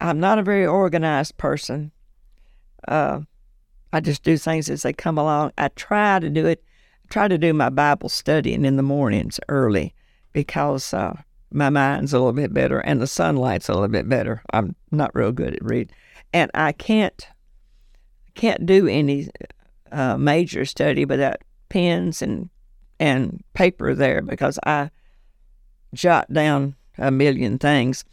I'm 0.00 0.18
not 0.18 0.38
a 0.38 0.42
very 0.42 0.66
organized 0.66 1.36
person. 1.36 1.92
Uh, 2.88 3.20
I 3.92 4.00
just 4.00 4.22
do 4.22 4.36
things 4.36 4.70
as 4.70 4.82
they 4.82 4.92
come 4.92 5.18
along. 5.18 5.52
I 5.58 5.68
try 5.68 6.18
to 6.18 6.30
do 6.30 6.46
it. 6.46 6.62
I 7.04 7.12
Try 7.12 7.28
to 7.28 7.38
do 7.38 7.52
my 7.52 7.68
Bible 7.68 8.08
studying 8.08 8.64
in 8.64 8.76
the 8.76 8.82
mornings 8.82 9.38
early 9.48 9.94
because 10.32 10.94
uh, 10.94 11.20
my 11.50 11.68
mind's 11.68 12.12
a 12.12 12.18
little 12.18 12.32
bit 12.32 12.54
better 12.54 12.80
and 12.80 13.02
the 13.02 13.06
sunlight's 13.06 13.68
a 13.68 13.74
little 13.74 13.88
bit 13.88 14.08
better. 14.08 14.42
I'm 14.52 14.74
not 14.90 15.14
real 15.14 15.32
good 15.32 15.54
at 15.54 15.64
reading, 15.64 15.94
and 16.32 16.50
I 16.54 16.72
can't 16.72 17.26
can't 18.34 18.64
do 18.64 18.88
any 18.88 19.28
uh, 19.90 20.16
major 20.16 20.64
study 20.64 21.04
without 21.04 21.36
pens 21.68 22.22
and 22.22 22.48
and 22.98 23.42
paper 23.52 23.94
there 23.94 24.22
because 24.22 24.58
I 24.64 24.90
jot 25.92 26.32
down 26.32 26.76
a 26.98 27.10
million 27.10 27.58
things. 27.58 28.04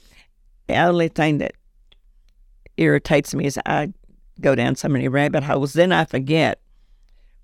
The 0.68 0.78
only 0.78 1.08
thing 1.08 1.38
that 1.38 1.54
irritates 2.78 3.34
me 3.34 3.46
is 3.46 3.60
I 3.66 3.94
go 4.42 4.56
down 4.56 4.76
so 4.76 4.88
many 4.88 5.08
rabbit 5.08 5.44
holes. 5.44 5.74
Then 5.74 5.92
I 5.92 6.06
forget 6.06 6.60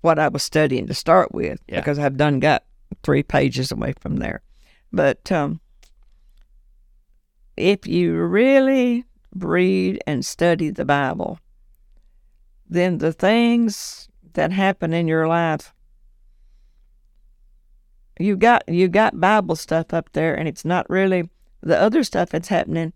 what 0.00 0.18
I 0.18 0.28
was 0.28 0.42
studying 0.42 0.86
to 0.86 0.94
start 0.94 1.32
with 1.34 1.60
Yeah. 1.68 1.80
because 1.80 1.98
I've 1.98 2.16
done 2.16 2.40
got 2.40 2.64
three 3.02 3.22
pages 3.22 3.72
away 3.72 3.94
from 4.00 4.16
there. 4.16 4.42
But 4.92 5.30
um, 5.32 5.60
if 7.56 7.86
you 7.86 8.14
really 8.16 9.04
read 9.34 10.00
and 10.06 10.24
study 10.24 10.70
the 10.70 10.84
Bible, 10.84 11.38
then 12.68 12.98
the 12.98 13.12
things 13.12 14.08
that 14.34 14.52
happen 14.52 14.92
in 14.92 15.08
your 15.08 15.26
life 15.26 15.72
you 18.18 18.36
got 18.36 18.66
you 18.68 18.88
got 18.88 19.20
Bible 19.20 19.56
stuff 19.56 19.92
up 19.92 20.10
there 20.12 20.34
and 20.34 20.48
it's 20.48 20.64
not 20.64 20.88
really 20.88 21.28
the 21.62 21.78
other 21.78 22.02
stuff 22.02 22.30
that's 22.30 22.48
happening 22.48 22.92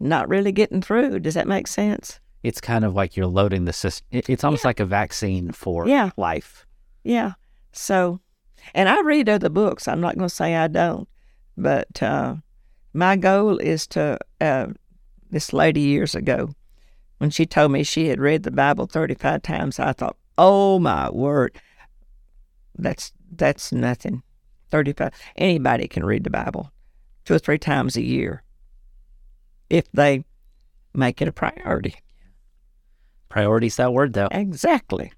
not 0.00 0.28
really 0.28 0.52
getting 0.52 0.82
through. 0.82 1.20
Does 1.20 1.34
that 1.34 1.46
make 1.46 1.66
sense? 1.66 2.20
It's 2.44 2.60
kind 2.60 2.84
of 2.84 2.94
like 2.94 3.16
you're 3.16 3.26
loading 3.26 3.64
the 3.64 3.72
system. 3.72 4.06
It's 4.12 4.44
almost 4.44 4.64
like 4.64 4.78
a 4.78 4.84
vaccine 4.84 5.50
for 5.50 5.88
Yeah. 5.88 6.10
life. 6.16 6.66
Yeah. 7.02 7.32
So 7.72 8.20
and 8.74 8.88
I 8.88 9.00
read 9.02 9.28
other 9.28 9.48
books. 9.48 9.88
I'm 9.88 10.00
not 10.00 10.16
going 10.16 10.28
to 10.28 10.34
say 10.34 10.54
I 10.54 10.68
don't, 10.68 11.08
but 11.56 12.00
uh, 12.02 12.36
my 12.92 13.16
goal 13.16 13.58
is 13.58 13.86
to. 13.88 14.18
Uh, 14.40 14.68
this 15.30 15.52
lady 15.52 15.80
years 15.80 16.14
ago, 16.14 16.50
when 17.18 17.28
she 17.30 17.44
told 17.44 17.72
me 17.72 17.82
she 17.82 18.06
had 18.06 18.20
read 18.20 18.44
the 18.44 18.52
Bible 18.52 18.86
35 18.86 19.42
times, 19.42 19.80
I 19.80 19.92
thought, 19.92 20.16
"Oh 20.38 20.78
my 20.78 21.10
word, 21.10 21.60
that's 22.78 23.12
that's 23.34 23.72
nothing." 23.72 24.22
35. 24.70 25.10
Anybody 25.36 25.88
can 25.88 26.04
read 26.04 26.24
the 26.24 26.30
Bible 26.30 26.70
two 27.24 27.34
or 27.34 27.38
three 27.38 27.58
times 27.58 27.96
a 27.96 28.02
year 28.02 28.42
if 29.70 29.90
they 29.92 30.24
make 30.94 31.20
it 31.22 31.28
a 31.28 31.32
priority. 31.32 31.96
Priority's 33.34 33.74
that 33.74 33.92
word, 33.92 34.12
though. 34.12 34.28
Exactly. 34.30 35.10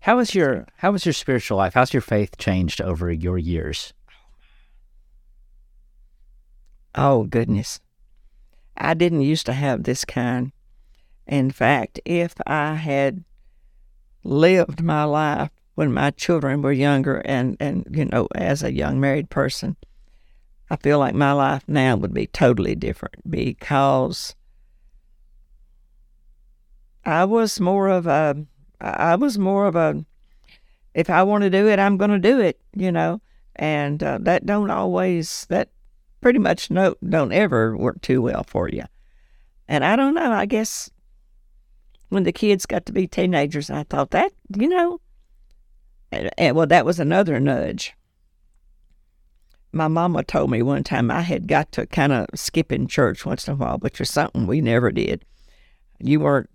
How 0.00 0.18
is 0.18 0.34
your 0.34 0.66
How 0.76 0.92
is 0.92 1.06
your 1.06 1.14
spiritual 1.14 1.56
life? 1.56 1.72
How's 1.72 1.94
your 1.94 2.02
faith 2.02 2.36
changed 2.36 2.82
over 2.82 3.10
your 3.10 3.38
years? 3.38 3.94
Oh, 6.94 7.22
goodness. 7.24 7.80
I 8.76 8.92
didn't 8.92 9.22
used 9.22 9.46
to 9.46 9.54
have 9.54 9.84
this 9.84 10.04
kind. 10.04 10.52
In 11.26 11.50
fact, 11.50 11.98
if 12.04 12.34
I 12.46 12.74
had 12.74 13.24
lived 14.22 14.82
my 14.82 15.04
life 15.04 15.48
when 15.74 15.94
my 15.94 16.10
children 16.10 16.60
were 16.60 16.72
younger 16.72 17.22
and, 17.24 17.56
and 17.58 17.86
you 17.90 18.04
know, 18.04 18.28
as 18.34 18.62
a 18.62 18.74
young 18.74 19.00
married 19.00 19.30
person, 19.30 19.76
I 20.68 20.76
feel 20.76 20.98
like 20.98 21.14
my 21.14 21.32
life 21.32 21.62
now 21.66 21.96
would 21.96 22.12
be 22.12 22.26
totally 22.26 22.74
different 22.74 23.30
because 23.30 24.34
I 27.04 27.24
was 27.24 27.60
more 27.60 27.88
of 27.88 28.06
a, 28.06 28.44
I 28.80 29.16
was 29.16 29.38
more 29.38 29.66
of 29.66 29.76
a, 29.76 30.04
if 30.94 31.10
I 31.10 31.22
want 31.22 31.42
to 31.42 31.50
do 31.50 31.68
it, 31.68 31.78
I'm 31.78 31.96
going 31.96 32.10
to 32.10 32.18
do 32.18 32.40
it, 32.40 32.60
you 32.74 32.92
know, 32.92 33.20
and 33.56 34.02
uh, 34.02 34.18
that 34.22 34.46
don't 34.46 34.70
always, 34.70 35.46
that 35.48 35.70
pretty 36.20 36.38
much 36.38 36.70
no, 36.70 36.94
don't 37.08 37.32
ever 37.32 37.76
work 37.76 38.00
too 38.02 38.22
well 38.22 38.44
for 38.44 38.68
you. 38.68 38.84
And 39.68 39.84
I 39.84 39.96
don't 39.96 40.14
know, 40.14 40.32
I 40.32 40.46
guess 40.46 40.90
when 42.10 42.24
the 42.24 42.32
kids 42.32 42.66
got 42.66 42.86
to 42.86 42.92
be 42.92 43.06
teenagers, 43.06 43.70
I 43.70 43.84
thought 43.84 44.10
that, 44.10 44.32
you 44.56 44.68
know, 44.68 45.00
and, 46.10 46.30
and 46.36 46.54
well, 46.54 46.66
that 46.66 46.84
was 46.84 47.00
another 47.00 47.40
nudge. 47.40 47.94
My 49.72 49.88
mama 49.88 50.22
told 50.22 50.50
me 50.50 50.60
one 50.60 50.84
time 50.84 51.10
I 51.10 51.22
had 51.22 51.48
got 51.48 51.72
to 51.72 51.86
kind 51.86 52.12
of 52.12 52.26
skip 52.34 52.70
in 52.70 52.86
church 52.86 53.24
once 53.24 53.48
in 53.48 53.54
a 53.54 53.56
while, 53.56 53.78
which 53.78 53.98
was 53.98 54.10
something 54.10 54.46
we 54.46 54.60
never 54.60 54.92
did. 54.92 55.24
You 55.98 56.20
weren't, 56.20 56.50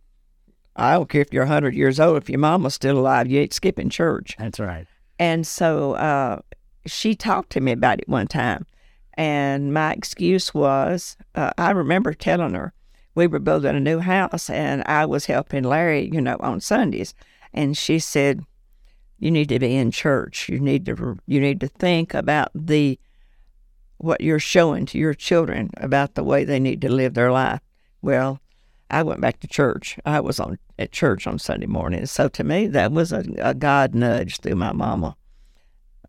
I 0.78 0.94
don't 0.94 1.10
care 1.10 1.22
if 1.22 1.34
you're 1.34 1.44
100 1.44 1.74
years 1.74 2.00
old, 2.00 2.18
if 2.18 2.30
your 2.30 2.40
mama's 2.40 2.76
still 2.76 3.00
alive, 3.00 3.28
you 3.28 3.42
ain't 3.42 3.54
skipping 3.54 3.90
church. 3.90 4.36
That's 4.38 4.60
right. 4.60 4.86
And 5.20 5.46
so 5.46 5.94
uh, 5.94 6.42
she 6.86 7.16
talked 7.16 7.52
to 7.52 7.62
me 7.62 7.72
about 7.72 8.00
it 8.00 8.08
one 8.08 8.28
time. 8.28 8.66
And 9.16 9.74
my 9.74 9.94
excuse 9.94 10.54
was 10.54 11.18
uh, 11.34 11.52
I 11.58 11.72
remember 11.72 12.13
telling 12.13 12.54
her 12.54 12.74
we 13.16 13.26
were 13.26 13.40
building 13.40 13.76
a 13.76 13.80
new 13.80 14.00
house 14.00 14.48
and 14.48 14.84
I 14.86 15.08
was 15.08 15.26
helping 15.26 15.63
Larry, 15.63 16.10
you 16.13 16.22
know, 16.22 16.38
on 16.40 16.62
Sundays. 16.62 17.16
And 17.52 17.76
she 17.76 17.98
said, 17.98 18.42
You 19.18 19.32
need 19.32 19.50
to 19.50 19.58
be 19.58 19.76
in 19.76 19.90
church. 19.90 20.48
You 20.48 20.60
need 20.60 20.86
to 20.86 21.18
you 21.26 21.40
need 21.40 21.60
to 21.62 21.68
think 21.68 22.13
about 22.13 22.52
the 22.54 23.00
what 23.98 24.21
you're 24.21 24.38
showing 24.38 24.86
to 24.86 25.00
your 25.00 25.15
children 25.15 25.71
about 25.78 26.13
the 26.13 26.23
way 26.23 26.44
they 26.44 26.60
need 26.60 26.82
to 26.82 26.90
live 26.90 27.15
their 27.15 27.32
life. 27.32 27.62
Well, 28.04 28.40
I 28.90 29.04
went 29.04 29.21
back 29.21 29.40
to 29.42 29.48
church. 29.48 30.00
I 30.06 30.19
was 30.19 30.40
on 30.40 30.58
at 30.79 30.92
church 30.92 31.27
on 31.27 31.40
Sunday 31.40 31.65
morning. 31.65 32.06
So 32.06 32.29
to 32.29 32.44
me, 32.44 32.67
that 32.67 32.92
was 32.92 33.12
a, 33.12 33.23
a 33.38 33.54
God 33.54 33.94
nudge 33.94 34.40
through 34.40 34.56
my 34.56 34.71
mama 34.71 35.15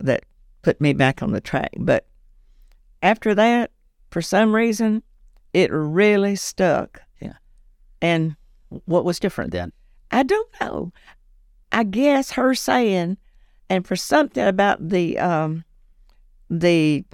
that 0.01 0.25
put 0.63 0.81
me 0.81 0.93
back 0.93 1.23
on 1.23 1.33
the 1.33 1.41
track. 1.41 1.71
But 1.79 2.07
after 3.03 3.35
that, 3.35 3.71
for 4.11 4.23
some 4.23 4.55
reason, 4.55 5.03
it 5.53 5.71
really 5.73 6.37
stuck. 6.37 7.01
Yeah. 7.21 7.35
And 8.01 8.37
What 8.85 9.05
was 9.05 9.19
different 9.19 9.51
then? 9.51 9.73
I 10.11 10.23
don't 10.23 10.49
know. 10.61 10.93
I 11.73 11.85
guess 11.85 12.33
her 12.33 12.55
saying, 12.55 13.19
and 13.69 13.87
for 13.87 13.97
something 13.97 14.47
about 14.47 14.89
the 14.89 15.19
um, 15.19 15.65
the 16.49 17.05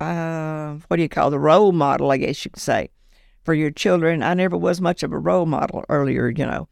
uh, 0.00 0.74
what 0.88 0.96
do 0.96 1.02
you 1.02 1.08
call 1.08 1.30
the 1.30 1.38
role 1.38 1.72
model? 1.72 2.10
I 2.10 2.16
guess 2.16 2.44
you 2.44 2.50
could 2.50 2.62
say 2.62 2.90
for 3.46 3.54
your 3.54 3.70
children. 3.70 4.22
I 4.22 4.34
never 4.34 4.58
was 4.58 4.80
much 4.80 5.02
of 5.02 5.12
a 5.12 5.18
role 5.18 5.46
model 5.46 5.84
earlier. 5.88 6.28
You 6.28 6.46
know, 6.46 6.68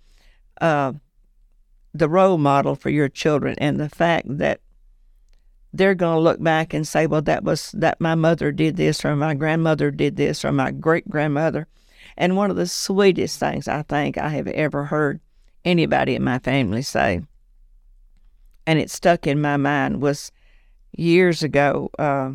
uh, 0.61 0.93
the 1.95 2.09
role 2.09 2.37
model 2.37 2.75
for 2.75 2.91
your 2.91 3.09
children, 3.09 3.55
and 3.59 3.81
the 3.81 3.89
fact 3.89 4.27
that 4.29 4.61
they're 5.72 5.95
going 5.95 6.16
to 6.16 6.20
look 6.20 6.43
back 6.43 6.75
and 6.75 6.87
say, 6.87 7.07
well, 7.07 7.22
that 7.22 7.43
was 7.43 7.72
that 7.72 8.01
my 8.01 8.14
mother 8.14 8.53
did 8.53 8.77
this, 8.77 9.05
or 9.05 9.16
my 9.16 9.35
grandmother 9.35 9.91
did 9.91 10.16
this, 10.16 10.45
or 10.45 10.53
my 10.53 10.70
great 10.70 11.09
grandmother. 11.09 11.66
And 12.16 12.37
one 12.37 12.51
of 12.51 12.57
the 12.57 12.66
sweetest 12.66 13.41
things 13.41 13.66
I 13.66 13.83
think 13.83 14.18
I 14.18 14.29
have 14.29 14.47
ever 14.47 14.85
heard 14.85 15.20
anybody 15.64 16.14
in 16.14 16.22
my 16.22 16.39
family 16.39 16.83
say, 16.83 17.22
and 18.66 18.79
it 18.79 18.91
stuck 18.91 19.27
in 19.27 19.41
my 19.41 19.57
mind, 19.57 20.01
was 20.03 20.31
years 20.97 21.43
ago. 21.43 21.91
Uh, 21.99 22.33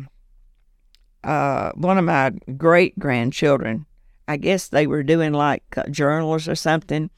uh, 1.24 1.72
one 1.72 1.98
of 1.98 2.04
my 2.04 2.30
great 2.56 2.98
grandchildren, 2.98 3.86
I 4.30 4.36
guess 4.36 4.68
they 4.68 4.86
were 4.86 5.02
doing 5.02 5.32
like 5.32 5.64
uh, 5.76 5.88
journals 5.90 6.46
or 6.46 6.54
something, 6.54 7.10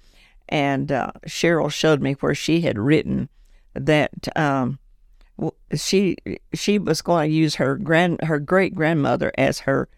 and 0.48 0.90
uh, 0.90 1.12
Cheryl 1.26 1.70
showed 1.70 2.00
me 2.00 2.14
where 2.14 2.34
she 2.34 2.62
had 2.62 2.78
written 2.78 3.28
that 3.74 4.10
um, 4.34 4.78
she 5.74 6.16
she 6.54 6.78
was 6.78 7.02
going 7.02 7.28
to 7.28 7.36
use 7.36 7.56
her 7.56 7.76
grand 7.76 8.22
her 8.22 8.38
great 8.38 8.74
grandmother 8.74 9.30
as 9.36 9.58
her 9.58 9.90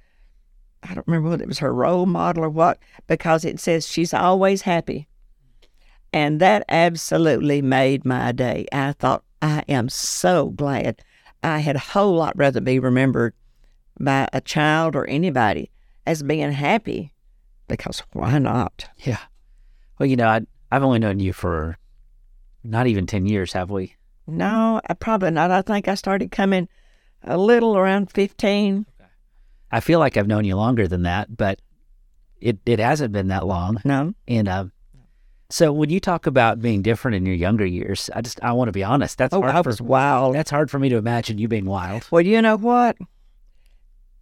I 0.82 0.94
don't 0.94 1.06
remember 1.06 1.28
whether 1.28 1.44
it 1.44 1.48
was 1.48 1.60
her 1.60 1.72
role 1.72 2.04
model 2.04 2.46
or 2.46 2.48
what 2.48 2.80
because 3.06 3.44
it 3.44 3.60
says 3.60 3.86
she's 3.86 4.12
always 4.12 4.62
happy. 4.62 5.06
And 6.12 6.40
that 6.40 6.64
absolutely 6.68 7.62
made 7.62 8.04
my 8.04 8.32
day. 8.32 8.66
I 8.72 8.90
thought 8.90 9.22
I 9.40 9.62
am 9.68 9.88
so 9.88 10.48
glad. 10.48 11.00
I 11.44 11.60
had 11.60 11.76
a 11.76 11.90
whole 11.94 12.16
lot 12.16 12.36
rather 12.36 12.60
be 12.60 12.80
remembered 12.80 13.34
by 14.00 14.28
a 14.32 14.40
child 14.40 14.96
or 14.96 15.08
anybody 15.08 15.70
as 16.06 16.22
being 16.22 16.52
happy 16.52 17.12
because 17.68 18.02
why 18.12 18.38
not? 18.38 18.86
Yeah. 18.98 19.20
Well, 19.98 20.08
you 20.08 20.16
know, 20.16 20.28
I, 20.28 20.40
I've 20.70 20.82
only 20.82 20.98
known 20.98 21.20
you 21.20 21.32
for 21.32 21.78
not 22.62 22.86
even 22.86 23.06
10 23.06 23.26
years, 23.26 23.52
have 23.52 23.70
we? 23.70 23.94
No, 24.26 24.80
I 24.88 24.94
probably 24.94 25.30
not. 25.30 25.50
I 25.50 25.62
think 25.62 25.86
I 25.86 25.94
started 25.94 26.30
coming 26.30 26.68
a 27.22 27.36
little 27.36 27.76
around 27.76 28.10
15. 28.12 28.86
I 29.70 29.80
feel 29.80 29.98
like 29.98 30.16
I've 30.16 30.26
known 30.26 30.44
you 30.44 30.56
longer 30.56 30.88
than 30.88 31.02
that, 31.02 31.36
but 31.36 31.60
it, 32.40 32.58
it 32.66 32.78
hasn't 32.78 33.12
been 33.12 33.28
that 33.28 33.46
long. 33.46 33.80
No. 33.84 34.14
And 34.28 34.48
uh, 34.48 34.66
so 35.50 35.72
when 35.72 35.90
you 35.90 36.00
talk 36.00 36.26
about 36.26 36.60
being 36.60 36.82
different 36.82 37.16
in 37.16 37.26
your 37.26 37.34
younger 37.34 37.66
years, 37.66 38.08
I 38.14 38.22
just 38.22 38.42
I 38.42 38.52
want 38.52 38.68
to 38.68 38.72
be 38.72 38.84
honest. 38.84 39.18
That's 39.18 39.34
oh, 39.34 39.40
hard 39.40 39.54
I 39.54 39.62
for, 39.62 39.68
was 39.68 39.80
wild. 39.80 40.34
That's 40.34 40.50
hard 40.50 40.70
for 40.70 40.78
me 40.78 40.88
to 40.90 40.96
imagine 40.96 41.38
you 41.38 41.48
being 41.48 41.66
wild. 41.66 42.06
Well, 42.10 42.22
you 42.22 42.40
know 42.40 42.56
what? 42.56 42.96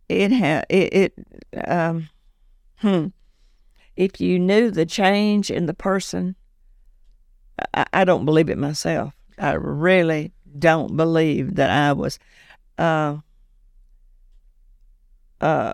It 0.09 0.31
had 0.33 0.67
it, 0.69 0.95
it 0.95 1.69
um 1.69 2.09
hmm. 2.79 3.07
If 3.97 4.21
you 4.21 4.39
knew 4.39 4.71
the 4.71 4.87
change 4.87 5.51
in 5.51 5.67
the 5.67 5.75
person, 5.75 6.35
I, 7.75 7.87
I 7.93 8.05
don't 8.05 8.25
believe 8.25 8.49
it 8.49 8.59
myself. 8.59 9.15
I 9.39 9.53
really 9.53 10.33
don't 10.59 10.97
believe 10.97 11.57
that 11.57 11.71
I 11.71 11.93
was. 11.93 12.19
Uh, 12.79 13.19
uh, 15.41 15.73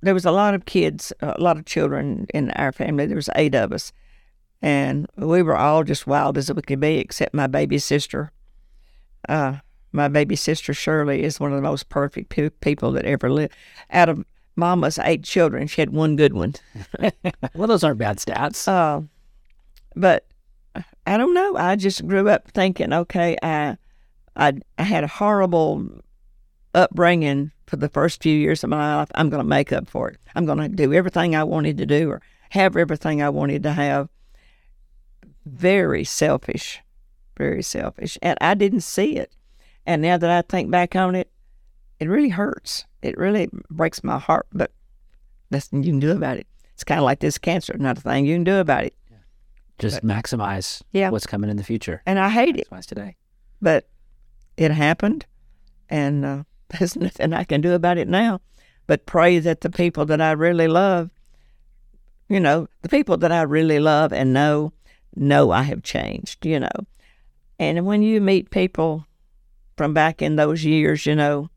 there 0.00 0.14
was 0.14 0.24
a 0.24 0.30
lot 0.30 0.54
of 0.54 0.64
kids, 0.64 1.12
a 1.20 1.40
lot 1.40 1.56
of 1.56 1.66
children 1.66 2.26
in 2.32 2.50
our 2.52 2.72
family. 2.72 3.06
There 3.06 3.16
was 3.16 3.30
eight 3.34 3.54
of 3.54 3.72
us, 3.72 3.92
and 4.62 5.06
we 5.16 5.42
were 5.42 5.56
all 5.56 5.84
just 5.84 6.06
wild 6.06 6.38
as 6.38 6.52
we 6.52 6.62
could 6.62 6.80
be, 6.80 6.98
except 6.98 7.34
my 7.34 7.46
baby 7.46 7.78
sister. 7.78 8.32
Uh, 9.28 9.56
my 9.92 10.08
baby 10.08 10.36
sister 10.36 10.74
Shirley 10.74 11.22
is 11.22 11.40
one 11.40 11.52
of 11.52 11.56
the 11.56 11.62
most 11.62 11.88
perfect 11.88 12.28
pe- 12.30 12.50
people 12.50 12.92
that 12.92 13.04
ever 13.04 13.30
lived. 13.30 13.54
Out 13.90 14.08
of 14.08 14.24
Mama's 14.56 14.98
eight 14.98 15.24
children, 15.24 15.66
she 15.66 15.80
had 15.80 15.90
one 15.90 16.16
good 16.16 16.32
one. 16.32 16.54
well, 17.54 17.68
those 17.68 17.84
aren't 17.84 17.98
bad 17.98 18.18
stats. 18.18 18.68
Uh, 18.68 19.02
but 19.94 20.26
I 21.06 21.16
don't 21.16 21.34
know. 21.34 21.56
I 21.56 21.76
just 21.76 22.06
grew 22.06 22.28
up 22.28 22.50
thinking, 22.50 22.92
okay, 22.92 23.36
I, 23.42 23.76
I, 24.36 24.54
I 24.76 24.82
had 24.82 25.04
a 25.04 25.08
horrible 25.08 26.02
upbringing 26.74 27.50
for 27.66 27.76
the 27.76 27.88
first 27.88 28.22
few 28.22 28.36
years 28.36 28.62
of 28.64 28.70
my 28.70 28.96
life. 28.96 29.10
I'm 29.14 29.30
going 29.30 29.42
to 29.42 29.48
make 29.48 29.72
up 29.72 29.88
for 29.88 30.08
it. 30.08 30.18
I'm 30.34 30.46
going 30.46 30.58
to 30.58 30.68
do 30.68 30.92
everything 30.92 31.34
I 31.34 31.44
wanted 31.44 31.78
to 31.78 31.86
do 31.86 32.10
or 32.10 32.22
have 32.50 32.76
everything 32.76 33.22
I 33.22 33.28
wanted 33.30 33.62
to 33.64 33.72
have. 33.72 34.08
Very 35.46 36.04
selfish, 36.04 36.80
very 37.36 37.62
selfish, 37.62 38.18
and 38.20 38.36
I 38.40 38.54
didn't 38.54 38.82
see 38.82 39.16
it. 39.16 39.32
And 39.88 40.02
now 40.02 40.18
that 40.18 40.30
I 40.30 40.42
think 40.42 40.70
back 40.70 40.94
on 40.94 41.16
it, 41.16 41.30
it 41.98 42.08
really 42.08 42.28
hurts. 42.28 42.84
It 43.02 43.16
really 43.16 43.48
breaks 43.70 44.04
my 44.04 44.18
heart. 44.18 44.46
But 44.52 44.70
that's 45.50 45.72
nothing 45.72 45.82
you 45.82 45.92
can 45.92 46.00
do 46.00 46.12
about 46.12 46.36
it. 46.36 46.46
It's 46.74 46.84
kind 46.84 47.00
of 47.00 47.04
like 47.04 47.18
this 47.18 47.38
cancer, 47.38 47.74
not 47.76 47.98
a 47.98 48.00
thing 48.00 48.26
you 48.26 48.36
can 48.36 48.44
do 48.44 48.58
about 48.58 48.84
it 48.84 48.94
just 49.78 50.02
but, 50.02 50.04
maximize 50.04 50.82
yeah. 50.92 51.10
what's 51.10 51.26
coming 51.26 51.50
in 51.50 51.56
the 51.56 51.64
future. 51.64 52.02
And 52.06 52.18
I 52.18 52.28
hate 52.28 52.56
maximize 52.56 52.84
it 52.84 52.88
today. 52.88 53.16
But 53.62 53.88
it 54.56 54.70
happened, 54.70 55.26
and 55.88 56.24
uh, 56.24 56.42
there's 56.78 56.96
nothing 56.96 57.32
I 57.32 57.44
can 57.44 57.60
do 57.60 57.72
about 57.72 57.98
it 57.98 58.08
now. 58.08 58.40
But 58.86 59.06
pray 59.06 59.38
that 59.38 59.60
the 59.60 59.70
people 59.70 60.06
that 60.06 60.20
I 60.20 60.32
really 60.32 60.68
love, 60.68 61.10
you 62.28 62.40
know, 62.40 62.68
the 62.82 62.88
people 62.88 63.16
that 63.18 63.32
I 63.32 63.42
really 63.42 63.78
love 63.78 64.12
and 64.12 64.32
know, 64.32 64.72
know 65.14 65.50
I 65.50 65.62
have 65.62 65.82
changed, 65.82 66.46
you 66.46 66.60
know. 66.60 66.86
And 67.58 67.84
when 67.86 68.02
you 68.02 68.20
meet 68.20 68.50
people 68.50 69.06
from 69.78 69.94
back 69.94 70.20
in 70.20 70.36
those 70.36 70.64
years, 70.64 71.06
you 71.06 71.14
know, 71.14 71.48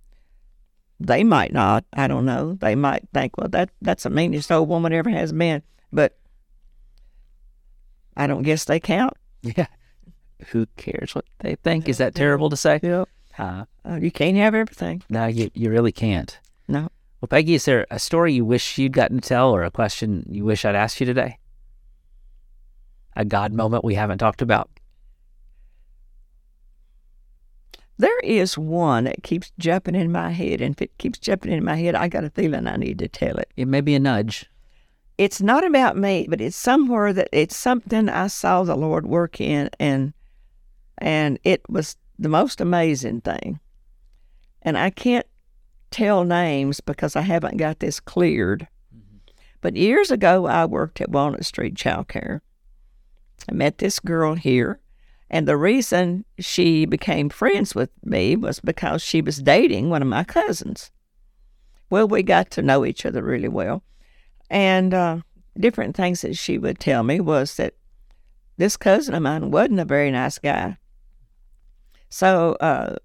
they 0.99 1.24
might 1.24 1.51
not. 1.51 1.84
I 1.93 2.07
don't 2.07 2.26
know. 2.26 2.53
They 2.53 2.76
might 2.76 3.07
think, 3.13 3.38
well, 3.38 3.49
that 3.49 3.72
that's 3.82 4.03
the 4.03 4.09
meanest 4.09 4.51
old 4.51 4.69
woman 4.69 4.93
ever 4.93 5.09
has 5.09 5.34
been. 5.34 5.63
But 5.91 6.17
I 8.15 8.28
don't 8.28 8.43
guess 8.43 8.65
they 8.65 8.80
count. 8.80 9.15
Yeah. 9.41 9.67
Who 10.47 10.67
cares 10.78 11.13
what 11.13 11.26
they 11.39 11.55
think? 11.55 11.89
Is 11.89 11.97
that 11.97 12.15
terrible 12.15 12.49
to 12.49 12.57
say? 12.57 12.80
Yep. 12.82 13.09
Uh, 13.38 13.65
uh, 13.88 13.95
you 13.95 14.11
can't 14.11 14.38
have 14.38 14.53
everything. 14.53 15.03
No, 15.09 15.26
you, 15.26 15.49
you 15.53 15.69
really 15.69 15.91
can't. 15.91 16.39
No. 16.67 16.89
Well, 17.19 17.28
Peggy, 17.28 17.55
is 17.55 17.65
there 17.65 17.86
a 17.91 17.99
story 17.99 18.34
you 18.34 18.45
wish 18.45 18.78
you'd 18.78 18.93
gotten 18.93 19.19
to 19.19 19.28
tell 19.28 19.51
or 19.51 19.63
a 19.63 19.72
question 19.72 20.26
you 20.30 20.43
wish 20.43 20.65
I'd 20.65 20.76
asked 20.76 20.99
you 20.99 21.05
today? 21.05 21.38
A 23.15 23.26
God 23.26 23.53
moment 23.53 23.84
we 23.84 23.95
haven't 23.95 24.17
talked 24.17 24.41
about? 24.41 24.69
There 28.02 28.20
is 28.20 28.58
one 28.58 29.04
that 29.04 29.24
keeps 29.24 29.52
jumping 29.60 29.95
in 29.95 30.12
my 30.12 30.32
head, 30.32 30.62
and 30.62 30.76
if 30.76 30.82
it 30.82 30.97
keeps 30.97 31.20
jumping 31.20 31.52
in 31.52 31.64
my 31.64 31.76
head, 31.76 31.95
I 31.95 32.08
got 32.08 32.24
a 32.24 32.30
feeling 32.30 32.68
I 32.68 32.76
need 32.76 32.99
to 32.99 33.08
tell 33.08 33.38
it. 33.38 33.52
It 33.56 33.68
may 33.68 33.82
be 33.82 33.95
a 33.95 33.99
nudge 33.99 34.49
it's 35.22 35.39
not 35.39 35.64
about 35.64 35.95
me, 35.95 36.26
but 36.28 36.41
it's 36.41 36.58
somewhere 36.58 37.14
that 37.14 37.30
it's 37.32 37.56
something 37.56 38.10
I 38.10 38.26
saw 38.26 38.64
the 38.64 38.76
Lord 38.76 39.06
work 39.06 39.39
in, 39.39 39.70
and 39.80 40.14
and 40.97 41.38
it 41.43 41.62
was 41.70 41.95
the 42.18 42.28
most 42.28 42.60
amazing 42.60 43.22
thing. 43.22 43.60
And 44.64 44.80
I 44.80 44.89
can't 44.89 45.28
tell 45.91 46.24
names 46.24 46.82
because 46.82 47.16
I 47.16 47.22
haven't 47.22 47.58
got 47.58 47.82
this 47.82 47.99
cleared. 47.99 48.68
Mm-hmm. 48.95 49.18
But 49.62 49.76
years 49.76 50.10
ago, 50.10 50.47
I 50.47 50.66
worked 50.66 51.02
at 51.02 51.12
Walnut 51.12 51.45
Street 51.45 51.76
Child 51.76 52.08
Care. 52.08 52.41
I 53.47 53.54
met 53.54 53.78
this 53.78 53.99
girl 53.99 54.34
here, 54.34 54.80
and 55.34 55.47
the 55.47 55.55
reason 55.55 56.25
she 56.39 56.86
became 56.86 57.29
friends 57.29 57.73
with 57.73 57.89
me 58.03 58.36
was 58.36 58.59
because 58.59 59.01
she 59.01 59.21
was 59.21 59.38
dating 59.38 59.89
one 59.89 60.01
of 60.01 60.07
my 60.09 60.25
cousins. 60.25 60.91
Well, 61.89 62.05
we 62.05 62.21
got 62.21 62.51
to 62.51 62.61
know 62.61 62.86
each 62.86 63.05
other 63.05 63.23
really 63.23 63.47
well. 63.47 63.82
And 64.49 64.93
uh, 64.93 65.19
different 65.57 65.95
things 65.95 66.19
that 66.21 66.38
she 66.38 66.57
would 66.57 66.79
tell 66.79 67.03
me 67.03 67.21
was 67.21 67.55
that 67.55 67.75
this 68.57 68.75
cousin 68.75 69.15
of 69.15 69.23
mine 69.23 69.51
wasn't 69.51 69.79
a 69.79 69.86
very 69.86 70.11
nice 70.11 70.38
guy. 70.38 70.75
So 72.09 72.57
uh, 72.59 72.97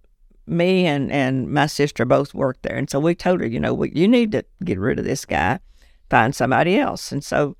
me 0.49 0.85
and, 0.85 1.12
and 1.12 1.49
my 1.49 1.66
sister 1.66 2.05
both 2.05 2.35
worked 2.35 2.64
there. 2.64 2.77
And 2.77 2.91
so 2.91 2.99
we 2.99 3.14
told 3.14 3.41
her, 3.41 3.47
you 3.47 3.61
know, 3.61 3.85
you 3.85 4.09
need 4.09 4.33
to 4.33 4.45
get 4.64 4.81
rid 4.81 4.99
of 4.99 5.05
this 5.05 5.24
guy, 5.24 5.61
find 6.11 6.35
somebody 6.35 6.77
else. 6.77 7.12
And 7.12 7.22
so 7.22 7.57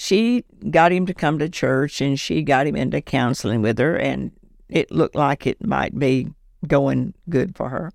she 0.00 0.46
got 0.70 0.92
him 0.92 1.04
to 1.04 1.12
come 1.12 1.38
to 1.38 1.48
church 1.50 2.00
and 2.00 2.18
she 2.18 2.40
got 2.40 2.66
him 2.66 2.74
into 2.74 3.02
counseling 3.02 3.60
with 3.60 3.78
her. 3.78 3.96
And 3.96 4.32
it 4.70 4.90
looked 4.90 5.14
like 5.14 5.46
it 5.46 5.62
might 5.62 5.98
be 5.98 6.28
going 6.66 7.12
good 7.28 7.54
for 7.54 7.68
her. 7.68 7.92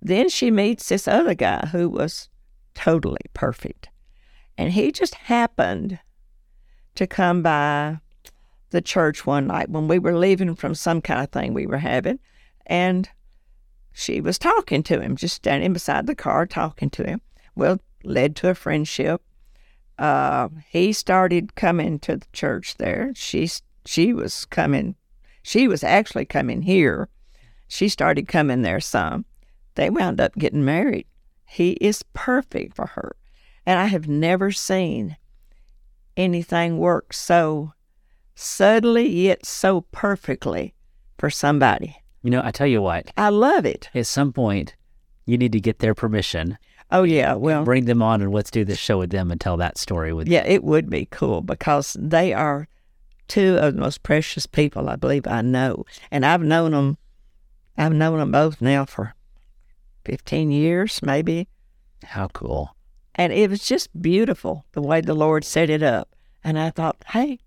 Then 0.00 0.28
she 0.28 0.52
meets 0.52 0.88
this 0.88 1.08
other 1.08 1.34
guy 1.34 1.66
who 1.72 1.88
was 1.88 2.28
totally 2.74 3.22
perfect. 3.34 3.88
And 4.56 4.72
he 4.72 4.92
just 4.92 5.16
happened 5.16 5.98
to 6.94 7.08
come 7.08 7.42
by 7.42 7.98
the 8.70 8.80
church 8.80 9.26
one 9.26 9.48
night 9.48 9.68
when 9.68 9.88
we 9.88 9.98
were 9.98 10.16
leaving 10.16 10.54
from 10.54 10.76
some 10.76 11.00
kind 11.00 11.20
of 11.22 11.30
thing 11.30 11.52
we 11.54 11.66
were 11.66 11.78
having. 11.78 12.20
And 12.66 13.08
she 13.92 14.20
was 14.20 14.38
talking 14.38 14.84
to 14.84 15.00
him, 15.00 15.16
just 15.16 15.34
standing 15.34 15.72
beside 15.72 16.06
the 16.06 16.14
car 16.14 16.46
talking 16.46 16.90
to 16.90 17.04
him. 17.04 17.20
Well, 17.56 17.80
led 18.04 18.36
to 18.36 18.50
a 18.50 18.54
friendship. 18.54 19.22
Uh, 19.98 20.48
he 20.68 20.92
started 20.92 21.54
coming 21.54 21.98
to 22.00 22.16
the 22.16 22.26
church 22.32 22.76
there. 22.76 23.12
She 23.14 23.48
she 23.84 24.12
was 24.12 24.44
coming. 24.46 24.96
She 25.42 25.68
was 25.68 25.82
actually 25.84 26.26
coming 26.26 26.62
here. 26.62 27.08
She 27.68 27.88
started 27.88 28.28
coming 28.28 28.62
there 28.62 28.80
some. 28.80 29.24
They 29.74 29.90
wound 29.90 30.20
up 30.20 30.34
getting 30.34 30.64
married. 30.64 31.06
He 31.46 31.72
is 31.72 32.02
perfect 32.14 32.74
for 32.74 32.86
her. 32.86 33.16
And 33.64 33.78
I 33.78 33.86
have 33.86 34.08
never 34.08 34.52
seen 34.52 35.16
anything 36.16 36.78
work 36.78 37.12
so 37.12 37.72
subtly 38.34 39.08
yet 39.08 39.44
so 39.44 39.82
perfectly 39.92 40.74
for 41.18 41.30
somebody. 41.30 41.96
You 42.22 42.30
know, 42.30 42.42
I 42.44 42.50
tell 42.50 42.66
you 42.66 42.82
what, 42.82 43.10
I 43.16 43.28
love 43.30 43.64
it. 43.64 43.88
at 43.94 44.06
some 44.06 44.32
point, 44.32 44.74
you 45.24 45.38
need 45.38 45.52
to 45.52 45.60
get 45.60 45.78
their 45.78 45.94
permission, 45.94 46.58
Oh 46.90 47.02
yeah, 47.02 47.34
well, 47.34 47.64
bring 47.64 47.86
them 47.86 48.00
on, 48.02 48.22
and 48.22 48.32
let's 48.32 48.50
do 48.50 48.64
this 48.64 48.78
show 48.78 48.98
with 48.98 49.10
them 49.10 49.30
and 49.30 49.40
tell 49.40 49.56
that 49.56 49.76
story 49.76 50.12
with 50.12 50.28
yeah, 50.28 50.44
it 50.46 50.62
would 50.62 50.88
be 50.88 51.06
cool 51.10 51.40
because 51.40 51.96
they 51.98 52.32
are 52.32 52.68
two 53.26 53.56
of 53.58 53.74
the 53.74 53.80
most 53.80 54.02
precious 54.04 54.46
people 54.46 54.88
I 54.88 54.96
believe 54.96 55.26
I 55.26 55.42
know, 55.42 55.84
and 56.10 56.24
I've 56.24 56.42
known 56.42 56.72
them. 56.72 56.98
I've 57.76 57.92
known 57.92 58.18
them 58.18 58.30
both 58.32 58.62
now 58.62 58.84
for 58.84 59.14
fifteen 60.04 60.50
years, 60.52 61.00
maybe, 61.02 61.48
How 62.04 62.28
cool. 62.28 62.76
and 63.16 63.32
it 63.32 63.50
was 63.50 63.66
just 63.66 64.00
beautiful 64.00 64.64
the 64.72 64.80
way 64.80 65.00
the 65.00 65.14
Lord 65.14 65.44
set 65.44 65.68
it 65.70 65.82
up. 65.82 66.14
And 66.44 66.56
I 66.58 66.70
thought, 66.70 67.02
hey, 67.08 67.40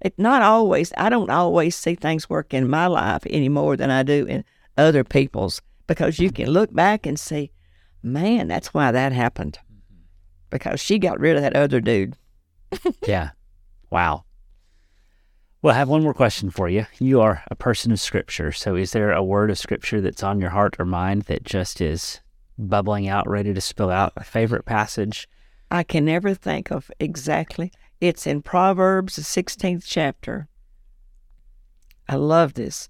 it 0.00 0.14
not 0.18 0.40
always. 0.40 0.94
I 0.96 1.10
don't 1.10 1.28
always 1.28 1.76
see 1.76 1.94
things 1.94 2.30
work 2.30 2.54
in 2.54 2.68
my 2.70 2.86
life 2.86 3.22
any 3.28 3.50
more 3.50 3.76
than 3.76 3.90
I 3.90 4.02
do 4.02 4.24
in 4.24 4.44
other 4.78 5.04
people's 5.04 5.60
because 5.86 6.18
you 6.18 6.30
can 6.32 6.48
look 6.48 6.72
back 6.72 7.04
and 7.04 7.20
see, 7.20 7.50
man, 8.04 8.48
that's 8.48 8.74
why 8.74 8.92
that 8.92 9.12
happened. 9.12 9.58
Because 10.50 10.80
she 10.80 10.98
got 10.98 11.18
rid 11.18 11.36
of 11.36 11.42
that 11.42 11.56
other 11.56 11.80
dude. 11.80 12.16
Yeah. 13.06 13.30
Wow. 13.90 14.24
Well, 15.62 15.74
I 15.74 15.78
have 15.78 15.88
one 15.88 16.02
more 16.02 16.14
question 16.14 16.50
for 16.50 16.68
you. 16.68 16.86
You 16.98 17.20
are 17.20 17.42
a 17.48 17.54
person 17.54 17.92
of 17.92 18.00
Scripture. 18.00 18.50
So, 18.52 18.74
is 18.74 18.92
there 18.92 19.12
a 19.12 19.22
word 19.22 19.50
of 19.50 19.58
Scripture 19.58 20.00
that's 20.00 20.22
on 20.22 20.40
your 20.40 20.50
heart 20.50 20.76
or 20.78 20.84
mind 20.84 21.22
that 21.22 21.44
just 21.44 21.80
is 21.80 22.20
bubbling 22.58 23.08
out, 23.08 23.28
ready 23.28 23.54
to 23.54 23.60
spill 23.60 23.90
out? 23.90 24.12
A 24.16 24.24
favorite 24.24 24.64
passage? 24.64 25.28
I 25.70 25.84
can 25.84 26.04
never 26.04 26.34
think 26.34 26.70
of 26.70 26.90
exactly. 26.98 27.72
It's 28.00 28.26
in 28.26 28.42
Proverbs, 28.42 29.16
the 29.16 29.22
16th 29.22 29.84
chapter. 29.86 30.48
I 32.08 32.16
love 32.16 32.54
this. 32.54 32.88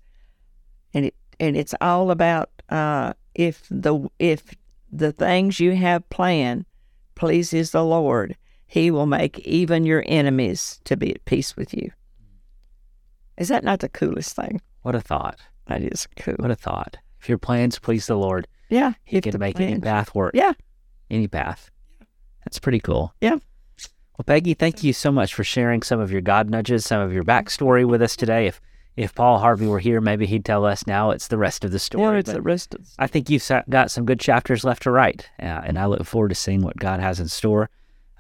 And 0.93 1.07
it 1.07 1.15
and 1.39 1.57
it's 1.57 1.75
all 1.81 2.11
about 2.11 2.51
uh, 2.71 3.13
if 3.35 3.67
the 3.71 4.09
if 4.19 4.43
the 4.95 5.13
things 5.13 5.59
you 5.59 5.75
have 5.75 6.09
planned 6.09 6.65
pleases 7.17 7.73
the 7.73 7.85
Lord, 7.85 8.37
he 8.67 8.91
will 8.91 9.07
make 9.07 9.41
even 9.41 9.85
your 9.85 10.05
enemies 10.07 10.81
to 10.85 10.97
be 10.97 11.15
at 11.15 11.25
peace 11.25 11.57
with 11.57 11.75
you. 11.75 11.91
Is 13.37 13.49
that 13.49 13.65
not 13.65 13.81
the 13.81 13.89
coolest 13.89 14.37
thing? 14.37 14.61
What 14.83 14.95
a 14.95 15.01
thought. 15.01 15.39
That 15.67 15.83
is 15.83 16.07
cool. 16.17 16.37
What 16.39 16.51
a 16.51 16.55
thought. 16.55 16.97
If 17.21 17.29
your 17.29 17.39
plans 17.39 17.79
please 17.79 18.07
the 18.07 18.17
Lord, 18.17 18.47
yeah. 18.69 18.93
He 19.05 19.21
can 19.21 19.39
make 19.39 19.59
any 19.61 19.73
plans- 19.73 19.85
path 19.85 20.15
work. 20.15 20.33
Yeah. 20.35 20.53
Any 21.11 21.29
path. 21.29 21.71
That's 22.45 22.59
pretty 22.59 22.81
cool. 22.81 23.15
Yeah. 23.21 23.39
Well, 24.17 24.25
Peggy, 24.27 24.55
thank 24.55 24.85
you 24.85 24.93
so 24.93 25.11
much 25.11 25.35
for 25.35 25.43
sharing 25.43 25.83
some 25.83 26.01
of 26.01 26.13
your 26.13 26.21
God 26.21 26.49
nudges, 26.49 26.85
some 26.85 27.01
of 27.01 27.13
your 27.13 27.25
backstory 27.25 27.85
with 27.85 28.01
us 28.01 28.15
today. 28.15 28.47
If 28.47 28.61
if 28.97 29.15
Paul 29.15 29.39
Harvey 29.39 29.67
were 29.67 29.81
here, 29.81 30.01
maybe 30.01 30.27
he'd 30.27 30.45
tell 30.45 30.65
us 30.65 30.87
now 30.87 31.11
it's 31.11 31.29
the 31.29 31.39
rest 31.39 31.65
of 31.65 31.73
the 31.73 31.79
story. 31.79 32.15
Yeah, 32.15 32.19
it's 32.21 32.29
but 32.29 32.35
the 32.35 32.43
rest 32.43 32.75
of 32.75 32.89
I 32.99 33.07
think 33.07 33.29
you've 33.29 33.49
got 33.69 33.91
some 33.91 34.05
good 34.05 34.21
chapters 34.21 34.65
left 34.65 34.85
to 34.85 34.91
write, 34.91 35.29
uh, 35.41 35.63
and 35.65 35.79
I 35.79 35.87
look 35.87 36.05
forward 36.05 36.29
to 36.29 36.35
seeing 36.35 36.63
what 36.63 36.77
God 36.77 37.01
has 37.01 37.19
in 37.19 37.29
store. 37.29 37.71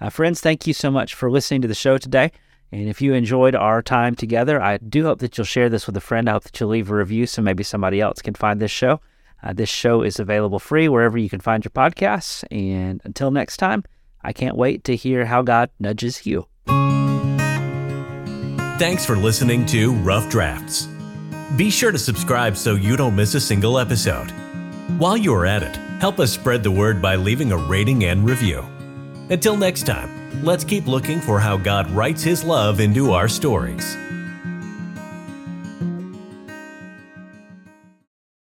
Uh, 0.00 0.10
friends, 0.10 0.40
thank 0.40 0.66
you 0.66 0.72
so 0.72 0.90
much 0.90 1.14
for 1.14 1.30
listening 1.30 1.62
to 1.62 1.68
the 1.68 1.74
show 1.74 1.98
today. 1.98 2.32
And 2.72 2.88
if 2.88 3.00
you 3.00 3.14
enjoyed 3.14 3.54
our 3.54 3.82
time 3.82 4.16
together, 4.16 4.60
I 4.60 4.78
do 4.78 5.04
hope 5.04 5.20
that 5.20 5.38
you'll 5.38 5.44
share 5.44 5.68
this 5.68 5.86
with 5.86 5.96
a 5.96 6.00
friend. 6.00 6.28
I 6.28 6.32
hope 6.32 6.42
that 6.44 6.58
you'll 6.58 6.70
leave 6.70 6.90
a 6.90 6.96
review 6.96 7.26
so 7.26 7.40
maybe 7.40 7.62
somebody 7.62 8.00
else 8.00 8.20
can 8.20 8.34
find 8.34 8.60
this 8.60 8.72
show. 8.72 9.00
Uh, 9.44 9.52
this 9.52 9.68
show 9.68 10.02
is 10.02 10.18
available 10.18 10.58
free 10.58 10.88
wherever 10.88 11.16
you 11.16 11.28
can 11.28 11.40
find 11.40 11.64
your 11.64 11.70
podcasts. 11.70 12.42
And 12.50 13.00
until 13.04 13.30
next 13.30 13.58
time, 13.58 13.84
I 14.22 14.32
can't 14.32 14.56
wait 14.56 14.82
to 14.84 14.96
hear 14.96 15.26
how 15.26 15.42
God 15.42 15.70
nudges 15.78 16.26
you. 16.26 16.48
Thanks 18.76 19.06
for 19.06 19.14
listening 19.14 19.64
to 19.66 19.92
Rough 19.92 20.28
Drafts. 20.28 20.88
Be 21.56 21.70
sure 21.70 21.92
to 21.92 21.98
subscribe 21.98 22.56
so 22.56 22.74
you 22.74 22.96
don't 22.96 23.14
miss 23.14 23.36
a 23.36 23.40
single 23.40 23.78
episode. 23.78 24.32
While 24.98 25.16
you 25.16 25.32
are 25.32 25.46
at 25.46 25.62
it, 25.62 25.76
help 26.00 26.18
us 26.18 26.32
spread 26.32 26.64
the 26.64 26.72
word 26.72 27.00
by 27.00 27.14
leaving 27.14 27.52
a 27.52 27.56
rating 27.56 28.06
and 28.06 28.28
review. 28.28 28.66
Until 29.30 29.56
next 29.56 29.86
time, 29.86 30.42
let's 30.42 30.64
keep 30.64 30.88
looking 30.88 31.20
for 31.20 31.38
how 31.38 31.56
God 31.56 31.88
writes 31.92 32.24
His 32.24 32.42
love 32.42 32.80
into 32.80 33.12
our 33.12 33.28
stories. 33.28 33.96